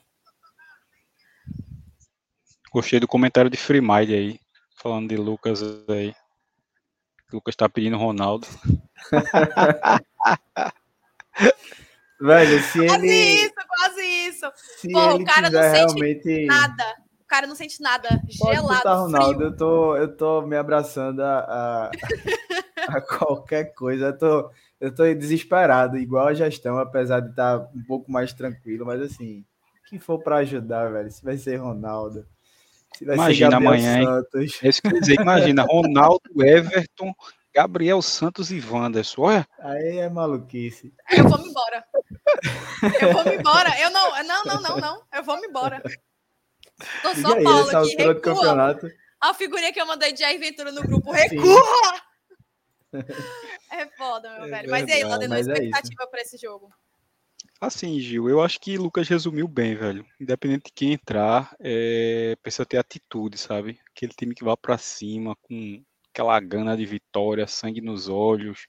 Gostei 2.72 2.98
do 2.98 3.06
comentário 3.06 3.50
de 3.50 3.56
Freemind 3.56 4.10
aí, 4.10 4.40
falando 4.76 5.08
de 5.10 5.16
Lucas 5.16 5.62
aí. 5.88 6.12
Lucas 7.32 7.54
tá 7.54 7.68
pedindo 7.68 7.96
Ronaldo. 7.96 8.48
Velho, 12.20 12.62
se 12.62 12.86
quase 12.86 13.06
ele. 13.06 13.16
isso, 13.16 13.54
quase 13.66 14.02
isso. 14.02 14.46
Pô, 14.92 15.16
o 15.16 15.24
cara 15.24 15.50
não 15.50 15.60
sente 15.60 15.74
realmente... 15.74 16.46
nada. 16.46 16.84
O 17.20 17.24
cara 17.26 17.48
não 17.48 17.56
sente 17.56 17.82
nada. 17.82 18.08
Pode 18.38 18.56
gelado. 18.56 18.88
Ronaldo, 18.88 19.34
frio. 19.34 19.48
eu 19.48 19.56
tô, 19.56 19.96
eu 19.96 20.16
tô 20.16 20.42
me 20.42 20.56
abraçando 20.56 21.20
a, 21.20 21.38
a, 21.38 21.90
a 22.88 23.00
qualquer 23.18 23.74
coisa. 23.74 24.06
Eu 24.06 24.18
tô, 24.18 24.50
eu 24.80 24.94
tô 24.94 25.02
desesperado, 25.14 25.96
igual 25.96 26.28
a 26.28 26.34
gestão, 26.34 26.78
apesar 26.78 27.20
de 27.20 27.30
estar 27.30 27.58
tá 27.58 27.68
um 27.74 27.82
pouco 27.84 28.10
mais 28.10 28.32
tranquilo, 28.32 28.86
mas 28.86 29.00
assim, 29.00 29.44
quem 29.88 29.98
for 29.98 30.22
para 30.22 30.36
ajudar, 30.36 30.92
velho, 30.92 31.10
se 31.10 31.24
vai 31.24 31.36
ser 31.36 31.56
Ronaldo. 31.56 32.24
Imagina 33.00 33.56
amanhã, 33.56 34.04
Santos. 34.04 34.58
É 34.62 34.68
isso 34.68 34.82
que 34.82 34.88
eu 34.88 35.00
dizer, 35.00 35.20
imagina, 35.20 35.64
Ronaldo, 35.64 36.20
Everton, 36.40 37.12
Gabriel 37.54 38.00
Santos 38.00 38.50
e 38.50 38.60
Wanderson, 38.60 39.22
olha. 39.22 39.48
Aí 39.60 39.98
é 39.98 40.08
maluquice. 40.08 40.92
Eu 41.10 41.28
vou 41.28 41.38
me 41.38 41.48
embora. 41.48 41.84
Eu 43.00 43.12
vou 43.12 43.24
me 43.24 43.36
embora. 43.36 43.80
Eu 43.80 43.90
não, 43.90 44.10
não, 44.24 44.44
não, 44.44 44.62
não, 44.62 44.76
não. 44.78 45.02
Eu 45.12 45.22
vou 45.22 45.40
me 45.40 45.46
embora. 45.46 45.82
Tô 47.02 47.14
só 47.14 47.34
aí, 47.34 47.44
Paulo 47.44 47.76
aqui, 47.76 47.96
recua. 47.96 48.20
campeonato. 48.20 48.88
A 49.20 49.34
figurinha 49.34 49.72
que 49.72 49.80
eu 49.80 49.86
mandei 49.86 50.12
de 50.12 50.20
Jair 50.20 50.40
Ventura 50.40 50.72
no 50.72 50.82
grupo, 50.82 51.12
recua! 51.12 51.62
É 53.70 53.86
foda, 53.96 54.28
meu 54.34 54.44
é 54.44 54.48
velho. 54.48 54.70
Mas 54.70 54.88
e 54.88 54.92
aí, 54.92 55.04
Lodeno, 55.04 55.34
é 55.34 55.40
expectativa 55.40 56.02
é 56.02 56.06
para 56.06 56.20
esse 56.20 56.36
jogo? 56.36 56.70
Assim, 57.60 57.98
Gil, 58.00 58.28
eu 58.28 58.42
acho 58.42 58.60
que 58.60 58.76
Lucas 58.76 59.08
resumiu 59.08 59.46
bem, 59.46 59.74
velho. 59.74 60.04
Independente 60.20 60.64
de 60.64 60.72
quem 60.72 60.92
entrar, 60.92 61.54
é... 61.60 62.36
precisa 62.42 62.66
ter 62.66 62.76
atitude, 62.76 63.38
sabe? 63.38 63.80
Aquele 63.94 64.12
time 64.12 64.34
que 64.34 64.44
vai 64.44 64.56
para 64.56 64.76
cima 64.76 65.36
com 65.36 65.82
aquela 66.12 66.38
gana 66.38 66.76
de 66.76 66.84
vitória, 66.84 67.46
sangue 67.46 67.80
nos 67.80 68.08
olhos, 68.08 68.66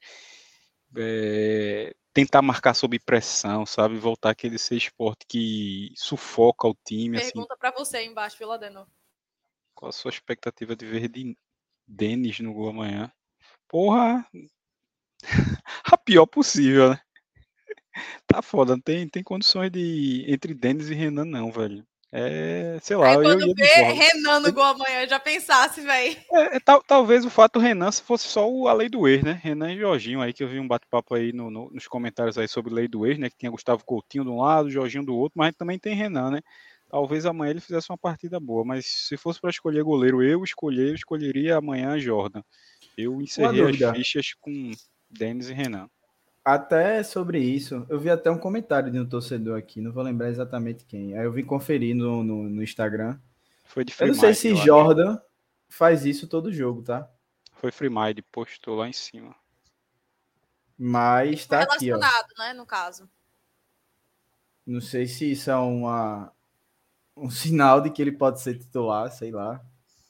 é... 0.96 1.94
tentar 2.14 2.42
marcar 2.42 2.74
sob 2.74 2.98
pressão, 3.00 3.66
sabe? 3.66 3.98
Voltar 3.98 4.32
aquele 4.32 4.58
ser 4.58 4.78
esporte 4.78 5.26
que 5.28 5.94
sufoca 5.96 6.68
o 6.68 6.76
time. 6.86 7.18
Assim. 7.18 7.34
Pergunta 7.34 7.54
assim. 7.54 7.60
para 7.60 7.72
você 7.72 7.98
aí 7.98 8.08
embaixo, 8.08 8.38
Filadeno. 8.38 8.88
Qual 9.76 9.90
a 9.90 9.92
sua 9.92 10.10
expectativa 10.10 10.76
de 10.76 10.86
ver 10.86 11.10
de 11.10 11.38
Denis 11.86 12.40
no 12.40 12.54
gol 12.54 12.70
amanhã? 12.70 13.12
Porra, 13.68 14.26
a 15.84 15.98
pior 15.98 16.26
possível, 16.26 16.92
né? 16.92 17.02
Tá 18.26 18.42
foda, 18.42 18.74
não 18.76 18.82
tem, 18.82 19.08
tem 19.08 19.24
condições 19.24 19.72
de 19.72 20.26
entre 20.28 20.54
Denis 20.54 20.90
e 20.90 20.96
Renan, 20.96 21.26
não, 21.26 21.52
velho. 21.52 21.86
É, 22.16 22.78
sei 22.80 22.96
lá. 22.96 23.10
Aí 23.10 23.16
quando 23.16 23.42
eu, 23.42 23.56
vê 23.56 23.66
Renan 23.66 24.40
no 24.40 24.54
gol 24.54 24.64
amanhã, 24.64 25.08
já 25.08 25.20
pensasse, 25.20 25.82
velho. 25.82 26.16
É, 26.32 26.58
é, 26.58 26.60
tal, 26.60 26.84
talvez 26.84 27.26
o 27.26 27.30
fato 27.30 27.54
do 27.54 27.60
Renan 27.60 27.92
se 27.92 28.04
fosse 28.04 28.28
só 28.28 28.48
o, 28.48 28.68
a 28.68 28.74
lei 28.74 28.88
do 28.88 29.08
ex, 29.08 29.24
né? 29.24 29.40
Renan 29.42 29.74
e 29.74 29.80
Jorginho 29.80 30.22
aí, 30.22 30.32
que 30.32 30.44
eu 30.44 30.48
vi 30.48 30.60
um 30.60 30.68
bate-papo 30.68 31.16
aí 31.16 31.34
no, 31.34 31.50
no, 31.50 31.72
nos 31.72 31.88
comentários 31.88 32.38
aí 32.38 32.48
sobre 32.48 32.72
lei 32.72 32.88
do 32.88 33.08
ex, 33.08 33.18
né? 33.18 33.32
Que 33.32 33.38
tinha 33.38 33.50
Gustavo 33.50 33.84
Coutinho 33.84 34.24
de 34.24 34.30
um 34.30 34.42
lado, 34.42 34.70
Jorginho 34.70 35.04
do 35.04 35.16
outro, 35.16 35.40
mas 35.40 35.56
também 35.56 35.80
tem 35.80 35.96
Renan, 35.96 36.30
né? 36.30 36.42
Talvez 36.88 37.26
amanhã 37.26 37.50
ele 37.50 37.62
fizesse 37.62 37.90
uma 37.90 37.98
partida 37.98 38.40
boa, 38.40 38.64
mas 38.64 38.86
se 38.86 39.18
fosse 39.18 39.42
para 39.42 39.50
escolher 39.50 39.84
goleiro, 39.84 40.22
eu 40.22 40.44
escolher, 40.44 40.90
eu 40.90 40.96
escolheria 40.96 41.58
amanhã 41.58 41.98
Jordan. 41.98 42.44
Eu 42.96 43.20
encerrei 43.20 43.84
as 43.84 43.98
fichas 43.98 44.36
com 44.40 44.72
Denis 45.10 45.50
e 45.50 45.54
Renan. 45.54 45.90
Até 46.46 47.02
sobre 47.04 47.40
isso, 47.40 47.86
eu 47.88 47.98
vi 47.98 48.10
até 48.10 48.30
um 48.30 48.38
comentário 48.38 48.92
de 48.92 49.00
um 49.00 49.06
torcedor 49.06 49.58
aqui, 49.58 49.80
não 49.80 49.94
vou 49.94 50.04
lembrar 50.04 50.30
exatamente 50.30 50.84
quem. 50.84 51.18
Aí 51.18 51.24
eu 51.24 51.32
vim 51.32 51.46
conferir 51.46 51.96
no, 51.96 52.22
no, 52.22 52.50
no 52.50 52.62
Instagram. 52.62 53.18
Foi 53.64 53.86
de 53.86 53.94
Eu 53.98 54.08
não 54.08 54.14
sei 54.14 54.34
se 54.34 54.54
Jordan 54.56 55.14
acho. 55.14 55.22
faz 55.70 56.06
isso 56.06 56.28
todo 56.28 56.52
jogo, 56.52 56.82
tá? 56.82 57.10
Foi 57.54 57.72
Freemind, 57.72 58.20
postou 58.30 58.76
lá 58.76 58.90
em 58.90 58.94
cima. 58.94 59.34
Mas 60.78 61.46
tá 61.46 61.62
aqui, 61.62 61.94
ó. 61.94 61.98
né, 61.98 62.54
no 62.54 62.66
caso. 62.66 63.10
Não 64.66 64.82
sei 64.82 65.08
se 65.08 65.32
isso 65.32 65.50
é 65.50 65.56
uma, 65.56 66.32
um 67.16 67.30
sinal 67.30 67.80
de 67.80 67.90
que 67.90 68.02
ele 68.02 68.12
pode 68.12 68.42
ser 68.42 68.58
titular, 68.58 69.10
sei 69.12 69.32
lá. 69.32 69.64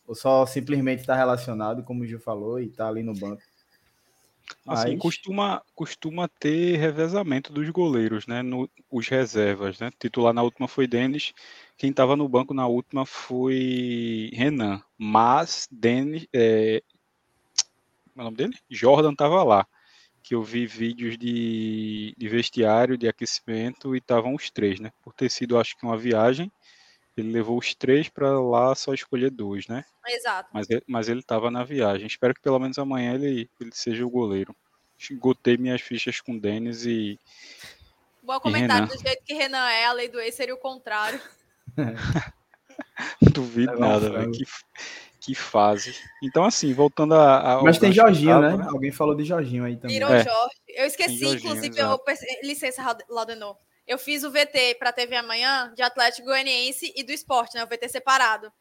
Ou 0.07 0.15
só 0.15 0.45
simplesmente 0.47 1.01
está 1.01 1.15
relacionado, 1.15 1.83
como 1.83 2.03
o 2.03 2.07
Gil 2.07 2.19
falou, 2.19 2.59
e 2.59 2.69
tá 2.69 2.87
ali 2.87 3.03
no 3.03 3.13
banco. 3.13 3.41
Assim, 4.67 4.91
Mas... 4.91 4.99
costuma, 4.99 5.61
costuma 5.75 6.27
ter 6.27 6.77
revezamento 6.77 7.51
dos 7.51 7.69
goleiros, 7.69 8.27
né? 8.27 8.41
No, 8.41 8.69
os 8.89 9.07
reservas, 9.07 9.79
né? 9.79 9.91
Titular 9.99 10.33
na 10.33 10.41
última 10.41 10.67
foi 10.67 10.87
Denis, 10.87 11.33
quem 11.77 11.89
estava 11.89 12.15
no 12.15 12.27
banco 12.29 12.53
na 12.53 12.67
última 12.67 13.05
foi 13.05 14.29
Renan, 14.33 14.81
mas 14.97 15.67
Denis, 15.71 16.27
é, 16.33 16.81
como 18.13 18.17
é 18.17 18.21
o 18.21 18.23
nome 18.25 18.37
dele? 18.37 18.57
Jordan 18.69 19.11
estava 19.11 19.43
lá, 19.43 19.67
que 20.21 20.35
eu 20.35 20.43
vi 20.43 20.65
vídeos 20.65 21.17
de, 21.17 22.13
de 22.17 22.29
vestiário, 22.29 22.97
de 22.97 23.07
aquecimento 23.07 23.95
e 23.95 23.97
estavam 23.97 24.35
os 24.35 24.49
três, 24.49 24.79
né? 24.79 24.91
Por 25.01 25.13
ter 25.13 25.29
sido, 25.29 25.57
acho 25.57 25.75
que 25.77 25.85
uma 25.85 25.97
viagem, 25.97 26.51
ele 27.15 27.31
levou 27.31 27.57
os 27.57 27.75
três 27.75 28.09
para 28.09 28.39
lá 28.39 28.73
só 28.75 28.93
escolher 28.93 29.29
dois, 29.29 29.67
né? 29.67 29.85
Exato. 30.07 30.49
Mas, 30.53 30.67
mas 30.87 31.09
ele 31.09 31.19
estava 31.19 31.51
na 31.51 31.63
viagem. 31.63 32.07
Espero 32.07 32.33
que 32.33 32.41
pelo 32.41 32.59
menos 32.59 32.77
amanhã 32.77 33.13
ele, 33.13 33.49
ele 33.59 33.71
seja 33.73 34.05
o 34.05 34.09
goleiro. 34.09 34.55
Gotei 35.13 35.57
minhas 35.57 35.81
fichas 35.81 36.21
com 36.21 36.33
o 36.33 36.39
Denis 36.39 36.85
e. 36.85 37.19
Bom 38.21 38.39
comentário, 38.39 38.87
do 38.87 38.97
jeito 38.97 39.23
que 39.25 39.33
Renan 39.33 39.69
é, 39.69 39.85
a 39.85 39.91
lei 39.91 40.07
do 40.07 40.19
ex 40.19 40.33
seria 40.33 40.53
o 40.53 40.57
contrário. 40.57 41.19
Duvido 43.33 43.77
nada, 43.77 44.09
velho. 44.09 44.31
Que, 44.31 44.45
que 45.19 45.35
fase. 45.35 45.95
Então, 46.21 46.45
assim, 46.45 46.73
voltando 46.73 47.15
a. 47.15 47.53
a 47.53 47.63
Mas 47.63 47.77
tem 47.77 47.91
Jorginho, 47.91 48.39
né? 48.39 48.57
né? 48.57 48.65
Alguém 48.69 48.91
falou 48.91 49.15
de 49.15 49.23
Jorginho 49.23 49.65
aí 49.65 49.75
também. 49.75 49.97
Virou 49.97 50.13
é. 50.13 50.23
Jorge. 50.23 50.55
Eu 50.69 50.85
esqueci, 50.85 51.25
inclusive, 51.25 51.79
eu, 51.79 51.99
licença, 52.43 52.97
Laudenor. 53.09 53.57
Eu 53.85 53.97
fiz 53.97 54.23
o 54.23 54.31
VT 54.31 54.75
para 54.79 54.93
TV 54.93 55.15
amanhã 55.15 55.73
de 55.75 55.81
Atlético 55.81 56.27
Goianiense 56.27 56.93
e 56.95 57.03
do 57.03 57.11
esporte, 57.11 57.55
né? 57.55 57.63
O 57.63 57.67
VT 57.67 57.89
separado. 57.89 58.51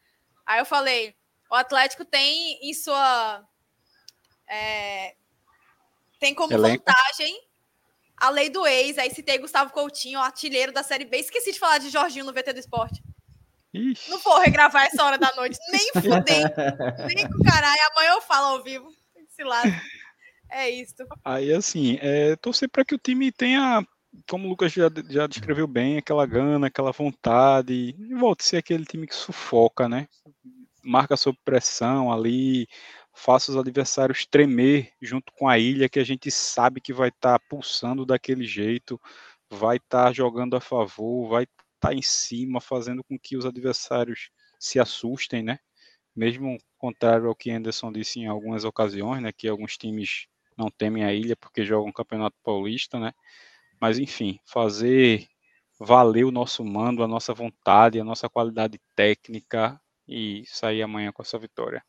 Aí 0.45 0.59
eu 0.59 0.65
falei: 0.65 1.15
o 1.49 1.55
Atlético 1.55 2.03
tem 2.03 2.59
em 2.61 2.73
sua. 2.73 3.43
É, 4.47 5.15
tem 6.19 6.33
como 6.33 6.53
Elenco. 6.53 6.83
vantagem 6.85 7.39
a 8.17 8.29
lei 8.29 8.49
do 8.49 8.65
ex. 8.65 8.97
Aí 8.97 9.13
citei 9.13 9.37
Gustavo 9.37 9.71
Coutinho, 9.71 10.19
artilheiro 10.19 10.71
da 10.71 10.83
Série 10.83 11.05
B. 11.05 11.17
Esqueci 11.17 11.51
de 11.51 11.59
falar 11.59 11.77
de 11.77 11.89
Jorginho 11.89 12.25
no 12.25 12.33
VT 12.33 12.53
do 12.53 12.59
esporte. 12.59 13.03
Ixi. 13.73 14.09
Não 14.09 14.19
vou 14.19 14.39
regravar 14.39 14.85
essa 14.85 15.03
hora 15.03 15.17
da 15.17 15.33
noite, 15.35 15.57
nem 15.69 15.91
fudei, 15.93 16.43
nem 17.15 17.27
com 17.27 17.43
caralho. 17.43 17.79
Amanhã 17.91 18.11
eu 18.11 18.21
falo 18.21 18.57
ao 18.57 18.63
vivo. 18.63 18.87
Se 19.29 19.43
lá. 19.43 19.63
É 20.49 20.69
isso. 20.69 20.93
Aí, 21.25 21.51
assim, 21.51 21.97
é, 21.99 22.35
torcer 22.35 22.69
para 22.69 22.85
que 22.85 22.93
o 22.93 22.99
time 22.99 23.31
tenha, 23.31 23.85
como 24.29 24.47
o 24.47 24.49
Lucas 24.49 24.71
já, 24.71 24.89
já 25.09 25.27
descreveu 25.27 25.67
bem, 25.67 25.97
aquela 25.97 26.25
gana, 26.25 26.67
aquela 26.67 26.91
vontade. 26.91 27.95
Volte 28.17 28.41
a 28.41 28.43
ser 28.43 28.57
aquele 28.57 28.85
time 28.85 29.07
que 29.07 29.15
sufoca, 29.15 29.89
né? 29.89 30.07
Marca 30.83 31.15
sob 31.17 31.37
pressão 31.43 32.11
ali, 32.11 32.67
faça 33.13 33.51
os 33.51 33.57
adversários 33.57 34.25
tremer 34.25 34.91
junto 35.01 35.31
com 35.33 35.47
a 35.47 35.57
ilha, 35.57 35.89
que 35.89 35.99
a 35.99 36.03
gente 36.03 36.29
sabe 36.29 36.81
que 36.81 36.93
vai 36.93 37.09
estar 37.09 37.39
tá 37.39 37.45
pulsando 37.49 38.05
daquele 38.05 38.45
jeito, 38.45 38.99
vai 39.49 39.77
estar 39.77 40.05
tá 40.05 40.13
jogando 40.13 40.55
a 40.55 40.61
favor, 40.61 41.29
vai 41.29 41.43
estar 41.43 41.89
tá 41.89 41.93
em 41.93 42.01
cima, 42.01 42.59
fazendo 42.59 43.03
com 43.03 43.17
que 43.17 43.37
os 43.37 43.45
adversários 43.45 44.29
se 44.59 44.79
assustem, 44.79 45.43
né? 45.43 45.59
Mesmo 46.15 46.57
contrário 46.77 47.27
ao 47.27 47.35
que 47.35 47.49
Anderson 47.49 47.91
disse 47.91 48.19
em 48.19 48.27
algumas 48.27 48.65
ocasiões, 48.65 49.21
né? 49.21 49.31
Que 49.31 49.47
alguns 49.47 49.77
times 49.77 50.27
não 50.57 50.69
temem 50.69 51.03
a 51.03 51.13
ilha 51.13 51.35
porque 51.35 51.65
jogam 51.65 51.89
o 51.89 51.93
Campeonato 51.93 52.37
Paulista, 52.43 52.99
né? 52.99 53.13
Mas 53.83 53.99
enfim, 53.99 54.39
fazer 54.45 55.27
valer 55.77 56.23
o 56.23 56.31
nosso 56.31 56.63
mando, 56.63 57.03
a 57.03 57.07
nossa 57.07 57.33
vontade, 57.33 57.99
a 57.99 58.03
nossa 58.05 58.29
qualidade 58.29 58.79
técnica 58.95 59.77
e 60.07 60.45
sair 60.45 60.81
amanhã 60.81 61.11
com 61.11 61.21
essa 61.21 61.37
vitória. 61.37 61.83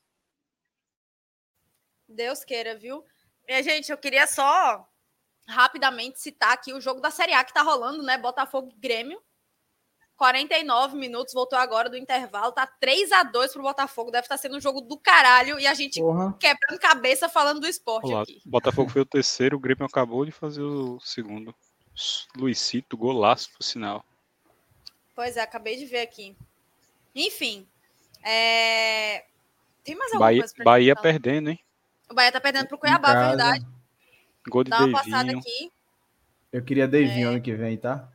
Deus 2.08 2.44
queira, 2.44 2.76
viu? 2.76 3.04
E, 3.46 3.62
gente, 3.62 3.92
eu 3.92 3.96
queria 3.96 4.26
só 4.26 4.84
rapidamente 5.46 6.18
citar 6.18 6.54
aqui 6.54 6.72
o 6.72 6.80
jogo 6.80 7.00
da 7.00 7.12
Série 7.12 7.32
A 7.32 7.44
que 7.44 7.54
tá 7.54 7.62
rolando, 7.62 8.02
né? 8.02 8.18
Botafogo 8.18 8.72
e 8.72 8.80
Grêmio. 8.80 9.22
49 10.16 10.96
minutos, 10.96 11.32
voltou 11.32 11.60
agora 11.60 11.88
do 11.88 11.96
intervalo, 11.96 12.50
tá 12.50 12.66
3 12.66 13.12
a 13.12 13.22
2 13.22 13.52
pro 13.52 13.62
Botafogo, 13.62 14.10
deve 14.10 14.24
estar 14.24 14.34
tá 14.36 14.42
sendo 14.42 14.56
um 14.56 14.60
jogo 14.60 14.80
do 14.80 14.98
caralho 14.98 15.60
e 15.60 15.66
a 15.66 15.74
gente 15.74 16.00
Porra. 16.00 16.36
quebrando 16.40 16.80
cabeça 16.80 17.28
falando 17.28 17.60
do 17.60 17.68
esporte 17.68 18.10
Olá, 18.10 18.22
aqui. 18.22 18.40
Botafogo 18.44 18.90
foi 18.90 19.02
o 19.02 19.06
terceiro, 19.06 19.56
o 19.56 19.60
Grêmio 19.60 19.84
acabou 19.84 20.24
de 20.24 20.32
fazer 20.32 20.62
o 20.62 20.98
segundo. 21.00 21.54
Luizito, 22.36 22.96
golaço 22.96 23.50
por 23.52 23.62
sinal. 23.62 24.04
Pois 25.14 25.36
é, 25.36 25.42
acabei 25.42 25.76
de 25.76 25.86
ver 25.86 26.00
aqui. 26.00 26.36
Enfim, 27.14 27.66
é... 28.22 29.24
tem 29.84 29.94
mais 29.94 30.10
alguma 30.10 30.26
Bahia, 30.26 30.40
coisa 30.40 30.64
Bahia 30.64 30.96
perdendo, 30.96 31.50
hein? 31.50 31.60
O 32.10 32.14
Bahia 32.14 32.32
tá 32.32 32.40
perdendo 32.40 32.66
pro 32.66 32.78
Cuiabá, 32.78 33.28
verdade. 33.28 33.66
Gol 34.48 34.64
de 34.64 34.70
Dá 34.70 34.80
uma 34.80 34.92
passada 34.92 35.30
aqui. 35.30 35.72
Eu 36.52 36.62
queria 36.62 36.86
Davinho 36.86 37.28
é. 37.28 37.30
ano 37.32 37.40
que 37.40 37.54
vem, 37.54 37.76
tá? 37.76 38.08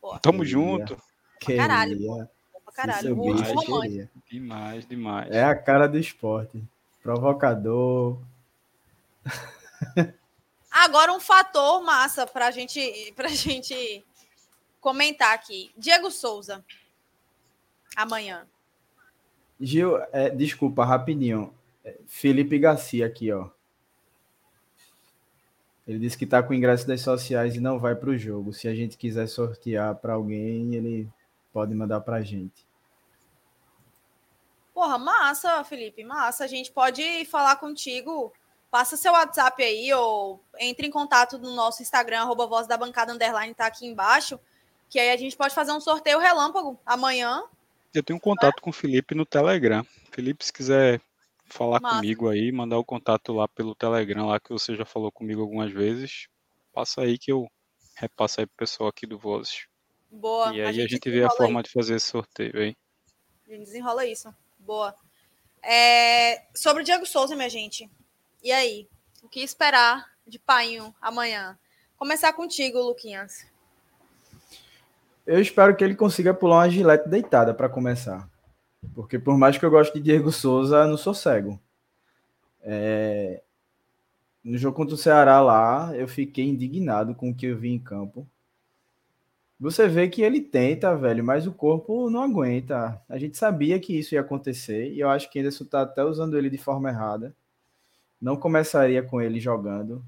Pô, 0.00 0.18
Tamo 0.18 0.44
junto. 0.44 0.96
Queria. 1.38 1.62
Caralho. 1.62 2.28
Pra 2.64 2.72
caralho. 2.72 3.14
Demais, 3.14 4.08
demais, 4.30 4.86
demais. 4.86 5.30
É 5.30 5.44
a 5.44 5.54
cara 5.54 5.86
do 5.86 5.98
esporte. 5.98 6.62
Provocador. 7.02 8.18
Agora 10.72 11.12
um 11.12 11.20
fator 11.20 11.82
massa 11.82 12.26
pra 12.26 12.50
gente, 12.50 13.12
pra 13.14 13.28
gente 13.30 14.02
comentar 14.80 15.34
aqui. 15.34 15.70
Diego 15.76 16.10
Souza. 16.10 16.64
Amanhã. 17.94 18.46
Gil, 19.60 19.98
é, 20.12 20.30
desculpa, 20.30 20.84
rapidinho. 20.84 21.54
Felipe 22.06 22.58
Garcia 22.58 23.06
aqui, 23.06 23.30
ó. 23.30 23.50
Ele 25.86 25.98
disse 25.98 26.16
que 26.16 26.26
tá 26.26 26.42
com 26.42 26.54
ingresso 26.54 26.86
das 26.86 27.00
sociais 27.00 27.56
e 27.56 27.60
não 27.60 27.78
vai 27.78 27.94
para 27.94 28.10
o 28.10 28.16
jogo. 28.16 28.52
Se 28.52 28.68
a 28.68 28.74
gente 28.74 28.96
quiser 28.96 29.26
sortear 29.26 29.94
para 29.96 30.14
alguém, 30.14 30.74
ele 30.74 31.08
pode 31.52 31.74
mandar 31.74 32.00
para 32.00 32.16
a 32.16 32.22
gente. 32.22 32.66
Porra, 34.72 34.96
massa, 34.96 35.62
Felipe, 35.64 36.02
massa. 36.04 36.44
A 36.44 36.46
gente 36.46 36.72
pode 36.72 37.24
falar 37.26 37.56
contigo. 37.56 38.32
Passa 38.72 38.96
seu 38.96 39.12
WhatsApp 39.12 39.62
aí 39.62 39.92
ou 39.92 40.42
entre 40.58 40.86
em 40.86 40.90
contato 40.90 41.38
no 41.38 41.54
nosso 41.54 41.82
Instagram, 41.82 42.22
arroba 42.22 42.46
voz 42.46 42.66
da 42.66 42.74
bancada 42.74 43.12
underline, 43.12 43.52
tá 43.52 43.66
aqui 43.66 43.86
embaixo. 43.86 44.40
Que 44.88 44.98
aí 44.98 45.10
a 45.10 45.16
gente 45.18 45.36
pode 45.36 45.54
fazer 45.54 45.72
um 45.72 45.80
sorteio 45.80 46.18
relâmpago 46.18 46.80
amanhã. 46.86 47.44
Eu 47.92 48.02
tenho 48.02 48.16
um 48.16 48.20
contato 48.20 48.56
é? 48.56 48.60
com 48.62 48.70
o 48.70 48.72
Felipe 48.72 49.14
no 49.14 49.26
Telegram. 49.26 49.86
Felipe, 50.10 50.42
se 50.42 50.50
quiser 50.50 51.02
falar 51.44 51.82
Massa. 51.82 51.96
comigo 51.96 52.30
aí, 52.30 52.50
mandar 52.50 52.78
o 52.78 52.84
contato 52.84 53.34
lá 53.34 53.46
pelo 53.46 53.74
Telegram, 53.74 54.28
lá 54.28 54.40
que 54.40 54.48
você 54.48 54.74
já 54.74 54.86
falou 54.86 55.12
comigo 55.12 55.42
algumas 55.42 55.70
vezes. 55.70 56.26
Passa 56.72 57.02
aí 57.02 57.18
que 57.18 57.30
eu 57.30 57.46
repasso 57.94 58.40
aí 58.40 58.46
pro 58.46 58.56
pessoal 58.56 58.88
aqui 58.88 59.06
do 59.06 59.18
Vozes. 59.18 59.66
Boa. 60.10 60.50
E 60.54 60.62
aí 60.62 60.66
a 60.66 60.72
gente, 60.72 60.84
a 60.86 60.88
gente 60.88 61.10
vê 61.10 61.22
a 61.22 61.28
forma 61.28 61.60
aí. 61.60 61.64
de 61.64 61.70
fazer 61.70 61.96
esse 61.96 62.06
sorteio 62.06 62.58
aí. 62.58 62.74
A 63.46 63.50
gente 63.50 63.64
desenrola 63.64 64.06
isso. 64.06 64.34
Boa. 64.58 64.94
É... 65.62 66.46
Sobre 66.54 66.82
o 66.82 66.84
Diego 66.86 67.04
Souza, 67.04 67.36
minha 67.36 67.50
gente. 67.50 67.90
E 68.42 68.50
aí? 68.50 68.88
O 69.22 69.28
que 69.28 69.40
esperar 69.40 70.04
de 70.26 70.36
Painho 70.36 70.92
amanhã? 71.00 71.56
Começar 71.96 72.32
contigo, 72.32 72.80
Luquinhas. 72.80 73.46
Eu 75.24 75.40
espero 75.40 75.76
que 75.76 75.84
ele 75.84 75.94
consiga 75.94 76.34
pular 76.34 76.56
uma 76.56 76.68
gilete 76.68 77.08
deitada 77.08 77.54
para 77.54 77.68
começar. 77.68 78.28
Porque 78.96 79.16
por 79.16 79.38
mais 79.38 79.56
que 79.56 79.64
eu 79.64 79.70
goste 79.70 79.94
de 79.94 80.00
Diego 80.00 80.32
Souza, 80.32 80.84
não 80.88 80.96
sou 80.96 81.14
cego. 81.14 81.60
É... 82.60 83.40
No 84.42 84.58
jogo 84.58 84.76
contra 84.76 84.96
o 84.96 84.98
Ceará 84.98 85.40
lá, 85.40 85.94
eu 85.94 86.08
fiquei 86.08 86.44
indignado 86.44 87.14
com 87.14 87.30
o 87.30 87.34
que 87.34 87.46
eu 87.46 87.56
vi 87.56 87.70
em 87.70 87.78
campo. 87.78 88.26
Você 89.60 89.86
vê 89.86 90.08
que 90.08 90.20
ele 90.20 90.40
tenta, 90.40 90.96
velho, 90.96 91.22
mas 91.22 91.46
o 91.46 91.52
corpo 91.52 92.10
não 92.10 92.24
aguenta. 92.24 93.00
A 93.08 93.16
gente 93.18 93.38
sabia 93.38 93.78
que 93.78 93.96
isso 93.96 94.16
ia 94.16 94.20
acontecer 94.20 94.90
e 94.90 94.98
eu 94.98 95.08
acho 95.08 95.30
que 95.30 95.38
Anderson 95.38 95.64
tá 95.64 95.82
até 95.82 96.02
usando 96.02 96.36
ele 96.36 96.50
de 96.50 96.58
forma 96.58 96.88
errada. 96.88 97.32
Não 98.22 98.36
começaria 98.36 99.02
com 99.02 99.20
ele 99.20 99.40
jogando, 99.40 100.00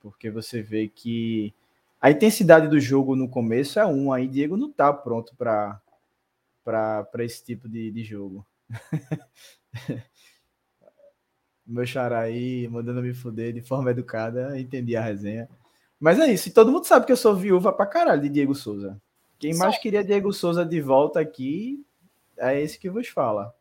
porque 0.00 0.28
você 0.28 0.60
vê 0.60 0.88
que 0.88 1.54
a 2.00 2.10
intensidade 2.10 2.66
do 2.66 2.80
jogo 2.80 3.14
no 3.14 3.28
começo 3.28 3.78
é 3.78 3.86
um, 3.86 4.12
aí 4.12 4.26
Diego 4.26 4.56
não 4.56 4.72
tá 4.72 4.92
pronto 4.92 5.36
para 5.36 5.80
para 6.64 7.24
esse 7.24 7.44
tipo 7.44 7.68
de, 7.68 7.90
de 7.92 8.02
jogo. 8.02 8.44
Meu 11.64 11.86
xará 11.86 12.20
aí 12.20 12.66
mandando 12.68 13.02
me 13.02 13.14
fuder 13.14 13.52
de 13.52 13.62
forma 13.62 13.92
educada, 13.92 14.58
entendi 14.58 14.96
a 14.96 15.00
resenha. 15.00 15.48
Mas 15.98 16.18
é 16.18 16.32
isso, 16.32 16.48
e 16.48 16.52
todo 16.52 16.72
mundo 16.72 16.86
sabe 16.86 17.06
que 17.06 17.12
eu 17.12 17.16
sou 17.16 17.36
viúva 17.36 17.72
pra 17.72 17.86
caralho 17.86 18.22
de 18.22 18.28
Diego 18.28 18.54
Souza. 18.54 19.00
Quem 19.38 19.54
mais 19.54 19.78
queria 19.78 20.02
Diego 20.02 20.32
Souza 20.32 20.64
de 20.64 20.80
volta 20.80 21.20
aqui 21.20 21.84
é 22.36 22.60
esse 22.60 22.78
que 22.78 22.90
vos 22.90 23.06
fala. 23.08 23.54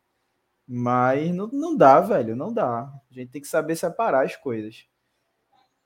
Mas 0.72 1.34
não, 1.34 1.47
não 1.47 1.76
dá, 1.76 1.99
velho, 1.99 2.36
não 2.36 2.53
dá. 2.53 2.82
A 2.82 3.13
gente 3.13 3.32
tem 3.32 3.41
que 3.41 3.47
saber 3.47 3.76
separar 3.76 4.24
as 4.24 4.36
coisas. 4.36 4.86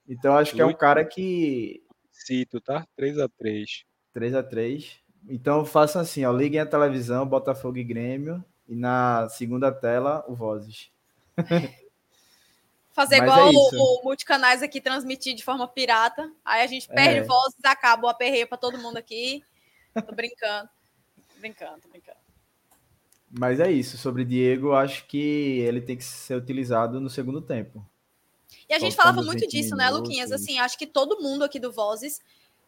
Então 0.05 0.35
acho 0.35 0.53
que 0.53 0.61
é 0.61 0.65
um 0.65 0.73
cara 0.73 1.05
que. 1.05 1.81
Cito, 2.11 2.59
tá? 2.59 2.85
3 2.95 3.17
a 3.19 3.29
3 3.29 3.85
3 4.13 4.35
a 4.35 4.43
3 4.43 5.03
então 5.27 5.63
façam 5.65 6.01
assim, 6.01 6.25
ó, 6.25 6.31
liguem 6.31 6.59
a 6.59 6.65
televisão, 6.65 7.25
Botafogo 7.25 7.77
e 7.77 7.83
Grêmio, 7.83 8.43
e 8.67 8.75
na 8.75 9.29
segunda 9.29 9.71
tela, 9.71 10.23
o 10.27 10.35
Vozes. 10.35 10.91
Fazer 12.91 13.21
Mas 13.21 13.31
igual 13.31 13.47
é 13.47 13.51
o, 13.51 14.01
o, 14.01 14.03
Multicanais 14.03 14.61
aqui 14.61 14.79
transmitir 14.79 15.33
de 15.33 15.43
forma 15.43 15.67
pirata. 15.67 16.31
Aí 16.45 16.61
a 16.61 16.67
gente 16.67 16.87
perde 16.87 17.19
é. 17.19 17.23
vozes, 17.23 17.57
acaba 17.63 18.05
o 18.05 18.09
aperreio 18.09 18.47
para 18.47 18.57
todo 18.57 18.77
mundo 18.77 18.97
aqui. 18.97 19.43
Tô 19.95 20.13
brincando. 20.13 20.69
Tô 21.15 21.39
brincando, 21.39 21.81
tô 21.81 21.89
brincando. 21.89 22.22
Mas 23.37 23.59
é 23.59 23.71
isso. 23.71 23.97
Sobre 23.97 24.23
Diego, 24.23 24.73
acho 24.73 25.07
que 25.07 25.59
ele 25.59 25.81
tem 25.81 25.97
que 25.97 26.03
ser 26.03 26.35
utilizado 26.35 26.99
no 26.99 27.09
segundo 27.09 27.41
tempo. 27.41 27.83
E 28.69 28.73
a 28.73 28.79
gente 28.79 28.95
falava 28.95 29.21
muito 29.21 29.47
disso, 29.47 29.75
né, 29.75 29.89
Luquinhas? 29.89 30.31
Assim, 30.31 30.59
acho 30.59 30.77
que 30.77 30.85
todo 30.85 31.21
mundo 31.21 31.43
aqui 31.43 31.59
do 31.59 31.71
Vozes 31.71 32.21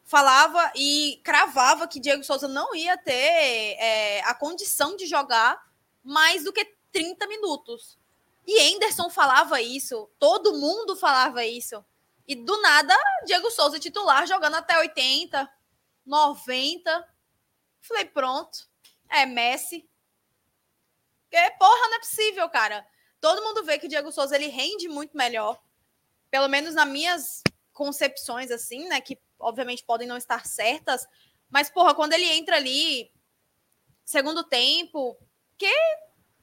falava 0.04 0.72
e 0.76 1.20
cravava 1.24 1.88
que 1.88 2.00
Diego 2.00 2.24
Souza 2.24 2.48
não 2.48 2.76
ia 2.76 2.98
ter 2.98 3.14
é, 3.14 4.22
a 4.24 4.34
condição 4.34 4.96
de 4.96 5.06
jogar 5.06 5.60
mais 6.04 6.44
do 6.44 6.54
que 6.54 6.66
30 6.92 7.28
minutos. 7.28 7.98
E 8.46 8.60
Henderson 8.62 9.10
falava 9.10 9.62
isso, 9.62 10.10
todo 10.20 10.58
mundo 10.58 10.96
falava 10.96 11.46
isso. 11.46 11.84
E 12.28 12.36
do 12.36 12.60
nada, 12.62 12.96
Diego 13.26 13.50
Souza 13.52 13.80
titular 13.80 14.28
jogando 14.28 14.56
até 14.56 14.78
80, 14.80 15.50
90. 16.06 17.08
Falei, 17.82 18.06
pronto. 18.06 18.68
É 19.10 19.26
Messi. 19.26 19.88
Porque, 21.36 21.52
porra, 21.58 21.90
não 21.90 21.96
é 21.96 22.00
possível, 22.00 22.50
cara. 22.50 22.88
Todo 23.20 23.44
mundo 23.44 23.66
vê 23.66 23.78
que 23.78 23.88
o 23.88 23.90
Diego 23.90 24.10
Souza 24.10 24.38
ele 24.38 24.48
rende 24.48 24.88
muito 24.88 25.18
melhor. 25.18 25.62
Pelo 26.32 26.48
menos 26.48 26.74
nas 26.74 26.88
minhas 26.88 27.44
concepções, 27.74 28.52
assim, 28.52 28.88
né? 28.88 29.02
Que 29.02 29.20
obviamente 29.38 29.84
podem 29.84 30.08
não 30.08 30.16
estar 30.16 30.46
certas. 30.46 31.06
Mas, 31.50 31.70
porra, 31.70 31.94
quando 31.94 32.14
ele 32.14 32.24
entra 32.26 32.56
ali, 32.56 33.12
segundo 34.06 34.46
tempo, 34.46 35.18
que 35.58 35.70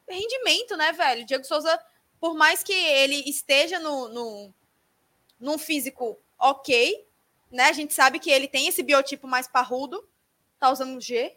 rendimento, 0.06 0.76
né, 0.76 0.92
velho? 0.92 1.24
Diego 1.24 1.44
Souza, 1.44 1.82
por 2.20 2.34
mais 2.34 2.62
que 2.62 2.74
ele 2.74 3.26
esteja 3.26 3.78
no, 3.78 4.08
no, 4.08 4.54
num 5.40 5.56
físico 5.56 6.20
ok, 6.38 7.08
né? 7.50 7.64
A 7.64 7.72
gente 7.72 7.94
sabe 7.94 8.18
que 8.18 8.30
ele 8.30 8.46
tem 8.46 8.66
esse 8.66 8.82
biotipo 8.82 9.26
mais 9.26 9.48
parrudo. 9.48 10.06
Tá 10.58 10.70
usando 10.70 11.00
G. 11.00 11.34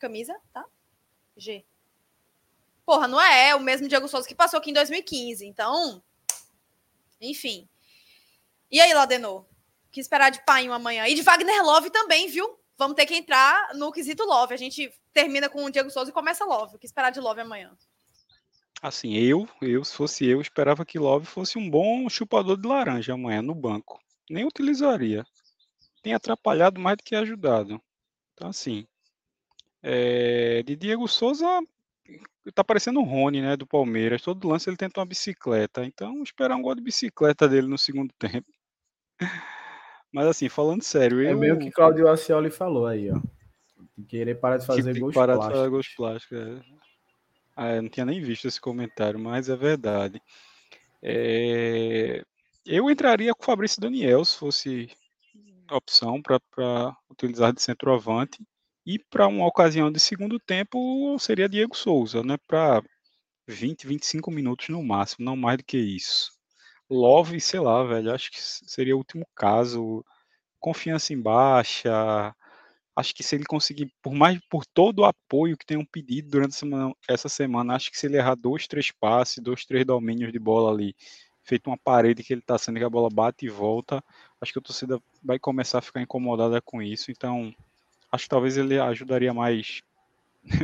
Camisa, 0.00 0.36
tá? 0.52 0.66
G. 1.36 1.64
Porra, 2.84 3.08
não 3.08 3.20
é 3.20 3.54
o 3.54 3.60
mesmo 3.60 3.88
Diego 3.88 4.08
Souza 4.08 4.28
que 4.28 4.34
passou 4.34 4.58
aqui 4.58 4.70
em 4.70 4.74
2015. 4.74 5.46
Então, 5.46 6.02
enfim. 7.20 7.68
E 8.70 8.80
aí, 8.80 8.92
Ladenor? 8.92 9.46
que 9.94 10.00
esperar 10.00 10.30
de 10.30 10.44
Painho 10.44 10.72
amanhã. 10.72 11.06
E 11.06 11.14
de 11.14 11.22
Wagner 11.22 11.62
Love 11.62 11.88
também, 11.88 12.28
viu? 12.28 12.58
Vamos 12.76 12.96
ter 12.96 13.06
que 13.06 13.14
entrar 13.14 13.72
no 13.74 13.92
quesito 13.92 14.24
Love. 14.24 14.52
A 14.52 14.56
gente 14.56 14.92
termina 15.12 15.48
com 15.48 15.64
o 15.64 15.70
Diego 15.70 15.88
Souza 15.88 16.10
e 16.10 16.12
começa 16.12 16.44
Love. 16.44 16.74
O 16.74 16.78
que 16.78 16.84
esperar 16.84 17.10
de 17.10 17.20
Love 17.20 17.40
amanhã? 17.40 17.72
Assim, 18.82 19.14
eu, 19.14 19.48
eu, 19.62 19.84
se 19.84 19.94
fosse 19.94 20.26
eu, 20.26 20.40
esperava 20.40 20.84
que 20.84 20.98
Love 20.98 21.24
fosse 21.24 21.56
um 21.56 21.70
bom 21.70 22.08
chupador 22.08 22.60
de 22.60 22.66
laranja 22.66 23.14
amanhã 23.14 23.40
no 23.40 23.54
banco. 23.54 24.00
Nem 24.28 24.44
utilizaria. 24.44 25.24
Tem 26.02 26.12
atrapalhado 26.12 26.80
mais 26.80 26.96
do 26.96 27.04
que 27.04 27.14
ajudado. 27.14 27.80
Então, 28.34 28.48
assim, 28.48 28.86
é, 29.80 30.62
de 30.64 30.74
Diego 30.74 31.06
Souza 31.06 31.46
tá 32.54 32.62
parecendo 32.62 33.00
o 33.00 33.04
Rony, 33.04 33.40
né, 33.40 33.56
do 33.56 33.66
Palmeiras. 33.66 34.22
Todo 34.22 34.48
lance 34.48 34.68
ele 34.68 34.76
tenta 34.76 35.00
uma 35.00 35.06
bicicleta. 35.06 35.84
Então, 35.84 36.22
esperar 36.22 36.56
um 36.56 36.62
gol 36.62 36.74
de 36.74 36.82
bicicleta 36.82 37.48
dele 37.48 37.66
no 37.66 37.78
segundo 37.78 38.12
tempo. 38.18 38.46
Mas 40.12 40.26
assim, 40.26 40.48
falando 40.48 40.82
sério. 40.82 41.26
É 41.26 41.32
eu... 41.32 41.38
meio 41.38 41.58
que 41.58 41.70
Claudio 41.70 42.08
Ascioli 42.08 42.50
falou 42.50 42.86
aí, 42.86 43.10
ó. 43.10 43.20
Querer 44.08 44.34
parar 44.36 44.58
de 44.58 44.66
fazer 44.66 44.98
gols 44.98 45.14
parar 45.14 45.34
plásticos. 45.34 45.52
de 45.52 45.58
fazer 45.58 45.70
gols 45.70 45.88
plásticos. 45.96 46.38
É. 46.38 46.62
Ah, 47.56 47.74
eu 47.76 47.82
não 47.82 47.88
tinha 47.88 48.04
nem 48.04 48.20
visto 48.20 48.48
esse 48.48 48.60
comentário, 48.60 49.18
mas 49.18 49.48
é 49.48 49.56
verdade. 49.56 50.20
É... 51.02 52.24
Eu 52.66 52.90
entraria 52.90 53.34
com 53.34 53.42
o 53.42 53.46
Fabrício 53.46 53.80
Daniel 53.80 54.24
se 54.24 54.36
fosse 54.36 54.90
opção 55.70 56.20
para 56.20 56.96
utilizar 57.10 57.52
de 57.52 57.62
centroavante. 57.62 58.38
E 58.86 58.98
para 58.98 59.26
uma 59.26 59.46
ocasião 59.46 59.90
de 59.90 59.98
segundo 59.98 60.38
tempo 60.38 61.16
seria 61.18 61.48
Diego 61.48 61.76
Souza, 61.76 62.22
né? 62.22 62.36
Para 62.46 62.82
20, 63.48 63.86
25 63.86 64.30
minutos 64.30 64.68
no 64.68 64.82
máximo, 64.82 65.24
não 65.24 65.36
mais 65.36 65.58
do 65.58 65.64
que 65.64 65.78
isso. 65.78 66.32
Love, 66.90 67.40
sei 67.40 67.60
lá, 67.60 67.82
velho, 67.84 68.12
acho 68.12 68.30
que 68.30 68.38
seria 68.40 68.94
o 68.94 68.98
último 68.98 69.26
caso. 69.34 70.04
Confiança 70.60 71.12
em 71.14 71.20
baixa. 71.20 72.34
Acho 72.96 73.14
que 73.14 73.22
se 73.24 73.34
ele 73.34 73.44
conseguir, 73.44 73.90
por 74.02 74.14
mais 74.14 74.38
por 74.50 74.64
todo 74.66 75.00
o 75.00 75.04
apoio 75.04 75.56
que 75.56 75.66
tenham 75.66 75.84
pedido 75.84 76.30
durante 76.30 76.56
essa 77.08 77.28
semana, 77.28 77.74
acho 77.74 77.90
que 77.90 77.98
se 77.98 78.06
ele 78.06 78.18
errar 78.18 78.36
dois, 78.36 78.68
três 78.68 78.90
passes, 78.92 79.42
dois, 79.42 79.64
três 79.64 79.84
domínios 79.84 80.32
de 80.32 80.38
bola 80.38 80.70
ali, 80.70 80.94
feito 81.42 81.68
uma 81.68 81.78
parede 81.78 82.22
que 82.22 82.32
ele 82.32 82.42
tá 82.42 82.56
sendo 82.58 82.78
que 82.78 82.84
a 82.84 82.90
bola 82.90 83.08
bate 83.12 83.46
e 83.46 83.48
volta, 83.48 84.02
acho 84.40 84.52
que 84.52 84.58
a 84.58 84.62
torcida 84.62 85.00
vai 85.22 85.38
começar 85.38 85.78
a 85.78 85.82
ficar 85.82 86.02
incomodada 86.02 86.60
com 86.62 86.80
isso. 86.82 87.10
Então, 87.10 87.52
acho 88.14 88.24
que 88.24 88.30
talvez 88.30 88.56
ele 88.56 88.78
ajudaria 88.78 89.34
mais 89.34 89.82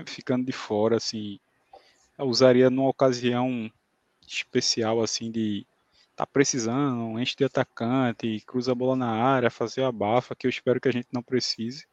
ficando 0.06 0.46
de 0.46 0.52
fora, 0.52 0.96
assim. 0.96 1.38
usaria 2.18 2.70
numa 2.70 2.88
ocasião 2.88 3.70
especial, 4.26 5.02
assim, 5.02 5.30
de 5.30 5.66
tá 6.14 6.26
precisando, 6.26 7.18
enche 7.18 7.34
de 7.34 7.44
atacante, 7.44 8.42
cruza 8.46 8.72
a 8.72 8.74
bola 8.74 8.94
na 8.94 9.10
área, 9.10 9.50
fazer 9.50 9.82
a 9.82 9.90
bafa, 9.90 10.36
que 10.36 10.46
eu 10.46 10.50
espero 10.50 10.80
que 10.80 10.88
a 10.88 10.92
gente 10.92 11.08
não 11.12 11.22
precise. 11.22 11.86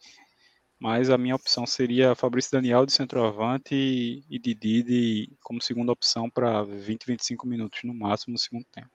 Mas 0.78 1.10
a 1.10 1.18
minha 1.18 1.36
opção 1.36 1.66
seria 1.66 2.14
Fabrício 2.14 2.52
Daniel 2.52 2.86
de 2.86 2.92
centroavante 2.92 3.74
e, 3.74 4.24
e 4.30 4.38
Didi 4.38 4.84
de, 4.84 5.30
como 5.42 5.62
segunda 5.62 5.92
opção 5.92 6.30
para 6.30 6.62
20, 6.64 7.06
25 7.06 7.48
minutos 7.48 7.80
no 7.84 7.94
máximo 7.94 8.34
no 8.34 8.38
segundo 8.38 8.66
tempo. 8.66 8.92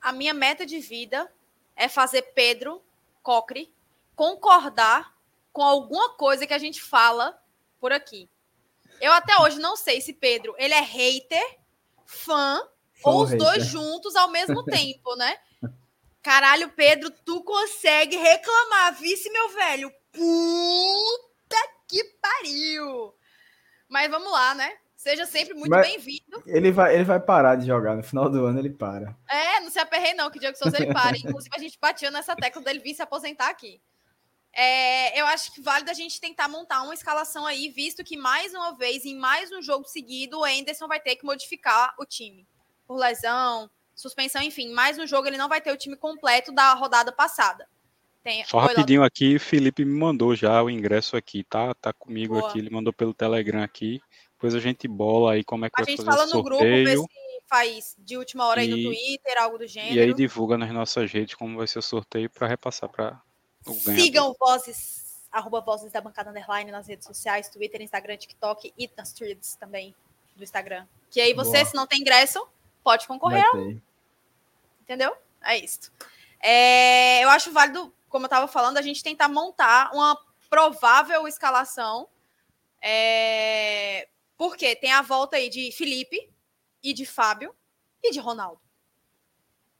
A 0.00 0.12
minha 0.12 0.34
meta 0.34 0.64
de 0.64 0.78
vida 0.78 1.30
é 1.74 1.88
fazer 1.88 2.22
Pedro 2.34 2.80
Cocre 3.22 3.72
concordar 4.20 5.16
com 5.50 5.62
alguma 5.62 6.10
coisa 6.10 6.46
que 6.46 6.52
a 6.52 6.58
gente 6.58 6.82
fala 6.82 7.42
por 7.80 7.90
aqui. 7.90 8.28
Eu 9.00 9.12
até 9.12 9.34
hoje 9.40 9.58
não 9.58 9.76
sei 9.76 10.02
se 10.02 10.12
Pedro 10.12 10.54
ele 10.58 10.74
é 10.74 10.82
hater, 10.82 11.58
fã 12.04 12.60
ou 13.02 13.22
os 13.22 13.30
dois 13.30 13.64
juntos 13.64 14.14
ao 14.16 14.30
mesmo 14.30 14.62
tempo, 14.68 15.16
né? 15.16 15.38
Caralho, 16.22 16.68
Pedro, 16.72 17.10
tu 17.24 17.42
consegue 17.42 18.14
reclamar, 18.14 18.94
vice, 19.00 19.30
meu 19.30 19.54
velho? 19.54 19.90
Puta 20.12 21.56
que 21.88 22.04
pariu! 22.20 23.14
Mas 23.88 24.10
vamos 24.10 24.30
lá, 24.30 24.54
né? 24.54 24.70
Seja 24.98 25.24
sempre 25.24 25.54
muito 25.54 25.70
bem-vindo. 25.70 26.42
Ele 26.44 26.70
vai, 26.70 26.94
ele 26.94 27.04
vai 27.04 27.20
parar 27.20 27.56
de 27.56 27.66
jogar. 27.66 27.96
No 27.96 28.02
final 28.02 28.28
do 28.28 28.44
ano 28.44 28.58
ele 28.58 28.68
para. 28.68 29.16
É, 29.26 29.60
não 29.60 29.70
se 29.70 29.78
aperrei, 29.78 30.12
não, 30.12 30.30
que 30.30 30.38
Diego 30.38 30.58
Souza 30.58 30.76
ele 30.76 30.92
para. 30.92 31.16
Inclusive, 31.16 31.56
a 31.56 31.58
gente 31.58 31.78
batia 31.80 32.10
nessa 32.10 32.36
tecla 32.36 32.60
dele 32.60 32.80
vir 32.80 32.94
se 32.94 33.00
aposentar 33.00 33.48
aqui. 33.48 33.80
É, 34.52 35.20
eu 35.20 35.26
acho 35.26 35.52
que 35.52 35.60
vale 35.60 35.88
a 35.88 35.94
gente 35.94 36.20
tentar 36.20 36.48
montar 36.48 36.82
uma 36.82 36.94
escalação 36.94 37.46
aí, 37.46 37.68
visto 37.68 38.02
que 38.02 38.16
mais 38.16 38.52
uma 38.52 38.76
vez, 38.76 39.04
em 39.04 39.16
mais 39.16 39.52
um 39.52 39.62
jogo 39.62 39.84
seguido, 39.86 40.40
o 40.40 40.44
Anderson 40.44 40.88
vai 40.88 41.00
ter 41.00 41.16
que 41.16 41.24
modificar 41.24 41.94
o 41.98 42.04
time 42.04 42.46
por 42.86 42.96
lesão, 42.96 43.70
suspensão, 43.94 44.42
enfim. 44.42 44.72
Mais 44.72 44.98
um 44.98 45.06
jogo 45.06 45.28
ele 45.28 45.36
não 45.36 45.48
vai 45.48 45.60
ter 45.60 45.72
o 45.72 45.76
time 45.76 45.96
completo 45.96 46.52
da 46.52 46.74
rodada 46.74 47.12
passada. 47.12 47.68
Tem... 48.22 48.44
Só 48.44 48.58
rapidinho 48.58 49.02
aqui, 49.02 49.38
Felipe 49.38 49.84
me 49.84 49.98
mandou 49.98 50.34
já 50.34 50.62
o 50.62 50.68
ingresso 50.68 51.16
aqui, 51.16 51.44
tá? 51.44 51.74
Tá 51.74 51.92
comigo 51.92 52.34
Boa. 52.34 52.48
aqui, 52.48 52.58
ele 52.58 52.70
mandou 52.70 52.92
pelo 52.92 53.14
Telegram 53.14 53.62
aqui. 53.62 54.00
Depois 54.32 54.54
a 54.54 54.60
gente 54.60 54.88
bola 54.88 55.32
aí 55.32 55.44
como 55.44 55.64
é 55.64 55.70
que 55.70 55.80
a 55.80 55.84
vai 55.84 55.96
fazer 55.96 56.08
o 56.08 56.12
sorteio. 56.12 56.22
A 56.22 56.26
gente 56.26 56.32
fala 56.32 56.42
no 56.42 56.44
grupo, 56.44 56.64
vê 56.64 56.96
se 56.96 57.42
faz 57.48 57.96
de 57.98 58.16
última 58.16 58.46
hora 58.46 58.62
e... 58.62 58.66
aí 58.66 58.70
no 58.70 58.88
Twitter, 58.88 59.34
algo 59.38 59.58
do 59.58 59.66
gênero. 59.66 59.94
E 59.94 60.00
aí 60.00 60.14
divulga 60.14 60.58
nas 60.58 60.70
nossas 60.72 61.10
redes 61.10 61.34
como 61.34 61.56
vai 61.58 61.66
ser 61.66 61.78
o 61.78 61.82
sorteio 61.82 62.28
para 62.28 62.46
repassar 62.46 62.88
para. 62.88 63.20
Sigam 63.66 64.34
vozes, 64.38 65.26
arroba 65.30 65.60
vozes 65.60 65.92
da 65.92 66.00
bancada 66.00 66.30
underline 66.30 66.70
nas 66.70 66.86
redes 66.86 67.06
sociais, 67.06 67.48
Twitter, 67.48 67.82
Instagram, 67.82 68.16
TikTok 68.16 68.72
e 68.76 68.90
nas 68.96 69.12
threads 69.12 69.54
também 69.56 69.94
do 70.34 70.42
Instagram. 70.42 70.86
Que 71.10 71.20
aí 71.20 71.34
você, 71.34 71.58
Boa. 71.58 71.64
se 71.64 71.74
não 71.74 71.86
tem 71.86 72.00
ingresso, 72.00 72.46
pode 72.82 73.06
concorrer. 73.06 73.44
Entendeu? 74.82 75.14
É 75.42 75.56
isso. 75.58 75.92
É, 76.40 77.22
eu 77.22 77.28
acho 77.28 77.52
válido, 77.52 77.94
como 78.08 78.24
eu 78.24 78.28
estava 78.28 78.48
falando, 78.48 78.78
a 78.78 78.82
gente 78.82 79.02
tentar 79.02 79.28
montar 79.28 79.92
uma 79.92 80.18
provável 80.48 81.28
escalação. 81.28 82.08
É, 82.82 84.08
porque 84.36 84.74
tem 84.74 84.90
a 84.90 85.02
volta 85.02 85.36
aí 85.36 85.50
de 85.50 85.70
Felipe 85.70 86.30
e 86.82 86.94
de 86.94 87.04
Fábio 87.04 87.54
e 88.02 88.10
de 88.10 88.18
Ronaldo. 88.18 88.60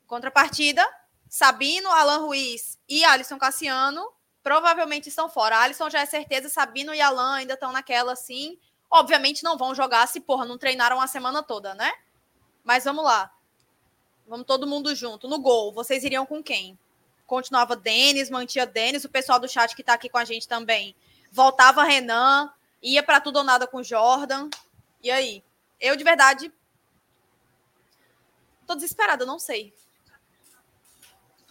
Contrapartida, 0.07 0.87
Sabino, 1.31 1.89
Alan 1.89 2.18
Ruiz 2.18 2.76
e 2.89 3.05
Alisson 3.05 3.39
Cassiano 3.39 4.05
provavelmente 4.43 5.09
estão 5.09 5.28
fora. 5.28 5.61
Alisson 5.61 5.89
já 5.89 6.01
é 6.01 6.07
certeza, 6.07 6.49
Sabino 6.49 6.93
e 6.93 7.01
Alan 7.01 7.37
ainda 7.37 7.55
estão 7.55 7.70
naquela 7.70 8.14
assim. 8.14 8.59
Obviamente 8.91 9.45
não 9.45 9.57
vão 9.57 9.72
jogar 9.72 10.09
se, 10.09 10.18
porra, 10.18 10.45
não 10.45 10.59
treinaram 10.59 11.01
a 11.01 11.07
semana 11.07 11.41
toda, 11.41 11.72
né? 11.72 11.93
Mas 12.64 12.83
vamos 12.83 13.05
lá. 13.05 13.33
Vamos 14.26 14.45
todo 14.45 14.66
mundo 14.66 14.93
junto. 14.93 15.28
No 15.28 15.39
gol, 15.39 15.72
vocês 15.72 16.03
iriam 16.03 16.26
com 16.26 16.43
quem? 16.43 16.76
Continuava 17.28 17.76
Denis, 17.76 18.28
mantia 18.28 18.66
Denis, 18.66 19.05
o 19.05 19.09
pessoal 19.09 19.39
do 19.39 19.49
chat 19.49 19.76
que 19.76 19.83
está 19.83 19.93
aqui 19.93 20.09
com 20.09 20.18
a 20.18 20.24
gente 20.24 20.49
também. 20.49 20.97
Voltava 21.31 21.85
Renan, 21.85 22.53
ia 22.83 23.05
para 23.05 23.20
tudo 23.20 23.37
ou 23.37 23.45
nada 23.45 23.68
com 23.68 23.85
Jordan. 23.85 24.51
E 25.01 25.12
aí? 25.12 25.45
Eu, 25.81 25.95
de 25.95 26.03
verdade, 26.03 26.53
tô 28.66 28.74
desesperada, 28.74 29.24
não 29.24 29.39
sei. 29.39 29.72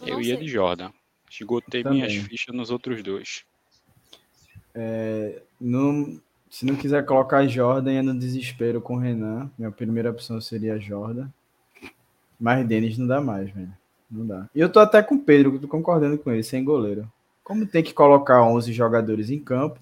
Eu, 0.01 0.15
eu 0.15 0.21
ia 0.21 0.35
sei. 0.35 0.45
de 0.45 0.51
Jordan. 0.51 0.91
Esgotei 1.29 1.83
minhas 1.83 2.13
fichas 2.13 2.55
nos 2.55 2.71
outros 2.71 3.03
dois. 3.03 3.43
É, 4.73 5.41
no, 5.59 6.19
Se 6.49 6.65
não 6.65 6.75
quiser 6.75 7.05
colocar 7.05 7.45
Jordan, 7.47 7.91
é 7.91 8.01
no 8.01 8.17
desespero 8.17 8.81
com 8.81 8.95
o 8.95 8.99
Renan. 8.99 9.51
Minha 9.57 9.71
primeira 9.71 10.09
opção 10.09 10.41
seria 10.41 10.79
Jordan. 10.79 11.29
Mas 12.39 12.65
Denis 12.65 12.97
não 12.97 13.05
dá 13.05 13.19
mais, 13.21 13.51
velho. 13.51 13.73
Não 14.09 14.25
dá. 14.25 14.49
E 14.55 14.59
eu 14.59 14.71
tô 14.71 14.79
até 14.79 15.03
com 15.03 15.15
o 15.15 15.21
Pedro, 15.21 15.59
tô 15.59 15.67
concordando 15.67 16.17
com 16.17 16.31
ele, 16.31 16.41
sem 16.41 16.63
goleiro. 16.63 17.11
Como 17.43 17.67
tem 17.67 17.83
que 17.83 17.93
colocar 17.93 18.43
11 18.43 18.71
jogadores 18.73 19.29
em 19.29 19.39
campo, 19.39 19.79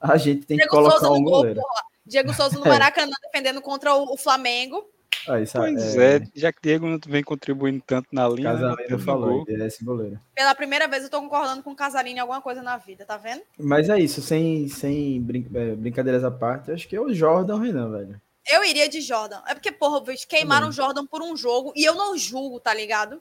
a 0.00 0.16
gente 0.16 0.46
tem 0.46 0.56
Diego 0.56 0.70
que 0.70 0.76
colocar 0.76 0.98
Souza 0.98 1.12
um 1.12 1.22
goleiro. 1.22 1.60
Gol, 1.60 1.70
Diego 2.06 2.34
Souza 2.34 2.58
no 2.58 2.64
é. 2.66 2.68
Maracanã 2.68 3.12
defendendo 3.22 3.60
contra 3.60 3.94
o, 3.94 4.16
Flamengo. 4.16 4.84
Ah, 5.26 5.34
pois 5.52 5.96
é... 5.96 6.16
é... 6.16 6.22
já 6.34 6.52
que 6.52 6.60
Diego 6.62 6.86
não 6.86 6.98
vem 7.06 7.22
contribuindo 7.22 7.82
tanto 7.86 8.08
na 8.12 8.28
linha. 8.28 8.52
Né, 8.52 8.60
Casalinho 8.60 8.98
falou, 8.98 9.44
ele 9.48 9.62
é 9.62 9.66
esse 9.66 9.84
goleiro. 9.84 10.20
Pela 10.34 10.54
primeira 10.54 10.86
vez 10.86 11.04
eu 11.04 11.10
tô 11.10 11.20
concordando 11.20 11.62
com 11.62 11.72
o 11.72 11.76
Casalinho 11.76 12.16
em 12.16 12.20
alguma 12.20 12.40
coisa 12.40 12.62
na 12.62 12.76
vida, 12.76 13.04
tá 13.04 13.16
vendo? 13.16 13.42
Mas 13.58 13.88
é 13.88 13.98
isso, 13.98 14.20
sem, 14.22 14.68
sem 14.68 15.20
brin 15.20 15.46
é, 15.54 15.74
brincadeiras 15.74 16.24
à 16.24 16.30
parte, 16.30 16.70
acho 16.70 16.86
que 16.86 16.96
é 16.96 17.00
o 17.00 17.12
Jordan 17.12 17.60
Renan, 17.60 17.90
velho. 17.90 18.20
Eu 18.50 18.64
iria 18.64 18.88
de 18.88 19.00
Jordan. 19.00 19.42
É 19.46 19.54
porque, 19.54 19.70
porra, 19.70 20.02
queimaram 20.26 20.68
o 20.68 20.72
Jordan 20.72 21.06
por 21.06 21.22
um 21.22 21.36
jogo 21.36 21.72
e 21.76 21.84
eu 21.84 21.94
não 21.94 22.16
julgo, 22.16 22.58
tá 22.58 22.72
ligado? 22.72 23.20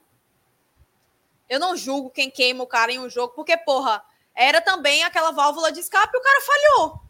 Eu 1.50 1.60
não 1.60 1.76
julgo 1.76 2.10
quem 2.10 2.30
queima 2.30 2.64
o 2.64 2.68
cara 2.68 2.92
em 2.92 3.00
um 3.00 3.10
jogo, 3.10 3.34
porque, 3.36 3.58
porra, 3.58 4.02
era 4.34 4.62
também 4.62 5.04
aquela 5.04 5.32
válvula 5.32 5.72
de 5.72 5.80
escape 5.80 6.12
e 6.14 6.20
o 6.20 6.24
cara 6.24 6.42
falhou. 6.42 7.07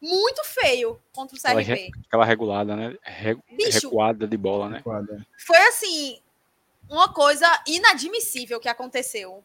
Muito 0.00 0.42
feio 0.44 1.00
contra 1.12 1.36
o 1.36 1.40
CRB. 1.40 1.60
Aquela, 1.60 2.04
aquela 2.06 2.24
regulada, 2.24 2.74
né? 2.74 2.96
Re, 3.02 3.36
Bicho, 3.50 3.88
recuada 3.88 4.26
de 4.26 4.36
bola, 4.36 4.68
né? 4.68 4.82
Foi 5.36 5.58
assim, 5.58 6.20
uma 6.88 7.12
coisa 7.12 7.46
inadmissível 7.66 8.58
que 8.58 8.68
aconteceu. 8.68 9.44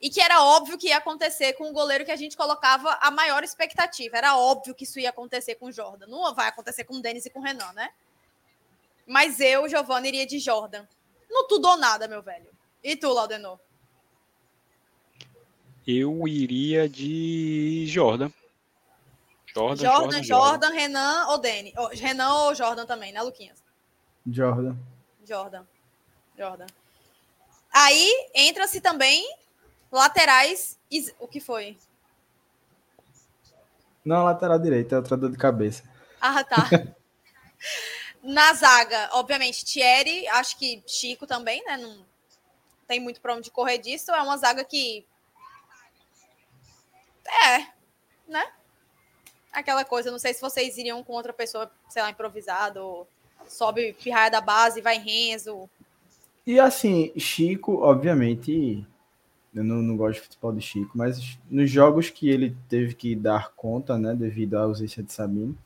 E 0.00 0.08
que 0.08 0.20
era 0.20 0.44
óbvio 0.44 0.78
que 0.78 0.88
ia 0.88 0.98
acontecer 0.98 1.54
com 1.54 1.68
o 1.68 1.72
goleiro 1.72 2.04
que 2.04 2.12
a 2.12 2.16
gente 2.16 2.36
colocava 2.36 2.96
a 3.00 3.10
maior 3.10 3.42
expectativa. 3.42 4.16
Era 4.16 4.36
óbvio 4.36 4.74
que 4.74 4.84
isso 4.84 5.00
ia 5.00 5.10
acontecer 5.10 5.56
com 5.56 5.66
o 5.66 5.72
Jordan. 5.72 6.06
Não 6.06 6.32
vai 6.34 6.46
acontecer 6.48 6.84
com 6.84 6.94
o 6.94 7.02
Denis 7.02 7.26
e 7.26 7.30
com 7.30 7.40
o 7.40 7.42
Renan, 7.42 7.72
né? 7.72 7.90
Mas 9.04 9.40
eu, 9.40 9.68
Giovanna, 9.68 10.06
iria 10.06 10.24
de 10.24 10.38
Jordan. 10.38 10.86
Não 11.28 11.48
tudo 11.48 11.66
ou 11.66 11.76
nada, 11.76 12.06
meu 12.06 12.22
velho. 12.22 12.46
E 12.82 12.94
tu, 12.94 13.12
Laudenor? 13.12 13.58
Eu 15.86 16.28
iria 16.28 16.88
de 16.88 17.84
Jordan. 17.88 18.30
Jordan, 19.54 19.84
Jordan, 19.84 20.22
Jordan, 20.22 20.22
Jordan 20.22 20.70
Renan 20.70 21.26
ou 21.28 21.38
Dani? 21.38 21.74
Renan 21.92 22.32
ou 22.34 22.54
Jordan 22.54 22.86
também, 22.86 23.12
né, 23.12 23.22
Luquinhas? 23.22 23.62
Jordan. 24.26 24.76
Jordan. 25.24 25.64
Jordan. 26.36 26.66
Aí 27.72 28.30
entra-se 28.34 28.80
também 28.80 29.24
laterais. 29.90 30.78
O 31.18 31.26
que 31.26 31.40
foi? 31.40 31.76
Não, 34.04 34.24
lateral 34.24 34.58
direita, 34.58 34.94
é 34.94 34.98
outra 34.98 35.16
dor 35.16 35.30
de 35.30 35.36
cabeça. 35.36 35.82
Ah, 36.20 36.42
tá. 36.42 36.68
Na 38.22 38.52
zaga, 38.52 39.10
obviamente, 39.12 39.64
Thierry, 39.64 40.26
acho 40.28 40.56
que 40.58 40.82
Chico 40.86 41.26
também, 41.26 41.64
né? 41.64 41.76
Não 41.76 42.04
tem 42.86 42.98
muito 42.98 43.20
para 43.20 43.34
onde 43.34 43.50
correr 43.50 43.78
disso. 43.78 44.10
É 44.10 44.22
uma 44.22 44.36
zaga 44.36 44.64
que. 44.64 45.06
É, 47.44 47.68
né? 48.26 48.52
Aquela 49.58 49.84
coisa, 49.84 50.10
não 50.10 50.18
sei 50.18 50.32
se 50.32 50.40
vocês 50.40 50.78
iriam 50.78 51.02
com 51.02 51.14
outra 51.14 51.32
pessoa, 51.32 51.70
sei 51.88 52.00
lá, 52.00 52.10
improvisado, 52.10 52.80
ou 52.80 53.08
sobe 53.48 53.92
pirraia 53.92 54.30
da 54.30 54.40
base, 54.40 54.80
vai 54.80 54.98
Renzo. 54.98 55.68
E 56.46 56.60
assim, 56.60 57.12
Chico, 57.16 57.82
obviamente, 57.82 58.86
eu 59.52 59.64
não, 59.64 59.82
não 59.82 59.96
gosto 59.96 60.20
de 60.20 60.20
futebol 60.22 60.52
de 60.52 60.60
Chico, 60.60 60.96
mas 60.96 61.38
nos 61.50 61.68
jogos 61.68 62.08
que 62.08 62.30
ele 62.30 62.56
teve 62.68 62.94
que 62.94 63.16
dar 63.16 63.52
conta, 63.56 63.98
né, 63.98 64.14
devido 64.14 64.54
à 64.54 64.62
ausência 64.62 65.02
de 65.02 65.12
Sabino, 65.12 65.58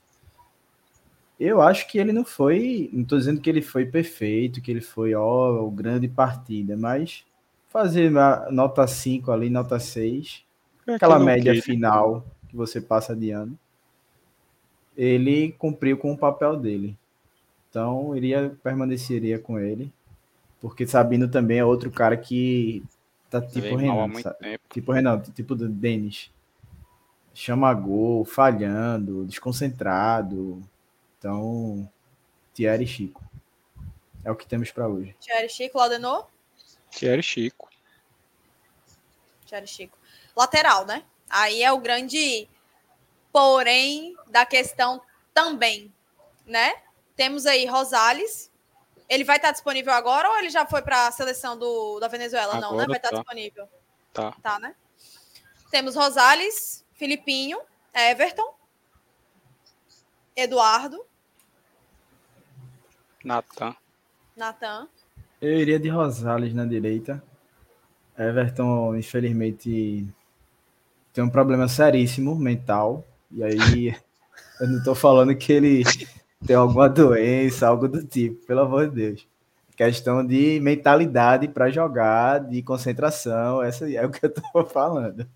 eu 1.38 1.61
acho 1.61 1.86
que 1.88 1.99
ele 1.99 2.12
não 2.12 2.24
foi. 2.24 2.88
Não 2.93 3.03
estou 3.03 3.18
dizendo 3.18 3.40
que 3.40 3.51
ele 3.51 3.61
foi 3.61 3.84
perfeito, 3.84 4.62
que 4.62 4.70
ele 4.70 4.80
foi, 4.80 5.14
ó, 5.14 5.68
grande 5.68 6.09
partida, 6.09 6.76
mas 6.76 7.24
fazer 7.68 8.11
nota 8.51 8.86
5 8.86 9.30
ali, 9.32 9.51
nota 9.51 9.78
6, 9.78 10.45
é 10.86 10.95
aquela 10.95 11.18
média 11.18 11.61
final 11.61 12.24
que 12.49 12.55
você 12.55 12.80
passa 12.80 13.16
de 13.16 13.30
ano, 13.30 13.59
ele 14.97 15.53
cumpriu 15.53 15.97
com 15.97 16.12
o 16.12 16.18
papel 16.18 16.57
dele. 16.57 16.97
Então, 17.70 18.14
iria 18.16 18.55
permaneceria 18.62 19.38
com 19.38 19.59
ele, 19.59 19.93
porque 20.61 20.86
Sabino 20.86 21.28
também 21.28 21.59
é 21.59 21.64
outro 21.64 21.90
cara 21.90 22.16
que 22.16 22.82
tá 23.30 23.40
tipo 23.40 23.76
Renan, 23.76 24.11
tipo 24.68 24.93
Renan, 24.93 25.20
tipo 25.34 25.55
do 25.55 25.68
Denis. 25.68 26.30
Chama 27.34 27.72
gol, 27.72 28.26
falhando, 28.26 29.24
desconcentrado. 29.24 30.62
Então, 31.18 31.88
Thierry 32.53 32.86
Chico. 32.86 33.24
É 34.22 34.30
o 34.30 34.36
que 34.36 34.47
temos 34.47 34.70
para 34.70 34.86
hoje. 34.86 35.16
Thierry 35.18 35.49
Chico, 35.49 35.78
Laudenor? 35.78 36.26
Thierry 36.90 37.22
Chico. 37.22 37.70
Thierry 39.47 39.66
Chico. 39.66 39.99
Lateral, 40.36 40.84
né? 40.84 41.03
Aí 41.28 41.62
é 41.62 41.72
o 41.72 41.78
grande 41.78 42.47
porém 43.33 44.14
da 44.28 44.45
questão 44.45 45.01
também, 45.33 45.93
né? 46.47 46.74
Temos 47.16 47.47
aí 47.47 47.66
Rosales, 47.66 48.51
ele 49.09 49.24
vai 49.24 49.37
estar 49.37 49.51
disponível 49.51 49.93
agora 49.93 50.28
ou 50.28 50.39
ele 50.39 50.51
já 50.51 50.66
foi 50.66 50.83
para 50.83 51.07
a 51.09 51.12
seleção 51.12 51.59
do, 51.59 51.99
da 51.99 52.09
Venezuela? 52.09 52.55
Agora 52.55 52.61
não, 52.61 52.76
né? 52.76 52.87
Vai 52.87 52.97
estar 52.97 53.11
tá. 53.11 53.16
disponível. 53.16 53.68
Tá. 54.12 54.35
Tá, 54.43 54.59
né? 54.59 54.74
Temos 55.70 55.97
Rosales, 55.97 56.85
Filipinho, 56.93 57.59
Everton, 57.95 58.55
Eduardo. 60.37 61.05
Natan. 63.24 63.76
Natan. 64.37 64.89
Eu 65.41 65.59
iria 65.59 65.78
de 65.78 65.89
Rosales 65.89 66.55
na 66.55 66.64
direita. 66.64 67.22
Everton, 68.18 68.97
infelizmente, 68.97 70.07
tem 71.12 71.24
um 71.24 71.30
problema 71.30 71.68
seríssimo 71.68 72.35
mental. 72.35 73.05
E 73.35 73.43
aí, 73.43 73.97
eu 74.61 74.68
não 74.68 74.83
tô 74.83 74.95
falando 74.95 75.35
que 75.35 75.53
ele 75.53 75.83
tem 76.47 76.57
alguma 76.57 76.89
doença, 76.89 77.66
algo 77.66 77.89
do 77.89 78.05
tipo, 78.05 78.45
pelo 78.47 78.61
amor 78.61 78.89
de 78.89 78.95
Deus. 78.95 79.28
Questão 79.76 80.24
de 80.26 80.61
mentalidade 80.61 81.49
para 81.49 81.70
jogar, 81.70 82.41
de 82.41 82.62
concentração, 82.62 83.62
essa 83.62 83.91
é 83.91 84.05
o 84.05 84.11
que 84.11 84.26
eu 84.26 84.33
tô 84.33 84.64
falando. 84.66 85.26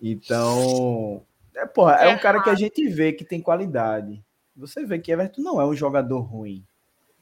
então, 0.00 1.22
é, 1.54 1.66
porra, 1.66 1.96
é 1.96 2.14
um 2.14 2.18
cara 2.18 2.42
que 2.42 2.50
a 2.50 2.54
gente 2.54 2.88
vê 2.88 3.12
que 3.12 3.24
tem 3.24 3.40
qualidade. 3.40 4.24
Você 4.56 4.84
vê 4.84 4.98
que 4.98 5.12
Everton 5.12 5.42
não 5.42 5.60
é 5.60 5.66
um 5.66 5.74
jogador 5.74 6.20
ruim. 6.20 6.64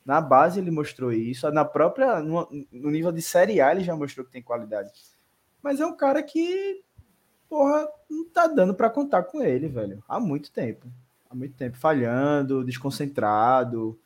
Na 0.04 0.20
base 0.20 0.60
ele 0.60 0.70
mostrou 0.70 1.12
isso, 1.12 1.50
na 1.50 1.64
própria 1.64 2.20
no, 2.20 2.48
no 2.70 2.90
nível 2.90 3.10
de 3.10 3.20
Série 3.20 3.60
A 3.60 3.72
ele 3.72 3.82
já 3.82 3.96
mostrou 3.96 4.24
que 4.24 4.32
tem 4.32 4.42
qualidade. 4.42 4.90
Mas 5.60 5.80
é 5.80 5.86
um 5.86 5.96
cara 5.96 6.22
que 6.22 6.80
porra, 7.48 7.88
não 8.08 8.24
tá 8.26 8.46
dando 8.46 8.74
para 8.74 8.90
contar 8.90 9.22
com 9.24 9.42
ele, 9.42 9.68
velho. 9.68 10.02
Há 10.08 10.20
muito 10.20 10.50
tempo 10.50 10.86
há 11.30 11.34
muito 11.34 11.54
tempo 11.54 11.76
falhando, 11.76 12.64
desconcentrado. 12.64 13.98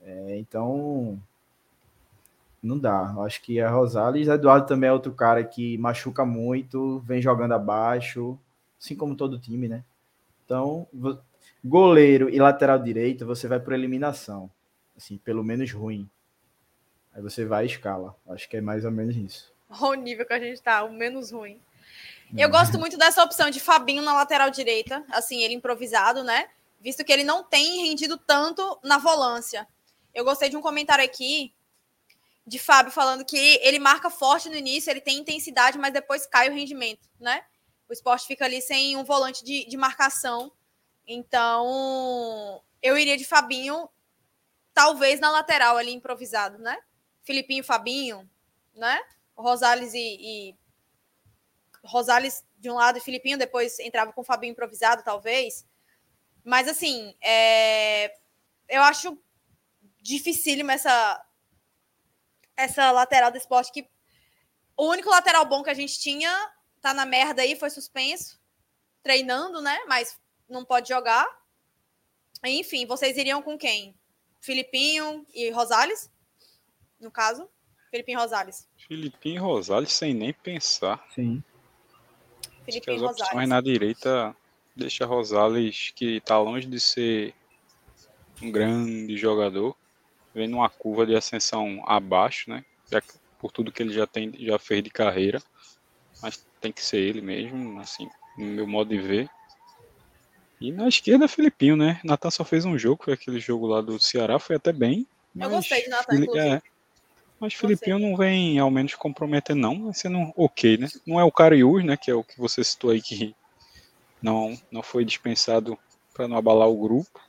É, 0.00 0.38
então, 0.38 1.20
não 2.62 2.78
dá. 2.78 3.12
Eu 3.14 3.22
acho 3.22 3.42
que 3.42 3.58
é 3.58 3.66
Rosales. 3.66 4.28
Eduardo 4.28 4.66
também 4.66 4.88
é 4.88 4.92
outro 4.92 5.12
cara 5.12 5.44
que 5.44 5.78
machuca 5.78 6.24
muito, 6.24 7.00
vem 7.00 7.20
jogando 7.20 7.52
abaixo, 7.52 8.38
assim 8.80 8.94
como 8.94 9.16
todo 9.16 9.38
time, 9.38 9.68
né? 9.68 9.84
Então, 10.44 10.86
goleiro 11.64 12.28
e 12.30 12.38
lateral 12.38 12.78
direito, 12.78 13.26
você 13.26 13.48
vai 13.48 13.60
por 13.60 13.72
eliminação. 13.72 14.50
Assim, 14.96 15.18
pelo 15.18 15.44
menos 15.44 15.70
ruim. 15.72 16.08
Aí 17.12 17.20
você 17.20 17.44
vai 17.44 17.64
à 17.64 17.66
escala. 17.66 18.14
Acho 18.28 18.48
que 18.48 18.56
é 18.56 18.60
mais 18.60 18.84
ou 18.84 18.90
menos 18.90 19.16
isso. 19.16 19.52
Olha 19.68 19.98
o 19.98 20.02
nível 20.02 20.24
que 20.24 20.32
a 20.32 20.38
gente 20.38 20.62
tá, 20.62 20.84
o 20.84 20.92
menos 20.92 21.32
ruim. 21.32 21.58
Eu 22.34 22.50
gosto 22.50 22.78
muito 22.78 22.96
dessa 22.96 23.22
opção 23.22 23.50
de 23.50 23.60
Fabinho 23.60 24.02
na 24.02 24.14
lateral 24.14 24.50
direita, 24.50 25.04
assim, 25.10 25.42
ele 25.42 25.54
improvisado, 25.54 26.24
né? 26.24 26.48
Visto 26.80 27.04
que 27.04 27.12
ele 27.12 27.24
não 27.24 27.44
tem 27.44 27.86
rendido 27.86 28.16
tanto 28.16 28.78
na 28.82 28.98
volância. 28.98 29.66
Eu 30.14 30.24
gostei 30.24 30.48
de 30.48 30.56
um 30.56 30.62
comentário 30.62 31.04
aqui 31.04 31.54
de 32.46 32.58
Fábio 32.58 32.92
falando 32.92 33.24
que 33.24 33.36
ele 33.36 33.78
marca 33.78 34.08
forte 34.08 34.48
no 34.48 34.54
início, 34.54 34.90
ele 34.90 35.00
tem 35.00 35.18
intensidade, 35.18 35.78
mas 35.78 35.92
depois 35.92 36.26
cai 36.26 36.48
o 36.48 36.54
rendimento, 36.54 37.08
né? 37.18 37.44
O 37.88 37.92
esporte 37.92 38.26
fica 38.26 38.44
ali 38.44 38.60
sem 38.62 38.96
um 38.96 39.04
volante 39.04 39.44
de, 39.44 39.66
de 39.66 39.76
marcação. 39.76 40.52
Então, 41.06 42.62
eu 42.82 42.96
iria 42.96 43.16
de 43.16 43.24
Fabinho, 43.24 43.88
talvez 44.74 45.20
na 45.20 45.30
lateral 45.30 45.76
ali 45.76 45.92
improvisado, 45.92 46.58
né? 46.58 46.78
Filipinho 47.22 47.64
Fabinho, 47.64 48.28
né? 48.74 49.00
Rosales 49.36 49.92
e, 49.94 49.98
e 49.98 50.56
Rosales 51.86 52.44
de 52.58 52.70
um 52.70 52.74
lado 52.74 52.98
e 52.98 53.00
Filipinho, 53.00 53.38
depois 53.38 53.78
entrava 53.78 54.12
com 54.12 54.20
o 54.20 54.24
Fabinho 54.24 54.52
improvisado, 54.52 55.02
talvez. 55.02 55.66
Mas, 56.44 56.68
assim, 56.68 57.14
é... 57.22 58.14
eu 58.68 58.82
acho 58.82 59.18
dificílimo 60.00 60.70
essa, 60.70 61.24
essa 62.56 62.92
lateral 62.92 63.30
do 63.30 63.38
esporte 63.38 63.72
que 63.72 63.88
o 64.76 64.88
único 64.90 65.08
lateral 65.08 65.44
bom 65.46 65.62
que 65.62 65.70
a 65.70 65.74
gente 65.74 65.98
tinha 65.98 66.52
tá 66.80 66.92
na 66.94 67.06
merda 67.06 67.42
aí, 67.42 67.56
foi 67.56 67.70
suspenso. 67.70 68.38
treinando, 69.02 69.60
né? 69.60 69.78
Mas 69.86 70.18
não 70.48 70.64
pode 70.64 70.88
jogar. 70.88 71.26
Enfim, 72.44 72.86
vocês 72.86 73.16
iriam 73.16 73.42
com 73.42 73.56
quem? 73.56 73.98
Filipinho 74.40 75.26
e 75.34 75.50
Rosales? 75.50 76.10
No 77.00 77.10
caso? 77.10 77.48
Filipinho 77.90 78.18
e 78.18 78.22
Rosales. 78.22 78.68
Filipinho 78.76 79.36
e 79.36 79.38
Rosales 79.38 79.92
sem 79.92 80.14
nem 80.14 80.32
pensar. 80.32 81.04
Sim. 81.14 81.42
Filipinho 82.66 82.96
Acho 82.96 83.00
que 83.00 83.04
as 83.06 83.10
opções 83.10 83.30
Rosales. 83.30 83.48
na 83.48 83.60
direita 83.60 84.36
deixa 84.76 85.06
Rosales, 85.06 85.92
que 85.96 86.20
tá 86.20 86.38
longe 86.38 86.66
de 86.66 86.78
ser 86.78 87.34
um 88.42 88.50
grande 88.50 89.16
jogador, 89.16 89.74
vem 90.34 90.46
numa 90.46 90.68
curva 90.68 91.06
de 91.06 91.16
ascensão 91.16 91.82
abaixo, 91.86 92.50
né? 92.50 92.62
Já 92.92 93.00
por 93.38 93.50
tudo 93.50 93.72
que 93.72 93.82
ele 93.82 93.92
já 93.92 94.06
tem, 94.06 94.32
já 94.38 94.58
fez 94.58 94.82
de 94.82 94.90
carreira. 94.90 95.42
Mas 96.22 96.46
tem 96.60 96.72
que 96.72 96.82
ser 96.82 96.98
ele 96.98 97.20
mesmo, 97.20 97.80
assim, 97.80 98.08
no 98.36 98.46
meu 98.46 98.66
modo 98.66 98.90
de 98.90 98.98
ver. 98.98 99.28
E 100.60 100.72
na 100.72 100.88
esquerda, 100.88 101.28
Filipinho, 101.28 101.76
né? 101.76 102.00
Natan 102.02 102.30
só 102.30 102.44
fez 102.44 102.64
um 102.64 102.78
jogo, 102.78 103.04
foi 103.04 103.14
aquele 103.14 103.38
jogo 103.38 103.66
lá 103.66 103.80
do 103.80 104.00
Ceará, 104.00 104.38
foi 104.38 104.56
até 104.56 104.72
bem. 104.72 105.06
Eu 105.38 105.50
gostei 105.50 105.82
de 105.82 105.88
Natan, 105.88 106.16
inclusive. 106.16 106.48
é, 106.48 106.62
mas 107.38 107.54
Filipinho 107.54 107.98
não 107.98 108.16
vem 108.16 108.58
ao 108.58 108.70
menos 108.70 108.94
comprometer, 108.94 109.54
não. 109.54 109.84
Vai 109.84 109.94
sendo 109.94 110.32
ok, 110.36 110.78
né? 110.78 110.88
Não 111.06 111.20
é 111.20 111.24
o 111.24 111.32
Cariús, 111.32 111.84
né? 111.84 111.96
Que 111.96 112.10
é 112.10 112.14
o 112.14 112.24
que 112.24 112.38
você 112.38 112.64
citou 112.64 112.90
aí 112.90 113.02
que 113.02 113.36
não, 114.22 114.58
não 114.70 114.82
foi 114.82 115.04
dispensado 115.04 115.78
para 116.14 116.26
não 116.26 116.36
abalar 116.36 116.68
o 116.68 116.80
grupo. 116.80 117.20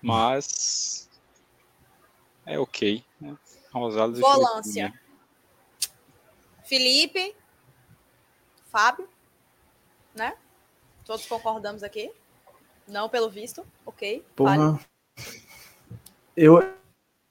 Mas 0.00 1.10
é 2.46 2.58
ok. 2.58 3.04
Né? 3.20 3.36
Rosales 3.72 4.18
e 4.18 4.20
Volância. 4.20 5.00
Felipe, 6.64 7.34
Fábio, 8.70 9.08
né? 10.14 10.36
Todos 11.04 11.26
concordamos 11.26 11.82
aqui. 11.82 12.12
Não 12.86 13.08
pelo 13.08 13.28
visto, 13.28 13.66
ok. 13.84 14.24
Porra. 14.36 14.56
Vale. 14.56 14.80
Eu, 16.36 16.60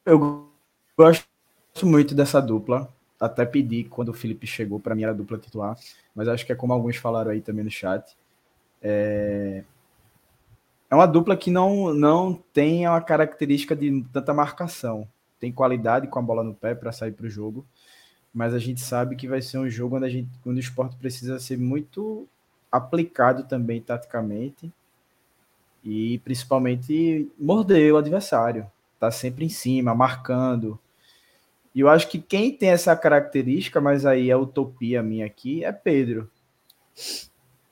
eu 0.06 0.52
gosto 0.98 1.29
muito 1.86 2.16
dessa 2.16 2.42
dupla. 2.42 2.88
Até 3.20 3.46
pedi 3.46 3.84
quando 3.84 4.10
o 4.10 4.14
Felipe 4.14 4.48
chegou, 4.48 4.80
para 4.80 4.96
mim 4.96 5.04
era 5.04 5.14
dupla 5.14 5.38
titular. 5.38 5.78
Mas 6.16 6.28
acho 6.28 6.46
que 6.46 6.52
é 6.52 6.56
como 6.56 6.74
alguns 6.74 6.96
falaram 6.96 7.32
aí 7.32 7.42
também 7.42 7.64
no 7.64 7.72
chat. 7.72 8.16
É, 8.82 9.64
é 10.90 10.96
uma 10.96 11.06
dupla 11.06 11.38
que 11.38 11.52
não, 11.52 11.94
não 11.94 12.34
tem 12.54 12.88
uma 12.88 13.02
característica 13.02 13.76
de 13.76 14.04
tanta 14.14 14.34
marcação. 14.34 15.08
Tem 15.40 15.52
qualidade 15.52 16.08
com 16.08 16.20
a 16.20 16.22
bola 16.22 16.44
no 16.44 16.54
pé 16.54 16.74
para 16.74 16.92
sair 16.92 17.12
para 17.12 17.26
o 17.26 17.30
jogo. 17.30 17.66
Mas 18.34 18.54
a 18.54 18.60
gente 18.60 18.82
sabe 18.82 19.16
que 19.16 19.28
vai 19.28 19.42
ser 19.42 19.58
um 19.58 19.70
jogo 19.70 19.98
onde, 19.98 20.06
a 20.06 20.10
gente, 20.10 20.30
onde 20.46 20.60
o 20.60 20.62
esporte 20.62 20.96
precisa 20.96 21.40
ser 21.40 21.58
muito 21.58 22.28
aplicado 22.72 23.44
também 23.44 23.82
taticamente 23.82 24.72
e 25.84 26.20
principalmente 26.20 27.30
morder 27.40 27.94
o 27.94 27.98
adversário. 27.98 28.70
Tá 29.00 29.10
sempre 29.12 29.46
em 29.46 29.50
cima, 29.50 29.96
marcando. 29.96 30.80
E 31.80 31.82
eu 31.82 31.88
acho 31.88 32.10
que 32.10 32.20
quem 32.20 32.52
tem 32.52 32.72
essa 32.72 32.94
característica, 32.94 33.80
mas 33.80 34.06
aí 34.06 34.30
é 34.30 34.36
utopia 34.36 35.02
minha 35.02 35.26
aqui, 35.26 35.64
é 35.64 35.72
Pedro. 35.72 36.30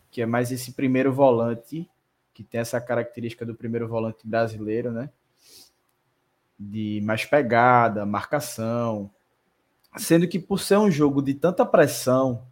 Que 0.10 0.22
é 0.22 0.26
mais 0.26 0.49
esse 0.49 0.72
primeiro 0.72 1.12
volante, 1.12 1.86
que 2.34 2.41
tem 2.41 2.62
essa 2.62 2.80
característica 2.80 3.45
do 3.45 3.53
primeiro 3.53 3.86
volante 3.86 4.26
brasileiro, 4.26 4.93
né? 4.93 5.10
De 6.58 7.01
mais 7.03 7.26
pegada, 7.26 8.05
marcação. 8.05 9.12
Sendo 9.97 10.26
que 10.26 10.39
por 10.39 10.62
ser 10.62 10.78
um 10.78 10.89
jogo 10.89 11.22
de 11.22 11.34
tanta 11.34 11.66
pressão, 11.66 12.47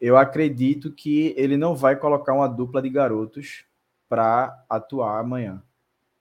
eu 0.00 0.16
acredito 0.16 0.92
que 0.92 1.34
ele 1.36 1.56
não 1.56 1.74
vai 1.74 1.96
colocar 1.96 2.32
uma 2.32 2.46
dupla 2.46 2.80
de 2.80 2.90
garotos 2.90 3.64
para 4.08 4.64
atuar 4.68 5.18
amanhã. 5.18 5.60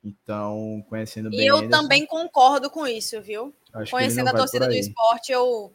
Então, 0.04 0.84
conhecendo 0.90 1.30
bem 1.30 1.42
E 1.42 1.46
eu 1.46 1.70
também 1.70 2.04
concordo 2.06 2.70
com 2.72 2.88
isso, 2.88 3.22
viu? 3.22 3.54
Acho 3.74 3.92
Conhecendo 3.92 4.30
a 4.30 4.34
torcida 4.34 4.68
do 4.68 4.74
esporte, 4.74 5.32
eu. 5.32 5.72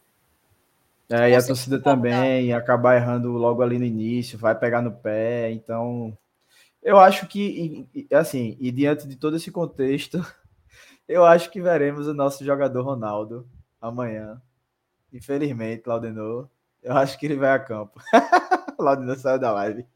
É, 1.11 1.30
e 1.30 1.34
a 1.34 1.47
torcida 1.47 1.80
também, 1.80 2.53
acabar 2.53 2.97
errando 2.97 3.32
logo 3.32 3.62
ali 3.62 3.78
no 3.78 3.84
início, 3.84 4.38
vai 4.38 4.55
pegar 4.55 4.80
no 4.80 4.90
pé, 4.90 5.51
então 5.51 6.16
eu 6.84 6.99
acho 6.99 7.26
que, 7.26 7.86
assim, 8.12 8.59
e 8.61 8.70
diante 8.70 9.09
de 9.09 9.16
todo 9.16 9.36
esse 9.36 9.51
contexto, 9.51 10.18
eu 11.09 11.24
acho 11.24 11.51
que 11.51 11.61
veremos 11.61 12.07
o 12.07 12.12
nosso 12.12 12.45
jogador 12.45 12.82
Ronaldo 12.82 13.49
amanhã. 13.80 14.40
Infelizmente, 15.11 15.86
Laudenor, 15.86 16.47
eu 16.82 16.95
acho 16.95 17.18
que 17.18 17.24
ele 17.24 17.36
vai 17.36 17.53
a 17.53 17.59
campo. 17.59 17.99
Laudenor 18.78 19.16
saiu 19.16 19.38
da 19.38 19.51
live. 19.53 19.86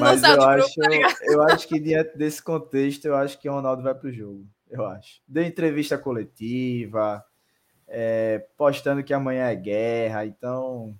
Mas 0.00 0.20
saiu 0.20 0.34
eu 0.34 0.40
do 0.40 0.44
acho, 0.44 0.74
grupo, 0.74 0.80
tá 0.80 0.88
ligado? 0.88 1.16
eu 1.22 1.42
acho 1.44 1.68
que 1.68 1.80
diante 1.80 2.18
desse 2.18 2.42
contexto, 2.42 3.06
eu 3.06 3.16
acho 3.16 3.38
que 3.38 3.48
o 3.48 3.52
Ronaldo 3.52 3.82
vai 3.82 3.94
pro 3.94 4.12
jogo. 4.12 4.44
Eu 4.70 4.86
acho. 4.86 5.20
Deu 5.26 5.42
entrevista 5.42 5.98
coletiva, 5.98 7.24
é, 7.88 8.46
postando 8.56 9.02
que 9.02 9.12
amanhã 9.12 9.48
é 9.48 9.56
guerra, 9.56 10.24
então. 10.24 10.96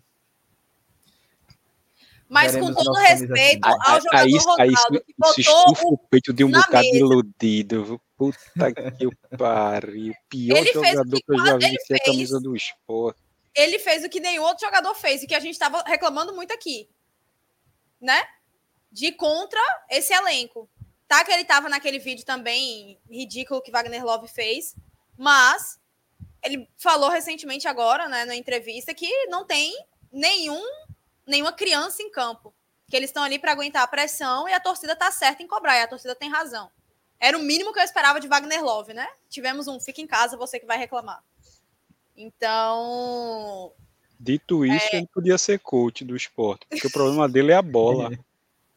Mas 2.28 2.54
com 2.56 2.72
todo 2.72 2.92
respeito 2.94 3.66
assim. 3.66 3.78
ao 3.80 4.00
jogador 4.00 4.18
Aí, 4.18 4.32
aí, 4.32 4.38
Ronaldo, 4.38 5.00
que 5.04 5.10
isso 5.10 5.18
botou 5.18 5.34
estufa 5.38 5.86
o 5.86 5.98
peito 5.98 6.32
de 6.32 6.44
um 6.44 6.50
bocado 6.50 6.84
mesa. 6.84 6.98
iludido. 6.98 8.00
Puta 8.16 8.38
que 8.98 9.06
o 9.06 9.12
pariu. 9.36 10.14
Pior 10.28 10.56
Ele 10.56 10.72
fez 10.72 10.80
o 10.80 10.84
jogador 10.86 11.16
que 11.16 11.22
que 11.22 11.32
eu 11.32 11.46
já 11.46 11.56
vi 11.56 11.64
ele 11.64 11.76
vestir 11.76 11.94
a 11.94 11.98
fez. 11.98 12.02
camisa 12.04 12.40
do 12.40 12.54
esporte. 12.54 13.20
ele 13.54 13.78
fez 13.80 14.04
o 14.04 14.08
que 14.08 14.20
nenhum 14.20 14.44
outro 14.44 14.64
jogador 14.64 14.94
fez 14.94 15.22
e 15.22 15.26
que 15.26 15.34
a 15.34 15.40
gente 15.40 15.54
estava 15.54 15.82
reclamando 15.84 16.32
muito 16.34 16.52
aqui, 16.52 16.88
né? 18.00 18.22
De 18.92 19.10
contra 19.12 19.60
esse 19.90 20.12
elenco. 20.12 20.68
Tá 21.10 21.24
que 21.24 21.32
ele 21.32 21.44
tava 21.44 21.68
naquele 21.68 21.98
vídeo 21.98 22.24
também 22.24 22.96
ridículo 23.10 23.60
que 23.60 23.72
Wagner 23.72 24.04
Love 24.04 24.28
fez, 24.28 24.76
mas 25.18 25.76
ele 26.40 26.70
falou 26.78 27.10
recentemente 27.10 27.66
agora, 27.66 28.08
né, 28.08 28.24
na 28.24 28.36
entrevista 28.36 28.94
que 28.94 29.26
não 29.26 29.44
tem 29.44 29.76
nenhum 30.12 30.62
nenhuma 31.26 31.52
criança 31.52 32.00
em 32.00 32.12
campo, 32.12 32.54
que 32.88 32.94
eles 32.94 33.10
estão 33.10 33.24
ali 33.24 33.40
para 33.40 33.50
aguentar 33.50 33.82
a 33.82 33.88
pressão 33.88 34.48
e 34.48 34.52
a 34.52 34.60
torcida 34.60 34.94
tá 34.94 35.10
certa 35.10 35.42
em 35.42 35.48
cobrar, 35.48 35.78
e 35.78 35.82
a 35.82 35.88
torcida 35.88 36.14
tem 36.14 36.30
razão. 36.30 36.70
Era 37.18 37.36
o 37.36 37.42
mínimo 37.42 37.72
que 37.72 37.80
eu 37.80 37.84
esperava 37.84 38.20
de 38.20 38.28
Wagner 38.28 38.62
Love, 38.62 38.94
né? 38.94 39.08
Tivemos 39.28 39.66
um 39.66 39.80
fica 39.80 40.00
em 40.00 40.06
casa, 40.06 40.36
você 40.36 40.60
que 40.60 40.66
vai 40.66 40.78
reclamar. 40.78 41.24
Então, 42.16 43.72
Dito 44.18 44.64
isso, 44.64 44.86
É. 44.92 44.98
ele 44.98 45.08
podia 45.12 45.36
ser 45.38 45.58
coach 45.58 46.04
do 46.04 46.14
esporte, 46.14 46.68
porque 46.68 46.86
o 46.86 46.92
problema 46.92 47.28
dele 47.28 47.50
é 47.50 47.56
a 47.56 47.62
bola. 47.62 48.12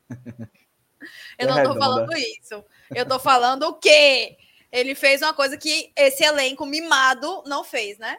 Eu 1.37 1.47
É 1.47 1.47
não 1.47 1.53
tô 1.55 1.73
redonda. 1.73 1.79
falando 1.79 2.13
isso. 2.17 2.63
Eu 2.93 3.05
tô 3.07 3.19
falando 3.19 3.63
o 3.63 3.73
quê? 3.73 4.37
Ele 4.71 4.95
fez 4.95 5.21
uma 5.21 5.33
coisa 5.33 5.57
que 5.57 5.91
esse 5.95 6.23
elenco 6.23 6.65
mimado 6.65 7.43
não 7.45 7.63
fez, 7.63 7.97
né? 7.99 8.17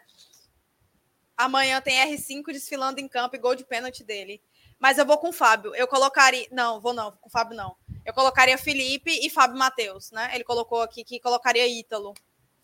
Amanhã 1.37 1.80
tem 1.80 1.99
R5 1.99 2.45
desfilando 2.47 3.01
em 3.01 3.09
campo 3.09 3.35
e 3.35 3.39
gol 3.39 3.55
de 3.57 3.64
pênalti 3.64 4.05
dele. 4.05 4.41
Mas 4.78 4.99
eu 4.99 5.07
vou 5.07 5.18
com 5.18 5.30
o 5.30 5.32
Fábio. 5.32 5.74
Eu 5.74 5.89
colocaria. 5.89 6.47
Não, 6.53 6.80
vou 6.80 6.93
não, 6.93 7.11
com 7.12 7.28
o 7.28 7.30
Fábio 7.30 7.57
não. 7.57 7.74
Eu 8.05 8.12
colocaria 8.12 8.57
Felipe 8.59 9.11
e 9.11 9.30
Fábio 9.30 9.59
Matheus, 9.59 10.11
né? 10.12 10.30
Ele 10.35 10.45
colocou 10.45 10.82
aqui 10.82 11.03
que 11.03 11.18
colocaria 11.18 11.66
Ítalo. 11.66 12.14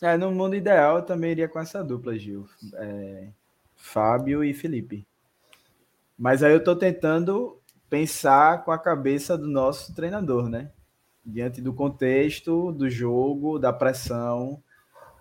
É, 0.02 0.16
no 0.16 0.30
mundo 0.30 0.54
ideal, 0.54 0.98
eu 0.98 1.02
também 1.02 1.32
iria 1.32 1.48
com 1.48 1.58
essa 1.58 1.82
dupla, 1.82 2.16
Gil. 2.18 2.48
É, 2.74 3.28
Fábio 3.76 4.44
e 4.44 4.54
Felipe. 4.54 5.06
Mas 6.16 6.42
aí 6.42 6.52
eu 6.52 6.62
tô 6.62 6.76
tentando 6.76 7.59
pensar 7.90 8.64
com 8.64 8.70
a 8.70 8.78
cabeça 8.78 9.36
do 9.36 9.48
nosso 9.48 9.94
treinador, 9.94 10.48
né? 10.48 10.70
Diante 11.26 11.60
do 11.60 11.74
contexto, 11.74 12.72
do 12.72 12.88
jogo, 12.88 13.58
da 13.58 13.72
pressão, 13.72 14.62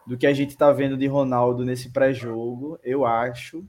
do 0.05 0.17
que 0.17 0.25
a 0.25 0.33
gente 0.33 0.55
tá 0.55 0.71
vendo 0.71 0.95
de 0.95 1.07
Ronaldo 1.07 1.65
nesse 1.65 1.89
pré-jogo, 1.89 2.79
eu 2.83 3.05
acho, 3.05 3.65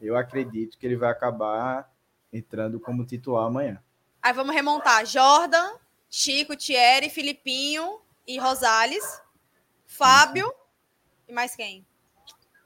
eu 0.00 0.16
acredito 0.16 0.78
que 0.78 0.86
ele 0.86 0.96
vai 0.96 1.10
acabar 1.10 1.90
entrando 2.32 2.78
como 2.78 3.04
titular 3.04 3.46
amanhã. 3.46 3.82
Aí 4.22 4.32
vamos 4.32 4.54
remontar. 4.54 5.04
Jordan, 5.04 5.72
Chico, 6.08 6.56
Thierry, 6.56 7.10
Filipinho 7.10 8.00
e 8.26 8.38
Rosales. 8.38 9.20
Fábio 9.86 10.52
e 11.28 11.32
mais 11.32 11.56
quem? 11.56 11.84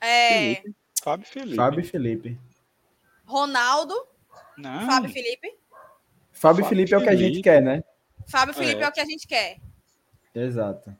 É, 0.00 0.56
Felipe. 0.56 0.76
Fábio 1.02 1.24
e 1.24 1.28
Felipe. 1.28 1.56
Fábio 1.56 1.84
Felipe. 1.84 2.40
Ronaldo, 3.24 3.94
Não, 4.56 4.86
Fábio 4.86 5.10
Felipe. 5.10 5.56
Fábio 6.36 6.60
e 6.60 6.64
Fábio 6.64 6.64
Felipe 6.68 6.94
é 6.94 6.98
o 6.98 7.02
que 7.02 7.08
a 7.08 7.12
gente 7.16 7.22
Felipe. 7.22 7.42
quer, 7.42 7.62
né? 7.62 7.82
Fábio 8.28 8.52
e 8.52 8.54
Felipe 8.54 8.80
É. 8.80 8.84
é. 8.84 8.88
o 8.88 8.92
que 8.92 9.00
a 9.00 9.04
gente 9.04 9.26
quer. 9.26 9.58
Exato. 10.34 10.96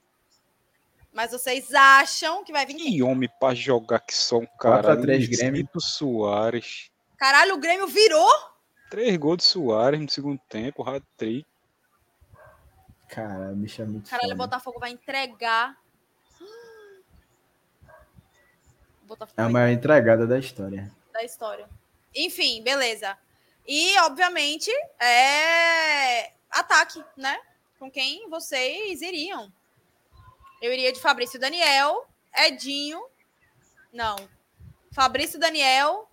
Mas 1.12 1.30
vocês 1.30 1.72
acham 1.74 2.44
que 2.44 2.52
vai 2.52 2.66
vir 2.66 2.74
quem? 2.74 2.92
que 2.92 3.02
homem 3.02 3.28
pra 3.40 3.54
jogar 3.54 4.00
que 4.00 4.14
só 4.14 4.38
um 4.38 4.46
4 4.46 4.68
a 4.78 4.82
cara. 4.82 5.00
3 5.00 5.28
Grêmio. 5.28 5.68
Soares. 5.80 6.90
Caralho, 7.16 7.54
o 7.54 7.58
Grêmio 7.58 7.86
virou? 7.86 8.30
Três 8.90 9.16
gols 9.16 9.38
de 9.38 9.44
Soares 9.44 10.00
no 10.00 10.08
segundo 10.10 10.38
tempo, 10.48 10.88
hat-trick. 10.88 11.46
Cara, 13.08 13.52
o 13.52 13.56
bicho 13.56 13.80
é 13.80 13.84
muito 13.84 14.08
Caralho, 14.10 14.34
o. 14.34 14.36
Botafogo 14.36 14.78
vai 14.78 14.90
entregar. 14.90 15.76
Botafogo 19.06 19.40
É 19.40 19.42
a 19.44 19.48
maior 19.48 19.68
entregada 19.70 20.26
da 20.26 20.38
história. 20.38 20.90
da 21.12 21.22
história. 21.22 21.66
Enfim, 22.14 22.62
beleza. 22.62 23.16
E, 23.66 23.98
obviamente, 24.00 24.70
é 25.00 26.30
ataque, 26.50 27.02
né? 27.16 27.36
Com 27.78 27.90
quem 27.90 28.28
vocês 28.30 29.02
iriam? 29.02 29.52
Eu 30.62 30.72
iria 30.72 30.92
de 30.92 31.00
Fabrício 31.00 31.38
Daniel, 31.38 32.06
Edinho. 32.46 33.02
Não. 33.92 34.16
Fabrício 34.92 35.38
Daniel. 35.38 36.08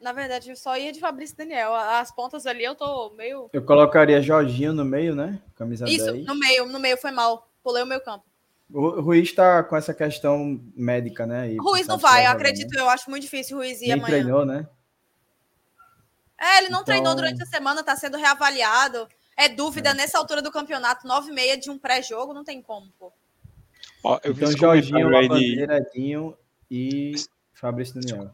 Na 0.00 0.12
verdade, 0.12 0.48
eu 0.50 0.56
só 0.56 0.78
ia 0.78 0.92
de 0.92 1.00
Fabrício 1.00 1.36
Daniel. 1.36 1.74
As 1.74 2.10
pontas 2.10 2.46
ali 2.46 2.64
eu 2.64 2.74
tô 2.74 3.10
meio. 3.10 3.50
Eu 3.52 3.62
colocaria 3.62 4.22
Jorginho 4.22 4.72
no 4.72 4.84
meio, 4.84 5.14
né? 5.14 5.38
Camisa 5.56 5.86
Isso, 5.86 6.10
10. 6.12 6.24
no 6.24 6.34
meio, 6.34 6.66
no 6.66 6.78
meio 6.78 6.96
foi 6.96 7.10
mal. 7.10 7.46
Pulei 7.62 7.82
o 7.82 7.86
meu 7.86 8.00
campo. 8.00 8.24
O 8.72 9.00
Ruiz 9.00 9.28
está 9.28 9.62
com 9.64 9.76
essa 9.76 9.92
questão 9.92 10.58
médica, 10.74 11.26
né? 11.26 11.52
E 11.52 11.56
Ruiz 11.58 11.86
não 11.86 11.98
sabe 11.98 12.08
se 12.08 12.12
vai, 12.14 12.20
eu 12.22 12.26
jogar, 12.28 12.36
acredito. 12.36 12.70
né? 12.74 12.80
Eu 12.80 12.88
acho 12.88 13.10
muito 13.10 13.24
difícil 13.24 13.56
Ruiz 13.58 13.82
ir 13.82 13.88
Nem 13.88 13.92
amanhã. 13.94 14.06
treinou, 14.06 14.46
né? 14.46 14.66
É, 16.40 16.58
ele 16.58 16.68
não 16.70 16.82
treinou 16.82 17.12
Então- 17.12 17.16
durante 17.16 17.42
a 17.42 17.46
semana, 17.46 17.82
tá 17.84 17.94
sendo 17.94 18.16
reavaliado. 18.16 19.06
É 19.36 19.48
dúvida 19.48 19.92
nessa 19.94 20.18
altura 20.18 20.40
do 20.42 20.50
campeonato, 20.50 21.06
9 21.06 21.30
e 21.30 21.34
meia 21.34 21.56
de 21.56 21.70
um 21.70 21.78
pré-jogo, 21.78 22.32
não 22.34 22.44
tem 22.44 22.60
como, 22.62 22.90
pô. 22.98 23.12
Ó, 24.02 24.18
eu 24.24 24.32
vi 24.34 24.40
Então, 24.44 24.50
esse 24.50 24.58
Jorginho, 24.58 25.08
de- 25.38 26.36
e 26.70 27.12
Fabrício 27.54 27.94
Daniel. 28.00 28.30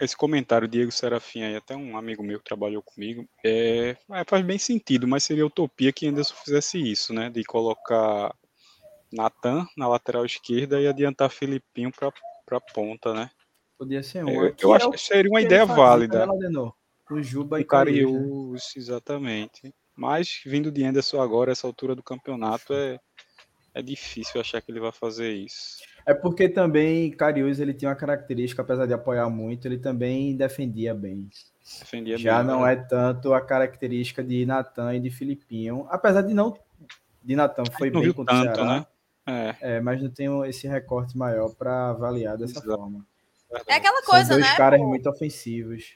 esse 0.00 0.16
comentário, 0.16 0.68
Diego 0.68 0.92
Serafim 0.92 1.42
aí, 1.42 1.56
até 1.56 1.74
um 1.74 1.96
amigo 1.96 2.22
meu 2.22 2.38
que 2.38 2.44
trabalhou 2.44 2.80
comigo, 2.82 3.28
é, 3.44 3.96
é, 4.12 4.24
faz 4.24 4.44
bem 4.44 4.58
sentido, 4.58 5.08
mas 5.08 5.24
seria 5.24 5.44
utopia 5.46 5.92
que 5.92 6.06
Anderson 6.06 6.34
fizesse 6.44 6.78
isso, 6.78 7.12
né? 7.12 7.28
De 7.30 7.42
colocar 7.44 8.32
Natan 9.12 9.66
na 9.76 9.88
lateral 9.88 10.24
esquerda 10.24 10.80
e 10.80 10.86
adiantar 10.86 11.30
Filipinho 11.30 11.90
para 11.90 12.12
para 12.46 12.60
ponta, 12.60 13.12
né? 13.12 13.30
Podia 13.78 14.02
ser 14.02 14.24
um. 14.24 14.30
Eu, 14.30 14.54
eu 14.58 14.72
é 14.72 14.76
acho 14.76 14.88
o 14.88 14.92
que 14.92 14.98
seria 14.98 15.30
uma 15.30 15.38
que 15.40 15.46
ideia 15.46 15.66
válida. 15.66 16.26
O 17.10 17.22
Juba 17.22 17.56
O 17.56 17.60
e 17.60 17.64
Cariús. 17.64 18.12
né? 18.12 18.18
Cariús, 18.18 18.76
exatamente. 18.76 19.74
Mas 19.96 20.40
vindo 20.44 20.70
de 20.70 20.84
Anderson 20.84 21.20
agora, 21.20 21.52
essa 21.52 21.66
altura 21.66 21.94
do 21.94 22.02
campeonato, 22.02 22.72
é, 22.72 23.00
é 23.74 23.82
difícil 23.82 24.40
achar 24.40 24.60
que 24.60 24.70
ele 24.70 24.80
vai 24.80 24.92
fazer 24.92 25.32
isso. 25.32 25.78
É 26.06 26.14
porque 26.14 26.48
também 26.48 27.10
Cariús 27.10 27.60
ele 27.60 27.74
tinha 27.74 27.90
uma 27.90 27.96
característica, 27.96 28.62
apesar 28.62 28.86
de 28.86 28.92
apoiar 28.94 29.28
muito, 29.28 29.66
ele 29.66 29.78
também 29.78 30.36
defendia 30.36 30.94
bem. 30.94 31.28
Defendia 31.80 32.16
Já 32.16 32.38
bem, 32.38 32.46
não 32.46 32.62
né? 32.62 32.72
é 32.72 32.76
tanto 32.76 33.34
a 33.34 33.40
característica 33.40 34.22
de 34.22 34.46
Natan 34.46 34.94
e 34.94 35.00
de 35.00 35.10
Filipinho, 35.10 35.86
apesar 35.90 36.22
de 36.22 36.32
não 36.32 36.56
de 37.22 37.36
Natan 37.36 37.64
foi 37.76 37.90
Não 37.90 38.00
bem 38.00 38.12
contra 38.12 38.34
o 38.34 38.44
tanto, 38.44 38.56
Ceará, 38.56 38.80
né? 38.80 38.86
É, 39.60 39.76
é, 39.76 39.80
mas 39.80 40.02
não 40.02 40.08
tem 40.08 40.28
esse 40.48 40.66
recorte 40.66 41.18
maior 41.18 41.54
para 41.54 41.90
avaliar 41.90 42.38
dessa 42.38 42.60
Exato. 42.60 42.68
forma. 42.68 43.06
É 43.66 43.74
aquela 43.74 44.00
São 44.02 44.10
coisa, 44.10 44.34
dois 44.34 44.46
né? 44.46 44.56
caras 44.56 44.80
pô? 44.80 44.86
muito 44.86 45.08
ofensivos. 45.10 45.92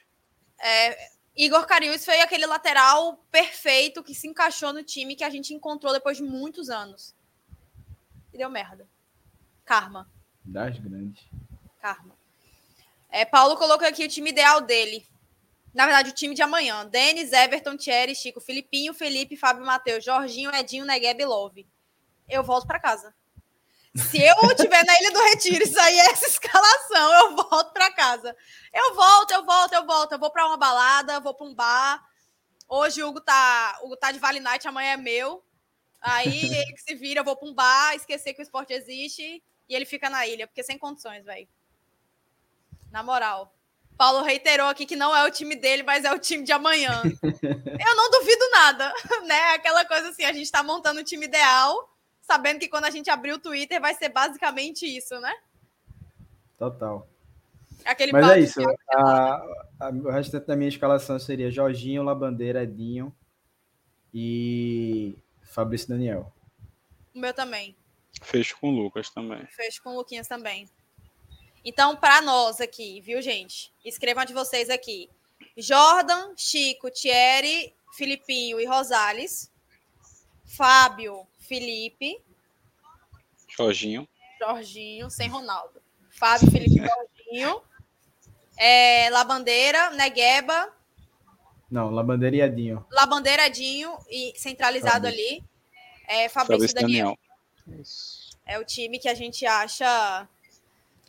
É, 0.65 1.11
Igor 1.35 1.65
Cariús 1.65 2.05
foi 2.05 2.21
aquele 2.21 2.45
lateral 2.45 3.17
perfeito 3.29 4.01
que 4.01 4.15
se 4.15 4.29
encaixou 4.29 4.71
no 4.71 4.81
time 4.81 5.13
que 5.13 5.25
a 5.25 5.29
gente 5.29 5.53
encontrou 5.53 5.91
depois 5.91 6.15
de 6.15 6.23
muitos 6.23 6.69
anos. 6.69 7.13
E 8.33 8.37
deu 8.37 8.49
merda. 8.49 8.87
Karma. 9.65 10.09
Das 10.41 10.79
grandes. 10.79 11.21
Karma. 11.81 12.15
É, 13.09 13.25
Paulo 13.25 13.57
colocou 13.57 13.85
aqui 13.85 14.05
o 14.05 14.07
time 14.07 14.29
ideal 14.29 14.61
dele. 14.61 15.05
Na 15.73 15.85
verdade, 15.85 16.11
o 16.11 16.13
time 16.13 16.33
de 16.33 16.41
amanhã. 16.41 16.85
Denis, 16.85 17.33
Everton, 17.33 17.75
Thierry, 17.75 18.15
Chico, 18.15 18.39
Filipinho, 18.39 18.93
Felipe, 18.93 19.35
Fábio 19.35 19.65
Matheus, 19.65 20.05
Jorginho, 20.05 20.49
Edinho, 20.55 20.85
Negueb 20.85 21.21
e 21.21 21.25
Love. 21.25 21.67
Eu 22.29 22.41
volto 22.41 22.65
para 22.65 22.79
casa. 22.79 23.13
Se 23.95 24.19
eu 24.19 24.35
estiver 24.49 24.83
na 24.85 24.99
Ilha 24.99 25.11
do 25.11 25.19
Retiro 25.19 25.63
e 25.63 25.67
sair 25.67 25.99
essa 25.99 26.25
escalação, 26.25 27.13
eu 27.13 27.35
volto 27.35 27.71
para 27.73 27.91
casa. 27.91 28.35
Eu 28.73 28.95
volto, 28.95 29.31
eu 29.31 29.45
volto, 29.45 29.73
eu 29.73 29.85
volto. 29.85 30.11
Eu 30.13 30.19
vou 30.19 30.31
para 30.31 30.47
uma 30.47 30.57
balada, 30.57 31.19
vou 31.19 31.33
para 31.33 31.45
um 31.45 31.53
bar. 31.53 32.03
Hoje 32.67 33.03
o 33.03 33.07
Hugo 33.07 33.21
tá, 33.21 33.77
o 33.81 33.85
Hugo 33.85 33.97
tá 33.97 34.11
de 34.11 34.17
Vale 34.17 34.39
Night, 34.39 34.67
amanhã 34.67 34.93
é 34.93 34.97
meu. 34.97 35.43
Aí 36.01 36.45
ele 36.57 36.73
que 36.73 36.81
se 36.81 36.95
vira, 36.95 37.19
eu 37.19 37.23
vou 37.23 37.35
para 37.35 37.47
um 37.47 37.53
bar, 37.53 37.95
esquecer 37.95 38.33
que 38.33 38.41
o 38.41 38.43
esporte 38.43 38.73
existe 38.73 39.43
e 39.69 39.75
ele 39.75 39.85
fica 39.85 40.09
na 40.09 40.25
ilha, 40.25 40.47
porque 40.47 40.63
sem 40.63 40.77
condições, 40.77 41.23
velho. 41.23 41.47
Na 42.91 43.03
moral. 43.03 43.55
Paulo 43.95 44.23
reiterou 44.23 44.67
aqui 44.67 44.87
que 44.87 44.95
não 44.95 45.15
é 45.15 45.23
o 45.23 45.31
time 45.31 45.55
dele, 45.55 45.83
mas 45.83 46.03
é 46.03 46.11
o 46.11 46.17
time 46.17 46.43
de 46.43 46.51
amanhã. 46.51 47.01
Eu 47.23 47.95
não 47.95 48.09
duvido 48.09 48.49
nada, 48.49 48.91
né? 49.25 49.53
Aquela 49.53 49.85
coisa 49.85 50.09
assim, 50.09 50.23
a 50.23 50.33
gente 50.33 50.51
tá 50.51 50.63
montando 50.63 50.99
o 50.99 51.03
time 51.03 51.25
ideal, 51.25 51.92
sabendo 52.23 52.59
que 52.59 52.67
quando 52.67 52.85
a 52.85 52.89
gente 52.89 53.09
abrir 53.09 53.33
o 53.33 53.39
Twitter 53.39 53.79
vai 53.79 53.93
ser 53.93 54.09
basicamente 54.09 54.85
isso, 54.85 55.19
né? 55.19 55.33
Total. 56.57 57.07
Aquele 57.85 58.11
Mas 58.11 58.29
é 58.29 58.39
isso. 58.39 58.61
A, 58.89 59.35
a, 59.79 59.89
o 59.89 60.09
restante 60.09 60.47
da 60.47 60.55
minha 60.55 60.69
escalação 60.69 61.19
seria 61.19 61.51
Jorginho, 61.51 62.01
Labandeira, 62.01 62.63
Edinho 62.63 63.13
e 64.13 65.17
Fabrício 65.41 65.89
Daniel. 65.89 66.31
O 67.13 67.19
meu 67.19 67.33
também. 67.33 67.75
fecho 68.21 68.57
com 68.59 68.69
o 68.69 68.83
Lucas 68.83 69.09
também. 69.09 69.45
Fecho 69.47 69.83
com 69.83 69.91
o 69.91 69.97
Luquinhas 69.97 70.27
também. 70.27 70.69
Então, 71.65 71.95
para 71.95 72.21
nós 72.21 72.59
aqui, 72.61 73.01
viu, 73.01 73.21
gente? 73.21 73.73
Escrevam 73.83 74.25
de 74.25 74.33
vocês 74.33 74.69
aqui. 74.69 75.09
Jordan, 75.57 76.33
Chico, 76.35 76.89
Thierry, 76.89 77.73
Filipinho 77.93 78.59
e 78.59 78.65
Rosales. 78.65 79.51
Fábio, 80.45 81.25
Felipe, 81.43 82.21
Jorginho, 83.55 84.07
Jorginho, 84.39 85.09
sem 85.09 85.29
Ronaldo. 85.29 85.81
Fábio, 86.11 86.49
Felipe, 86.51 86.75
Jorginho. 86.77 87.61
É, 88.57 89.09
Labandeira, 89.09 89.89
Negueba, 89.91 90.71
Não, 91.69 91.89
Labandeira 91.89 92.35
e 92.35 92.41
Edinho. 92.41 92.85
Labandeira, 92.91 93.47
Edinho 93.47 93.97
e 94.09 94.33
centralizado 94.35 95.07
Fabrício. 95.07 95.25
ali. 95.25 95.43
É, 96.07 96.29
Fabrício, 96.29 96.67
Fabrício 96.69 96.75
Daniel. 96.75 97.17
Daniel. 97.65 97.83
É 98.45 98.59
o 98.59 98.65
time 98.65 98.99
que 98.99 99.09
a 99.09 99.15
gente 99.15 99.45
acha 99.45 100.27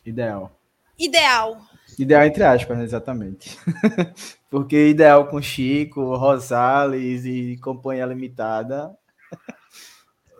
Ideal. 0.05 0.51
ideal. 0.97 1.61
Ideal 1.99 2.23
entre 2.25 2.43
aspas, 2.43 2.79
exatamente. 2.79 3.57
Porque 4.49 4.87
ideal 4.89 5.27
com 5.27 5.41
Chico, 5.41 6.15
Rosales 6.15 7.25
e 7.25 7.57
companhia 7.57 8.05
limitada 8.05 8.97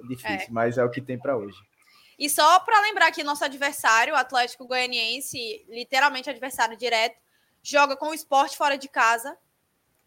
difícil, 0.08 0.48
É. 0.48 0.52
mas 0.52 0.78
é 0.78 0.84
o 0.84 0.90
que 0.90 1.02
tem 1.02 1.18
para 1.18 1.38
hoje. 1.38 1.58
E 2.18 2.30
só 2.30 2.60
para 2.60 2.82
lembrar 2.82 3.12
que 3.12 3.24
nosso 3.24 3.44
adversário, 3.44 4.14
o 4.14 4.18
Atlético 4.18 4.66
Goianiense, 4.66 5.66
literalmente 5.68 6.30
adversário 6.30 6.78
direto, 6.78 7.20
joga 7.62 7.98
com 7.98 8.10
o 8.10 8.14
esporte 8.14 8.56
fora 8.56 8.78
de 8.78 8.88
casa, 8.88 9.38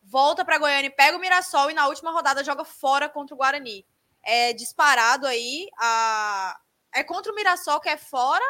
volta 0.02 0.44
para 0.44 0.58
Goiânia, 0.58 0.90
pega 0.90 1.16
o 1.16 1.20
Mirassol 1.20 1.70
e 1.70 1.74
na 1.74 1.86
última 1.86 2.10
rodada 2.10 2.42
joga 2.42 2.64
fora 2.64 3.08
contra 3.08 3.34
o 3.34 3.38
Guarani. 3.38 3.84
É 4.22 4.52
disparado 4.52 5.26
aí. 5.26 5.68
A... 5.78 6.58
É 6.94 7.04
contra 7.04 7.30
o 7.30 7.34
Mirassol 7.34 7.80
que 7.80 7.88
é 7.88 7.96
fora 7.96 8.44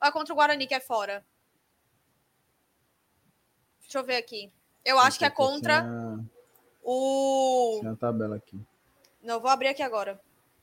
ou 0.00 0.08
é 0.08 0.12
contra 0.12 0.32
o 0.32 0.36
Guarani 0.36 0.66
que 0.66 0.74
é 0.74 0.80
fora? 0.80 1.24
Deixa 3.80 3.98
eu 3.98 4.04
ver 4.04 4.16
aqui. 4.16 4.52
Eu 4.84 4.98
acho 4.98 5.18
que 5.18 5.24
é 5.24 5.30
contra 5.30 5.84
o. 6.82 7.80
A 7.86 7.96
tabela 7.96 8.36
aqui. 8.36 8.60
Não, 9.22 9.40
vou 9.40 9.50
abrir 9.50 9.68
aqui 9.68 9.82
agora. 9.82 10.20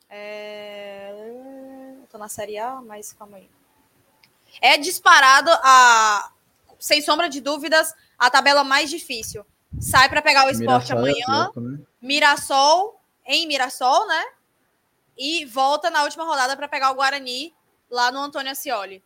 É... 0.09 1.11
eu 1.11 2.07
Tô 2.09 2.17
na 2.17 2.29
Série 2.29 2.57
A, 2.57 2.81
mas 2.81 3.13
calma 3.13 3.37
aí. 3.37 3.49
É 4.61 4.77
disparado 4.77 5.49
a, 5.51 6.31
sem 6.79 7.01
sombra 7.01 7.27
de 7.27 7.41
dúvidas, 7.41 7.93
a 8.17 8.29
tabela 8.29 8.63
mais 8.63 8.89
difícil. 8.89 9.45
Sai 9.79 10.07
para 10.07 10.21
pegar 10.21 10.45
o 10.45 10.49
esporte 10.49 10.93
Mirassol 10.93 11.07
e 11.07 11.23
amanhã, 11.23 11.41
Atlético, 11.41 11.61
né? 11.61 11.79
Mirassol 12.01 13.01
em 13.25 13.47
Mirassol, 13.47 14.07
né? 14.07 14.25
E 15.17 15.45
volta 15.45 15.89
na 15.89 16.03
última 16.03 16.23
rodada 16.23 16.55
para 16.55 16.67
pegar 16.67 16.91
o 16.91 16.95
Guarani 16.95 17.53
lá 17.89 18.11
no 18.11 18.19
Antônio 18.19 18.51
Ascioli. 18.51 19.03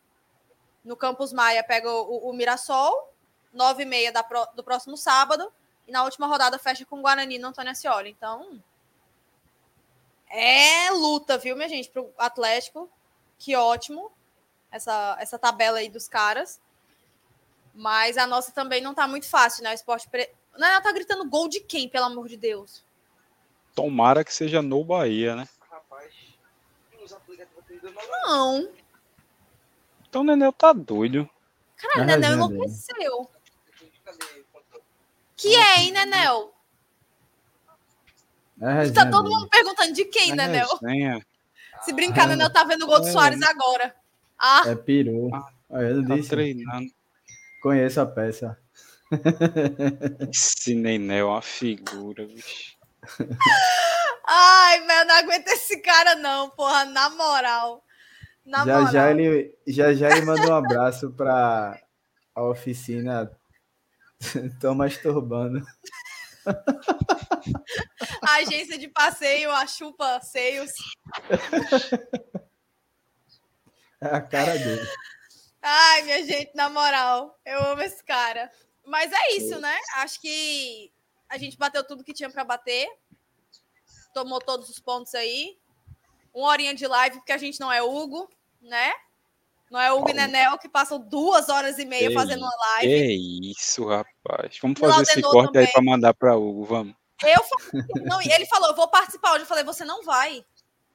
No 0.84 0.96
Campus 0.96 1.32
Maia 1.32 1.62
pega 1.62 1.90
o, 1.90 2.30
o 2.30 2.32
Mirassol, 2.32 3.12
nove 3.52 3.82
e 3.82 3.86
meia 3.86 4.12
da 4.12 4.22
do 4.54 4.62
próximo 4.62 4.96
sábado. 4.96 5.52
E 5.86 5.92
na 5.92 6.04
última 6.04 6.26
rodada 6.26 6.58
fecha 6.58 6.84
com 6.84 6.98
o 6.98 7.02
Guarani 7.02 7.38
no 7.38 7.48
Antônio 7.48 7.72
Ascioli. 7.72 8.10
Então, 8.10 8.62
é 10.30 10.90
luta, 10.92 11.36
viu, 11.36 11.56
minha 11.56 11.68
gente, 11.68 11.90
pro 11.90 12.12
Atlético. 12.16 12.88
Que 13.38 13.56
ótimo 13.56 14.12
essa, 14.70 15.16
essa 15.18 15.38
tabela 15.38 15.78
aí 15.78 15.88
dos 15.88 16.06
caras. 16.06 16.60
Mas 17.74 18.16
a 18.16 18.26
nossa 18.26 18.52
também 18.52 18.80
não 18.80 18.94
tá 18.94 19.08
muito 19.08 19.28
fácil, 19.28 19.64
né? 19.64 19.70
O 19.70 19.74
esporte. 19.74 20.08
Pre... 20.08 20.30
Não, 20.56 20.68
ela 20.68 20.80
tá 20.80 20.92
gritando 20.92 21.28
gol 21.28 21.48
de 21.48 21.60
quem, 21.60 21.88
pelo 21.88 22.06
amor 22.06 22.28
de 22.28 22.36
Deus? 22.36 22.84
Tomara 23.74 24.24
que 24.24 24.32
seja 24.32 24.62
no 24.62 24.84
Bahia, 24.84 25.34
né? 25.34 25.48
Não. 28.24 28.70
Então 30.08 30.22
o 30.22 30.24
Nenel 30.24 30.52
tá 30.52 30.72
doido. 30.72 31.28
Caralho, 31.76 32.06
Nenel 32.06 32.32
enlouqueceu. 32.32 33.30
Que 35.36 35.54
é, 35.54 35.80
hein, 35.80 35.92
Nenel? 35.92 36.52
É 38.60 38.64
Tá 38.64 38.72
resenha 38.72 39.10
todo 39.10 39.30
mundo 39.30 39.48
perguntando 39.48 39.92
de 39.92 40.04
quem, 40.04 40.32
É 40.32 40.36
Nenel? 40.36 40.68
resenha. 40.82 41.26
Se 41.82 41.92
brincar, 41.92 42.26
Nenel 42.28 42.50
tá 42.52 42.62
vendo 42.64 42.82
o 42.82 42.86
gol 42.86 43.00
do 43.00 43.08
É. 43.08 43.12
Soares 43.12 43.40
agora. 43.42 43.94
Ah, 44.38 44.62
É 44.66 44.74
peru. 44.74 45.30
Ah, 45.34 45.46
Olha, 45.70 45.86
eu 45.86 46.06
Tá 46.06 46.14
disse, 46.16 46.28
treinando. 46.30 46.86
conheço 47.62 48.00
a 48.00 48.06
peça. 48.06 48.58
Esse 50.30 50.74
Nené 50.74 51.18
é 51.18 51.24
uma 51.24 51.42
figura, 51.42 52.26
bicho. 52.26 52.76
Ai, 54.26 54.86
velho, 54.86 55.08
não 55.08 55.14
aguento 55.16 55.48
esse 55.48 55.78
cara, 55.80 56.14
não, 56.16 56.50
porra, 56.50 56.84
na 56.84 57.10
moral. 57.10 57.82
Na 58.44 58.58
já, 58.64 58.78
moral. 58.78 58.92
já, 58.92 59.10
ele, 59.10 59.54
já 59.66 59.92
já 59.94 60.10
ele 60.10 60.24
mandou 60.26 60.50
um 60.50 60.54
abraço 60.54 61.10
para 61.12 61.78
a 62.34 62.42
oficina 62.44 63.30
Thomas 64.60 64.96
Turbano. 64.98 65.64
A 68.22 68.34
agência 68.36 68.78
de 68.78 68.88
passeio, 68.88 69.50
a 69.50 69.66
chupa 69.66 70.20
seios. 70.20 70.72
É 74.00 74.06
a 74.06 74.20
cara 74.20 74.56
dele. 74.56 74.88
Ai, 75.62 76.02
minha 76.02 76.24
gente, 76.24 76.54
na 76.54 76.70
moral, 76.70 77.38
eu 77.44 77.62
amo 77.66 77.82
esse 77.82 78.02
cara. 78.02 78.50
Mas 78.86 79.12
é 79.12 79.32
isso, 79.32 79.60
né? 79.60 79.78
Acho 79.96 80.20
que 80.20 80.90
a 81.28 81.36
gente 81.36 81.58
bateu 81.58 81.86
tudo 81.86 82.02
que 82.02 82.14
tinha 82.14 82.30
para 82.30 82.42
bater. 82.42 82.88
Tomou 84.14 84.40
todos 84.40 84.68
os 84.70 84.78
pontos 84.78 85.14
aí. 85.14 85.58
Uma 86.32 86.48
horinha 86.48 86.74
de 86.74 86.86
live, 86.86 87.16
porque 87.18 87.32
a 87.32 87.38
gente 87.38 87.60
não 87.60 87.70
é 87.70 87.82
Hugo, 87.82 88.30
né? 88.60 88.92
Não 89.70 89.80
é 89.80 89.92
Hugo 89.92 90.10
e 90.10 90.12
Nenel 90.12 90.58
que 90.58 90.68
passam 90.68 90.98
duas 90.98 91.48
horas 91.48 91.78
e 91.78 91.84
meia 91.84 92.08
Ei, 92.08 92.14
fazendo 92.14 92.40
uma 92.42 92.56
live. 92.74 92.92
É 92.92 93.06
isso, 93.50 93.86
rapaz. 93.86 94.58
Vamos 94.60 94.80
fazer 94.80 95.02
esse 95.02 95.22
corte 95.22 95.56
aí 95.58 95.66
também. 95.66 95.72
pra 95.72 95.82
mandar 95.82 96.12
pra 96.14 96.36
Hugo, 96.36 96.64
vamos. 96.64 96.94
Eu 97.22 97.44
falei, 97.44 97.84
não, 98.04 98.20
ele 98.20 98.46
falou, 98.46 98.70
eu 98.70 98.74
vou 98.76 98.88
participar 98.88 99.32
hoje. 99.32 99.42
Eu 99.42 99.46
falei, 99.46 99.62
você 99.62 99.84
não 99.84 100.02
vai. 100.02 100.44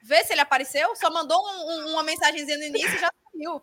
Vê 0.03 0.23
se 0.25 0.33
ele 0.33 0.41
apareceu. 0.41 0.93
Só 0.95 1.09
mandou 1.09 1.37
um- 1.41 1.69
um- 1.71 1.91
uma 1.93 2.03
mensagenzinha 2.03 2.57
no 2.57 2.63
início 2.65 2.95
e 2.95 2.99
já 2.99 3.09
saiu. 3.31 3.61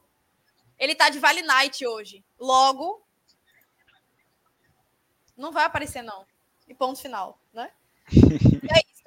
Ele 0.78 0.94
tá 0.94 1.10
de 1.10 1.18
Vale 1.18 1.42
Night 1.42 1.86
hoje. 1.86 2.24
Logo, 2.40 3.04
não 5.36 5.52
vai 5.52 5.64
aparecer, 5.64 6.02
não. 6.02 6.24
E 6.66 6.74
ponto 6.74 6.98
final, 7.00 7.38
né? 7.52 7.70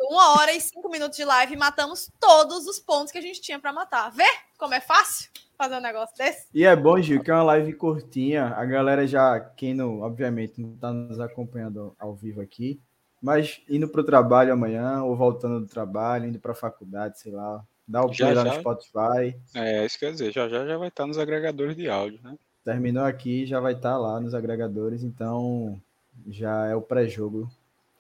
E 0.10 0.14
é. 0.14 0.16
Uma 0.16 0.34
hora 0.40 0.54
e 0.54 0.62
cinco 0.62 0.90
minutos 0.90 1.18
de 1.18 1.26
live 1.26 1.54
e 1.54 1.58
matamos 1.58 2.10
todos 2.20 2.68
os 2.68 2.80
pontos 2.80 3.12
que 3.12 3.18
a 3.18 3.22
gente 3.22 3.42
tinha 3.42 3.60
pra 3.60 3.74
matar. 3.74 4.12
Vê 4.12 4.26
como 4.58 4.74
é 4.74 4.82
fácil 4.82 5.30
fazer 5.58 5.76
um 5.76 5.82
negócio 5.82 6.16
desse? 6.18 6.48
E 6.54 6.66
é 6.66 6.76
bom, 6.76 7.02
Gil, 7.02 7.24
que 7.24 7.32
é 7.32 7.34
uma 7.34 7.44
live 7.44 7.74
curtinha. 7.74 8.48
A 8.56 8.66
galera 8.66 9.08
já, 9.08 9.40
quem 9.40 9.74
não, 9.74 10.02
obviamente, 10.02 10.62
não 10.62 10.74
está 10.74 10.92
nos 10.92 11.20
acompanhando 11.20 11.96
ao 12.00 12.14
vivo 12.14 12.42
aqui, 12.42 12.80
mas 13.22 13.62
indo 13.70 13.88
para 13.88 14.02
o 14.02 14.06
trabalho 14.06 14.54
amanhã, 14.54 15.04
ou 15.04 15.16
voltando 15.16 15.62
do 15.62 15.68
trabalho, 15.68 16.28
indo 16.28 16.40
para 16.40 16.52
a 16.52 16.56
faculdade, 16.56 17.20
sei 17.20 17.32
lá, 17.32 17.64
dá 17.88 18.06
o 18.06 18.14
Já, 18.14 18.26
play 18.26 18.36
lá 18.36 18.44
no 18.44 18.52
já. 18.52 18.60
Spotify. 18.60 19.38
É, 19.54 19.86
isso 19.86 20.00
quer 20.00 20.12
dizer, 20.12 20.32
já 20.32 20.48
já 20.48 20.66
já 20.66 20.78
vai 20.78 20.90
estar 20.90 21.08
nos 21.08 21.18
agregadores 21.18 21.76
de 21.76 21.90
áudio, 21.90 22.20
né? 22.24 22.38
Terminou 22.64 23.04
aqui, 23.06 23.46
já 23.46 23.60
vai 23.60 23.74
estar 23.74 23.98
lá 23.98 24.20
nos 24.20 24.34
agregadores, 24.34 25.04
então 25.04 25.80
já 26.28 26.66
é 26.66 26.76
o 26.76 26.82
pré-jogo, 26.82 27.50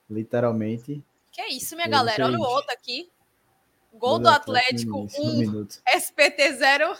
literalmente. 0.09 1.03
Que 1.35 1.41
é 1.41 1.49
isso, 1.49 1.75
minha 1.75 1.87
É 1.87 1.89
galera. 1.89 2.25
Olha 2.25 2.39
o 2.39 2.41
outro 2.41 2.71
aqui. 2.71 3.11
Gol 3.93 4.19
do 4.19 4.29
Atlético, 4.29 5.05
um 5.19 5.37
minuto. 5.37 5.81
SPT 5.85 6.53
0, 6.53 6.95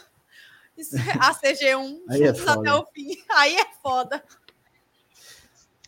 ACG1, 0.78 2.00
Aí 2.10 2.22
é 2.22 2.28
até 2.28 2.74
o 2.74 2.84
fim. 2.86 3.16
Aí 3.34 3.56
é 3.56 3.64
foda. 3.82 4.22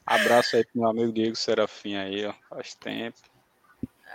Abraço 0.06 0.56
aí 0.56 0.64
pro 0.64 0.80
meu 0.80 0.88
amigo 0.88 1.12
Diego 1.12 1.36
Serafim 1.36 1.96
aí, 1.96 2.24
ó. 2.24 2.32
Faz 2.48 2.74
tempo. 2.74 3.18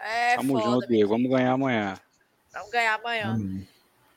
É 0.04 0.36
Tamo 0.38 0.58
foda. 0.60 0.72
junto, 0.72 0.88
Diego. 0.88 1.10
Vamos 1.10 1.30
ganhar 1.30 1.52
amanhã. 1.52 1.96
Vamos 2.52 2.72
ganhar 2.72 2.96
amanhã. 2.96 3.34
Amém. 3.36 3.68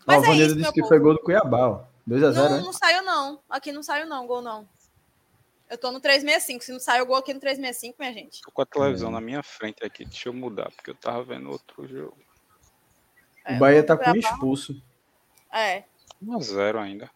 Mas 0.07 0.25
Ó, 0.25 0.31
o 0.31 0.33
é 0.33 0.37
isso, 0.37 0.47
disse 0.49 0.57
meu 0.61 0.73
que 0.73 0.81
povo. 0.81 0.89
foi 0.89 0.99
gol 0.99 1.13
do 1.13 1.21
Cuiabá, 1.21 1.69
ó. 1.69 1.85
2x0, 2.09 2.33
Não, 2.33 2.51
né? 2.57 2.61
não 2.63 2.73
saiu, 2.73 3.03
não. 3.03 3.41
Aqui 3.51 3.73
não 3.73 3.83
saiu, 3.83 4.07
não, 4.07 4.27
gol 4.27 4.41
não. 4.41 4.67
Eu 5.69 5.77
tô 5.79 5.91
no 5.91 6.01
365. 6.01 6.65
Se 6.65 6.73
não 6.73 6.79
saiu 6.81 7.05
o 7.05 7.07
gol 7.07 7.17
aqui 7.17 7.35
no 7.35 7.41
365, 7.41 7.97
minha 7.99 8.13
gente. 8.13 8.41
Tô 8.43 8.51
com 8.53 8.63
a 8.63 8.67
televisão 8.67 9.09
É. 9.09 9.13
na 9.13 9.21
minha 9.21 9.43
frente 9.43 9.85
aqui. 9.85 10.05
Deixa 10.05 10.29
eu 10.29 10.33
mudar, 10.33 10.71
porque 10.73 10.91
eu 10.91 10.95
tava 10.95 11.23
vendo 11.25 11.51
outro 11.51 11.87
jogo. 11.89 12.17
É, 13.45 13.57
o 13.57 13.59
Bahia 13.59 13.83
tá 13.85 13.97
com 13.97 14.15
expulso. 14.17 14.81
É. 15.53 15.85
1x0 16.23 16.79
ainda. 16.79 17.11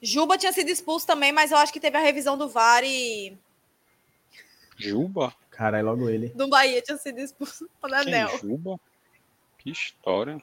Juba 0.00 0.36
tinha 0.36 0.52
sido 0.52 0.68
expulso 0.68 1.06
também, 1.06 1.32
mas 1.32 1.50
eu 1.50 1.56
acho 1.56 1.72
que 1.72 1.80
teve 1.80 1.96
a 1.96 2.00
revisão 2.00 2.36
do 2.36 2.48
VAR 2.48 2.82
e 2.84 3.38
Juba? 4.76 5.34
Caralho, 5.50 5.86
logo 5.86 6.08
ele. 6.10 6.28
do 6.30 6.48
Bahia 6.48 6.82
tinha 6.82 6.98
sido 6.98 7.18
expulso. 7.20 7.68
O 7.82 7.86
Quem? 7.88 8.04
Nenel. 8.06 8.38
Juba? 8.38 8.78
Que 9.58 9.70
história. 9.70 10.42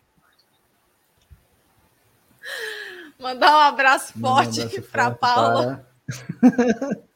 Mandar 3.20 3.52
um 3.56 3.60
abraço 3.60 4.14
Manda 4.18 4.34
um 4.42 4.44
forte 4.46 4.62
abraço 4.62 4.82
pra 4.90 5.04
forte 5.10 5.20
Paula. 5.20 5.64
para- 5.78 5.91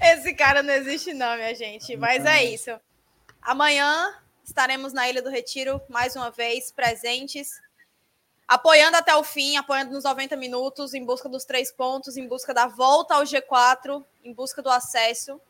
Esse 0.00 0.34
cara 0.34 0.62
não 0.62 0.72
existe, 0.74 1.14
não, 1.14 1.36
minha 1.36 1.54
gente. 1.54 1.96
Mas 1.96 2.24
é 2.24 2.44
isso. 2.44 2.70
Amanhã 3.40 4.14
estaremos 4.44 4.92
na 4.92 5.08
Ilha 5.08 5.22
do 5.22 5.30
Retiro, 5.30 5.80
mais 5.88 6.14
uma 6.16 6.30
vez, 6.30 6.70
presentes, 6.70 7.60
apoiando 8.46 8.96
até 8.96 9.14
o 9.14 9.24
fim, 9.24 9.56
apoiando 9.56 9.92
nos 9.92 10.04
90 10.04 10.36
minutos, 10.36 10.94
em 10.94 11.04
busca 11.04 11.28
dos 11.28 11.44
três 11.44 11.72
pontos, 11.72 12.16
em 12.16 12.28
busca 12.28 12.54
da 12.54 12.66
volta 12.66 13.14
ao 13.14 13.22
G4, 13.22 14.04
em 14.24 14.32
busca 14.32 14.62
do 14.62 14.70
acesso. 14.70 15.40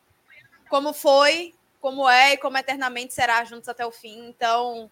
Como 0.69 0.93
foi, 0.93 1.53
como 1.79 2.09
é 2.09 2.33
e 2.33 2.37
como 2.37 2.57
eternamente 2.57 3.13
será 3.13 3.43
juntos 3.45 3.69
até 3.69 3.85
o 3.85 3.91
fim. 3.91 4.27
Então, 4.27 4.89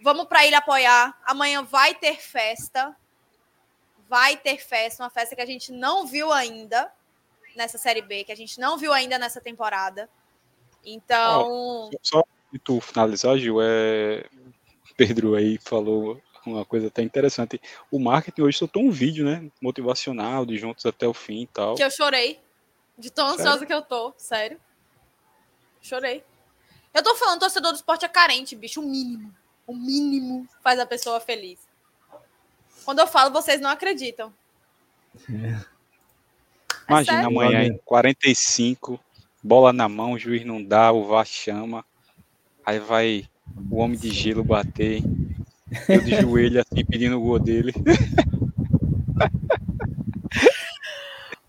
vamos 0.00 0.26
para 0.26 0.40
a 0.40 0.46
ilha 0.46 0.58
apoiar. 0.58 1.16
Amanhã 1.24 1.62
vai 1.62 1.94
ter 1.94 2.16
festa. 2.16 2.96
Vai 4.08 4.36
ter 4.36 4.58
festa, 4.58 5.02
uma 5.02 5.10
festa 5.10 5.36
que 5.36 5.42
a 5.42 5.46
gente 5.46 5.70
não 5.70 6.06
viu 6.06 6.32
ainda 6.32 6.90
nessa 7.54 7.76
Série 7.76 8.02
B, 8.02 8.24
que 8.24 8.32
a 8.32 8.36
gente 8.36 8.58
não 8.58 8.78
viu 8.78 8.92
ainda 8.92 9.18
nessa 9.18 9.40
temporada. 9.40 10.08
Então, 10.84 11.90
Só 12.02 12.22
de 12.52 12.58
tu 12.58 12.80
finalizar, 12.80 13.36
Gil, 13.36 13.58
é... 13.60 14.24
Pedro 14.96 15.34
aí 15.34 15.58
falou 15.58 16.20
uma 16.46 16.64
coisa 16.64 16.88
até 16.88 17.02
interessante. 17.02 17.60
O 17.90 17.98
marketing 17.98 18.42
hoje 18.42 18.58
soltou 18.58 18.82
um 18.82 18.90
vídeo, 18.90 19.24
né? 19.24 19.50
Motivacional, 19.60 20.46
de 20.46 20.56
juntos 20.56 20.86
até 20.86 21.06
o 21.06 21.14
fim 21.14 21.42
e 21.42 21.46
tal. 21.46 21.74
que 21.74 21.84
eu 21.84 21.90
chorei. 21.90 22.40
De 22.96 23.10
tão 23.10 23.28
Sério? 23.28 23.40
ansiosa 23.40 23.66
que 23.66 23.72
eu 23.72 23.82
tô. 23.82 24.12
Sério. 24.16 24.60
Chorei. 25.80 26.24
Eu 26.92 27.02
tô 27.02 27.14
falando, 27.14 27.40
torcedor 27.40 27.72
do 27.72 27.76
esporte 27.76 28.04
é 28.04 28.08
carente, 28.08 28.56
bicho. 28.56 28.80
O 28.80 28.88
mínimo. 28.88 29.32
O 29.66 29.74
mínimo 29.74 30.48
faz 30.62 30.80
a 30.80 30.86
pessoa 30.86 31.20
feliz. 31.20 31.67
Quando 32.88 33.00
eu 33.00 33.06
falo, 33.06 33.30
vocês 33.30 33.60
não 33.60 33.68
acreditam. 33.68 34.32
É 35.28 35.60
Imagina 36.88 37.16
sério. 37.22 37.26
amanhã 37.28 37.64
em 37.64 37.76
45, 37.84 38.98
bola 39.42 39.74
na 39.74 39.86
mão, 39.90 40.12
o 40.12 40.18
juiz 40.18 40.42
não 40.42 40.64
dá, 40.64 40.90
o 40.90 41.04
VAR 41.04 41.26
chama. 41.26 41.84
Aí 42.64 42.78
vai 42.78 43.28
o 43.70 43.76
homem 43.76 43.98
de 43.98 44.08
gelo 44.08 44.42
bater. 44.42 45.02
Eu 45.86 46.00
de 46.00 46.18
joelho 46.18 46.62
assim 46.62 46.82
pedindo 46.82 47.18
o 47.18 47.20
gol 47.20 47.38
dele. 47.38 47.74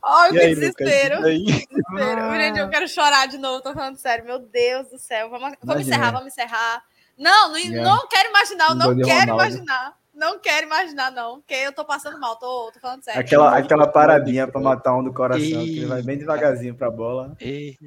Ai, 0.04 0.30
E 0.30 0.34
que 0.34 0.40
aí, 0.40 0.56
Lucas? 0.56 0.74
desespero. 0.76 1.26
Aí? 1.26 1.46
desespero. 1.46 2.22
Ah. 2.22 2.38
Gente, 2.38 2.60
eu 2.60 2.70
quero 2.70 2.88
chorar 2.90 3.28
de 3.30 3.38
novo, 3.38 3.64
tô 3.64 3.74
falando 3.74 3.96
sério. 3.96 4.26
Meu 4.26 4.40
Deus 4.40 4.90
do 4.90 5.00
céu. 5.00 5.30
Vamos, 5.30 5.54
vamos 5.64 5.88
encerrar, 5.88 6.12
vamos 6.12 6.28
encerrar. 6.28 6.84
Não, 7.18 7.48
não, 7.50 7.58
Yeah. 7.58 7.90
não 7.90 8.06
quero 8.10 8.28
imaginar, 8.30 8.70
eu 8.72 8.76
não 8.76 8.94
de 8.94 9.04
quero 9.04 9.32
Ronaldo. 9.32 9.54
imaginar. 9.54 9.98
Não 10.20 10.38
quero 10.38 10.68
imaginar, 10.68 11.12
não. 11.12 11.40
Porque 11.40 11.54
eu 11.54 11.72
tô 11.72 11.86
passando 11.86 12.20
mal, 12.20 12.36
tô, 12.36 12.70
tô 12.74 12.80
falando 12.82 13.02
sério. 13.02 13.22
Aquela, 13.22 13.58
aquela 13.58 13.88
paradinha 13.88 14.46
pra 14.46 14.60
matar 14.60 14.98
um 14.98 15.04
do 15.04 15.14
coração, 15.14 15.42
que 15.42 15.78
ele 15.78 15.86
vai 15.86 16.04
bem 16.04 16.18
devagarzinho 16.18 16.76
pra 16.76 16.92
bola. 16.92 17.38
Ei. 17.40 17.78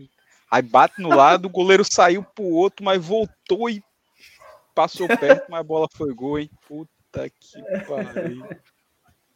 Aí 0.50 0.62
bate 0.62 0.98
no 0.98 1.10
lado, 1.10 1.44
o 1.44 1.50
goleiro 1.50 1.84
saiu 1.84 2.24
pro 2.24 2.42
outro, 2.44 2.82
mas 2.82 3.04
voltou 3.04 3.68
e 3.68 3.84
passou 4.74 5.06
perto, 5.06 5.50
mas 5.50 5.60
a 5.60 5.62
bola 5.62 5.86
foi 5.92 6.14
gol, 6.14 6.38
hein? 6.38 6.50
Puta 6.66 7.28
que 7.28 7.62
pariu. 7.86 8.48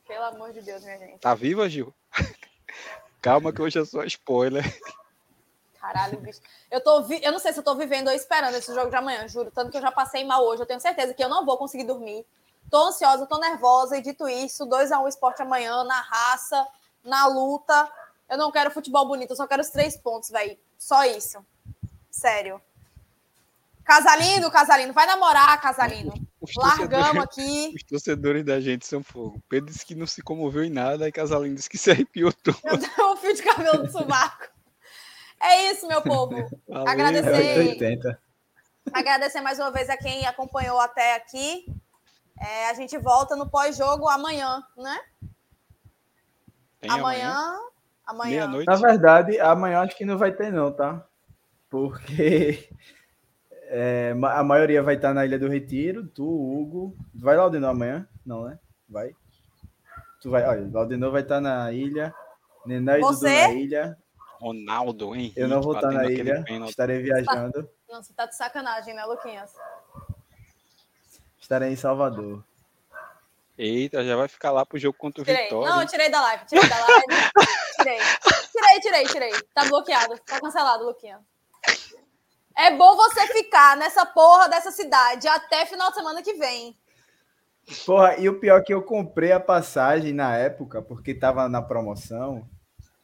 Pelo 0.09 0.25
amor 0.25 0.55
de 0.55 0.63
Deus, 0.63 0.83
minha 0.83 0.99
gente. 0.99 1.19
Tá 1.19 1.35
viva, 1.35 1.69
Gil? 1.69 1.95
Calma 3.21 3.53
que 3.53 3.61
hoje 3.61 3.79
é 3.79 3.85
só 3.85 4.05
spoiler. 4.05 4.65
Caralho, 5.79 6.19
bicho. 6.21 6.41
Eu, 6.71 6.81
tô 6.81 7.03
vi... 7.03 7.23
eu 7.23 7.31
não 7.31 7.39
sei 7.39 7.53
se 7.53 7.61
eu 7.61 7.65
tô 7.65 7.75
vivendo 7.75 8.09
ou 8.09 8.15
esperando 8.15 8.55
esse 8.55 8.75
jogo 8.75 8.89
de 8.89 8.97
amanhã, 8.97 9.29
juro. 9.29 9.51
Tanto 9.51 9.71
que 9.71 9.77
eu 9.77 9.83
já 9.83 9.93
passei 9.93 10.25
mal 10.25 10.43
hoje. 10.45 10.63
Eu 10.63 10.67
tenho 10.67 10.81
certeza 10.81 11.13
que 11.13 11.23
eu 11.23 11.29
não 11.29 11.45
vou 11.45 11.59
conseguir 11.59 11.85
dormir. 11.85 12.25
Tô 12.71 12.89
ansiosa, 12.89 13.27
tô 13.27 13.39
nervosa. 13.39 13.97
E 13.97 14.03
dito 14.03 14.29
isso, 14.29 14.67
2x1 14.67 15.09
esporte 15.09 15.43
amanhã, 15.43 15.85
na 15.85 16.01
raça, 16.01 16.67
na 17.05 17.27
luta. 17.27 17.91
Eu 18.29 18.39
não 18.39 18.51
quero 18.51 18.71
futebol 18.71 19.07
bonito, 19.07 19.31
eu 19.31 19.37
só 19.37 19.47
quero 19.47 19.63
os 19.63 19.71
três 19.71 19.97
pontos, 19.97 20.31
velho. 20.31 20.57
Só 20.79 21.05
isso. 21.05 21.45
Sério. 22.11 22.61
Casalino, 23.85 24.51
Casalino, 24.51 24.93
vai 24.93 25.07
namorar, 25.07 25.61
Casalino. 25.61 26.13
Os 26.41 26.55
Largamos 26.57 27.23
aqui. 27.23 27.73
os 27.75 27.83
torcedores 27.85 28.45
da 28.45 28.61
gente 28.61 28.85
são 28.87 29.03
fogo. 29.03 29.41
Pedro 29.49 29.71
disse 29.71 29.87
que 29.87 29.95
não 29.95 30.07
se 30.07 30.23
comoveu 30.23 30.65
em 30.65 30.71
nada, 30.71 31.05
aí 31.05 31.13
Casalinho 31.13 31.55
disse 31.55 31.71
que 31.71 31.79
se 31.79 31.91
arrepiou 31.91 32.33
todo. 32.33 32.59
Eu 32.65 32.79
tenho 32.79 33.13
um 33.13 33.17
fio 33.17 33.35
de 33.35 33.43
cabelo 33.43 33.85
do 33.85 33.91
sovaco. 33.91 34.49
É 35.41 35.71
isso, 35.71 35.87
meu 35.87 36.03
povo. 36.03 36.35
Valeu. 36.69 36.89
Agradecer. 36.89 37.29
É 37.29 37.59
880. 37.59 38.23
Agradecer 38.93 39.41
mais 39.41 39.59
uma 39.59 39.71
vez 39.71 39.89
a 39.89 39.97
quem 39.97 40.27
acompanhou 40.27 40.81
até 40.81 41.15
aqui. 41.15 41.67
É, 42.41 42.71
a 42.71 42.75
gente 42.75 42.97
volta 42.99 43.35
no 43.35 43.49
pós-jogo 43.49 44.09
amanhã, 44.09 44.63
né? 44.77 44.99
Tem 46.81 46.91
amanhã. 46.91 47.59
Amanhã. 48.07 48.31
Meia-noite. 48.31 48.67
Na 48.67 48.77
verdade, 48.77 49.41
amanhã 49.41 49.81
acho 49.81 49.97
que 49.97 50.05
não 50.05 50.19
vai 50.19 50.33
ter, 50.33 50.53
não, 50.53 50.71
tá? 50.71 51.05
Porque 51.71 52.69
é, 53.69 54.15
a 54.23 54.45
maioria 54.45 54.83
vai 54.83 54.95
estar 54.97 55.13
na 55.13 55.25
Ilha 55.25 55.39
do 55.39 55.49
Retiro. 55.49 56.07
Tu, 56.07 56.25
Hugo. 56.25 56.97
Vai 57.15 57.37
lá 57.37 57.49
de 57.49 57.59
novo 57.59 57.73
amanhã? 57.73 58.09
Não, 58.25 58.45
né? 58.45 58.59
Vai. 58.89 59.15
Tu 60.21 60.31
vai. 60.31 60.45
Olha, 60.47 60.71
Laudenor 60.73 61.11
vai 61.11 61.23
estar 61.23 61.41
na 61.41 61.73
ilha. 61.73 62.15
Nené 62.65 62.99
e 62.99 63.01
Dudu 63.01 63.23
na 63.23 63.53
ilha. 63.53 63.99
Ronaldo, 64.41 65.15
hein? 65.15 65.33
Eu 65.35 65.49
não 65.49 65.63
vou 65.63 65.75
estar 65.75 65.91
na 65.91 66.11
ilha. 66.11 66.45
Estarei 66.69 67.03
viajando. 67.03 67.69
Não, 67.89 68.03
você 68.03 68.13
tá 68.13 68.27
de 68.27 68.37
sacanagem, 68.37 68.95
né, 68.95 69.05
Luquinhas? 69.05 69.55
Estarei 71.47 71.71
em 71.71 71.77
Salvador. 71.77 72.43
Eita, 73.57 74.05
já 74.05 74.17
vai 74.17 74.27
ficar 74.27 74.51
lá 74.51 74.67
pro 74.67 74.81
jogo 74.81 74.99
contra 74.99 75.23
o 75.23 75.25
Tirei. 75.25 75.45
Vitória. 75.45 75.71
Não, 75.71 75.81
eu 75.81 75.87
tirei 75.87 76.11
da 76.11 76.21
live. 76.21 76.45
Tirei 76.45 76.69
da 76.69 76.77
live. 76.77 77.07
tirei. 77.77 77.99
Tirei, 78.51 78.81
tirei, 78.81 79.05
tirei. 79.07 79.43
Tá 79.55 79.65
bloqueado. 79.67 80.19
Tá 80.27 80.41
cancelado, 80.41 80.85
Luquinha. 80.85 81.21
É 82.59 82.73
bom 82.73 82.97
você 82.97 83.29
ficar 83.29 83.77
nessa 83.77 84.05
porra 84.05 84.49
dessa 84.49 84.73
cidade 84.73 85.29
até 85.29 85.65
final 85.67 85.91
de 85.91 85.95
semana 85.95 86.21
que 86.21 86.35
vem. 86.35 86.77
Porra, 87.87 88.17
e 88.19 88.29
o 88.29 88.41
pior 88.41 88.59
é 88.59 88.65
que 88.65 88.75
eu 88.75 88.83
comprei 88.83 89.31
a 89.31 89.39
passagem 89.39 90.13
na 90.13 90.37
época, 90.37 90.83
porque 90.83 91.15
tava 91.15 91.49
na 91.49 91.63
promoção, 91.63 92.45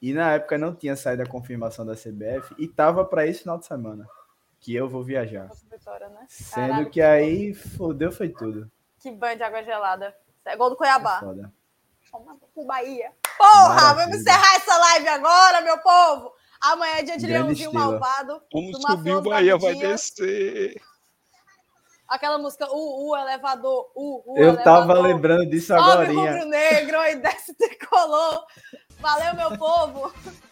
e 0.01 0.13
na 0.13 0.33
época 0.33 0.59
não 0.59 0.75
tinha 0.75 0.97
saído 0.97 1.23
a 1.23 1.27
confirmação 1.27 1.87
da 1.87 1.95
CBF, 1.95 2.57
e 2.59 2.67
tava 2.67 3.05
para 3.05 3.25
esse 3.25 3.43
final 3.43 3.57
de 3.57 3.67
semana, 3.67 4.05
que 4.63 4.75
eu 4.75 4.89
vou 4.89 5.03
viajar. 5.03 5.49
Né? 5.49 6.27
Sendo 6.29 6.69
Caralho, 6.69 6.91
que 6.91 7.03
aí 7.03 7.53
fodeu 7.53 8.13
foi 8.13 8.29
tudo. 8.29 8.71
Que 9.01 9.11
banho 9.11 9.37
de 9.37 9.43
água 9.43 9.63
gelada. 9.65 10.15
É 10.45 10.57
gol 10.57 10.71
do 10.71 10.77
Cuiabá. 10.77 11.19
foda. 11.21 11.53
Toma 12.11 12.37
pro 12.55 12.65
Bahia. 12.65 13.11
Porra, 13.37 13.69
Maravilha. 13.75 13.95
vamos 14.05 14.21
encerrar 14.21 14.55
essa 14.57 14.77
live 14.79 15.09
agora, 15.09 15.61
meu 15.63 15.79
povo. 15.79 16.33
Amanhã 16.61 16.99
é 16.99 17.03
dia 17.03 17.19
de 17.19 17.27
Grande 17.27 17.45
Leãozinho. 17.47 17.73
Malvado. 17.73 18.41
Vamos 18.53 18.81
subir, 18.81 19.15
o 19.17 19.23
Bahia 19.23 19.57
vai 19.59 19.75
descer. 19.75 20.81
Aquela 22.09 22.39
música, 22.39 22.67
o, 22.71 23.11
o 23.11 23.17
elevador, 23.17 23.91
o, 23.97 24.35
o 24.35 24.39
Eu 24.39 24.57
tava 24.63 24.93
elevador. 24.93 25.03
lembrando 25.03 25.47
disso 25.51 25.69
Sobe 25.69 25.81
agora. 25.81 26.13
rubro 26.13 26.45
negro 26.45 27.03
e 27.07 27.17
desce 27.17 27.55
tricolor. 27.55 28.45
Valeu, 29.01 29.35
meu 29.35 29.59
povo. 29.59 30.13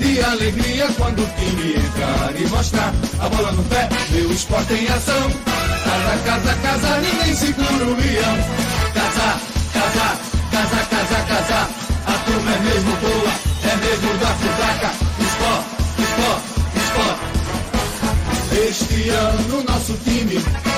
de 0.00 0.20
alegria 0.22 0.88
quando 0.96 1.22
o 1.22 1.26
time 1.36 1.74
entrar 1.74 2.34
e 2.34 2.48
mostrar 2.48 2.92
a 3.20 3.28
bola 3.28 3.52
no 3.52 3.62
pé, 3.64 3.88
meu 4.10 4.32
esporte 4.32 4.72
em 4.72 4.88
ação. 4.88 5.30
Casa, 5.84 6.18
casa, 6.24 6.54
casa, 6.62 6.98
ninguém 7.00 7.36
segura 7.36 7.84
o 7.84 7.94
leão. 7.94 8.36
Casa, 8.94 9.40
casa, 9.72 10.18
casa, 10.50 10.86
casa, 10.86 11.22
casa, 11.28 11.68
a 12.06 12.12
turma 12.24 12.50
é 12.50 12.58
mesmo 12.60 12.96
boa, 12.96 13.32
é 13.62 13.76
mesmo 13.76 14.18
da 14.18 14.26
fraca. 14.26 14.90
Esporte, 15.20 15.68
esporte, 16.02 16.48
esporte. 16.80 17.24
Este 18.68 19.10
ano 19.10 19.64
nosso 19.64 19.92
time 20.04 20.69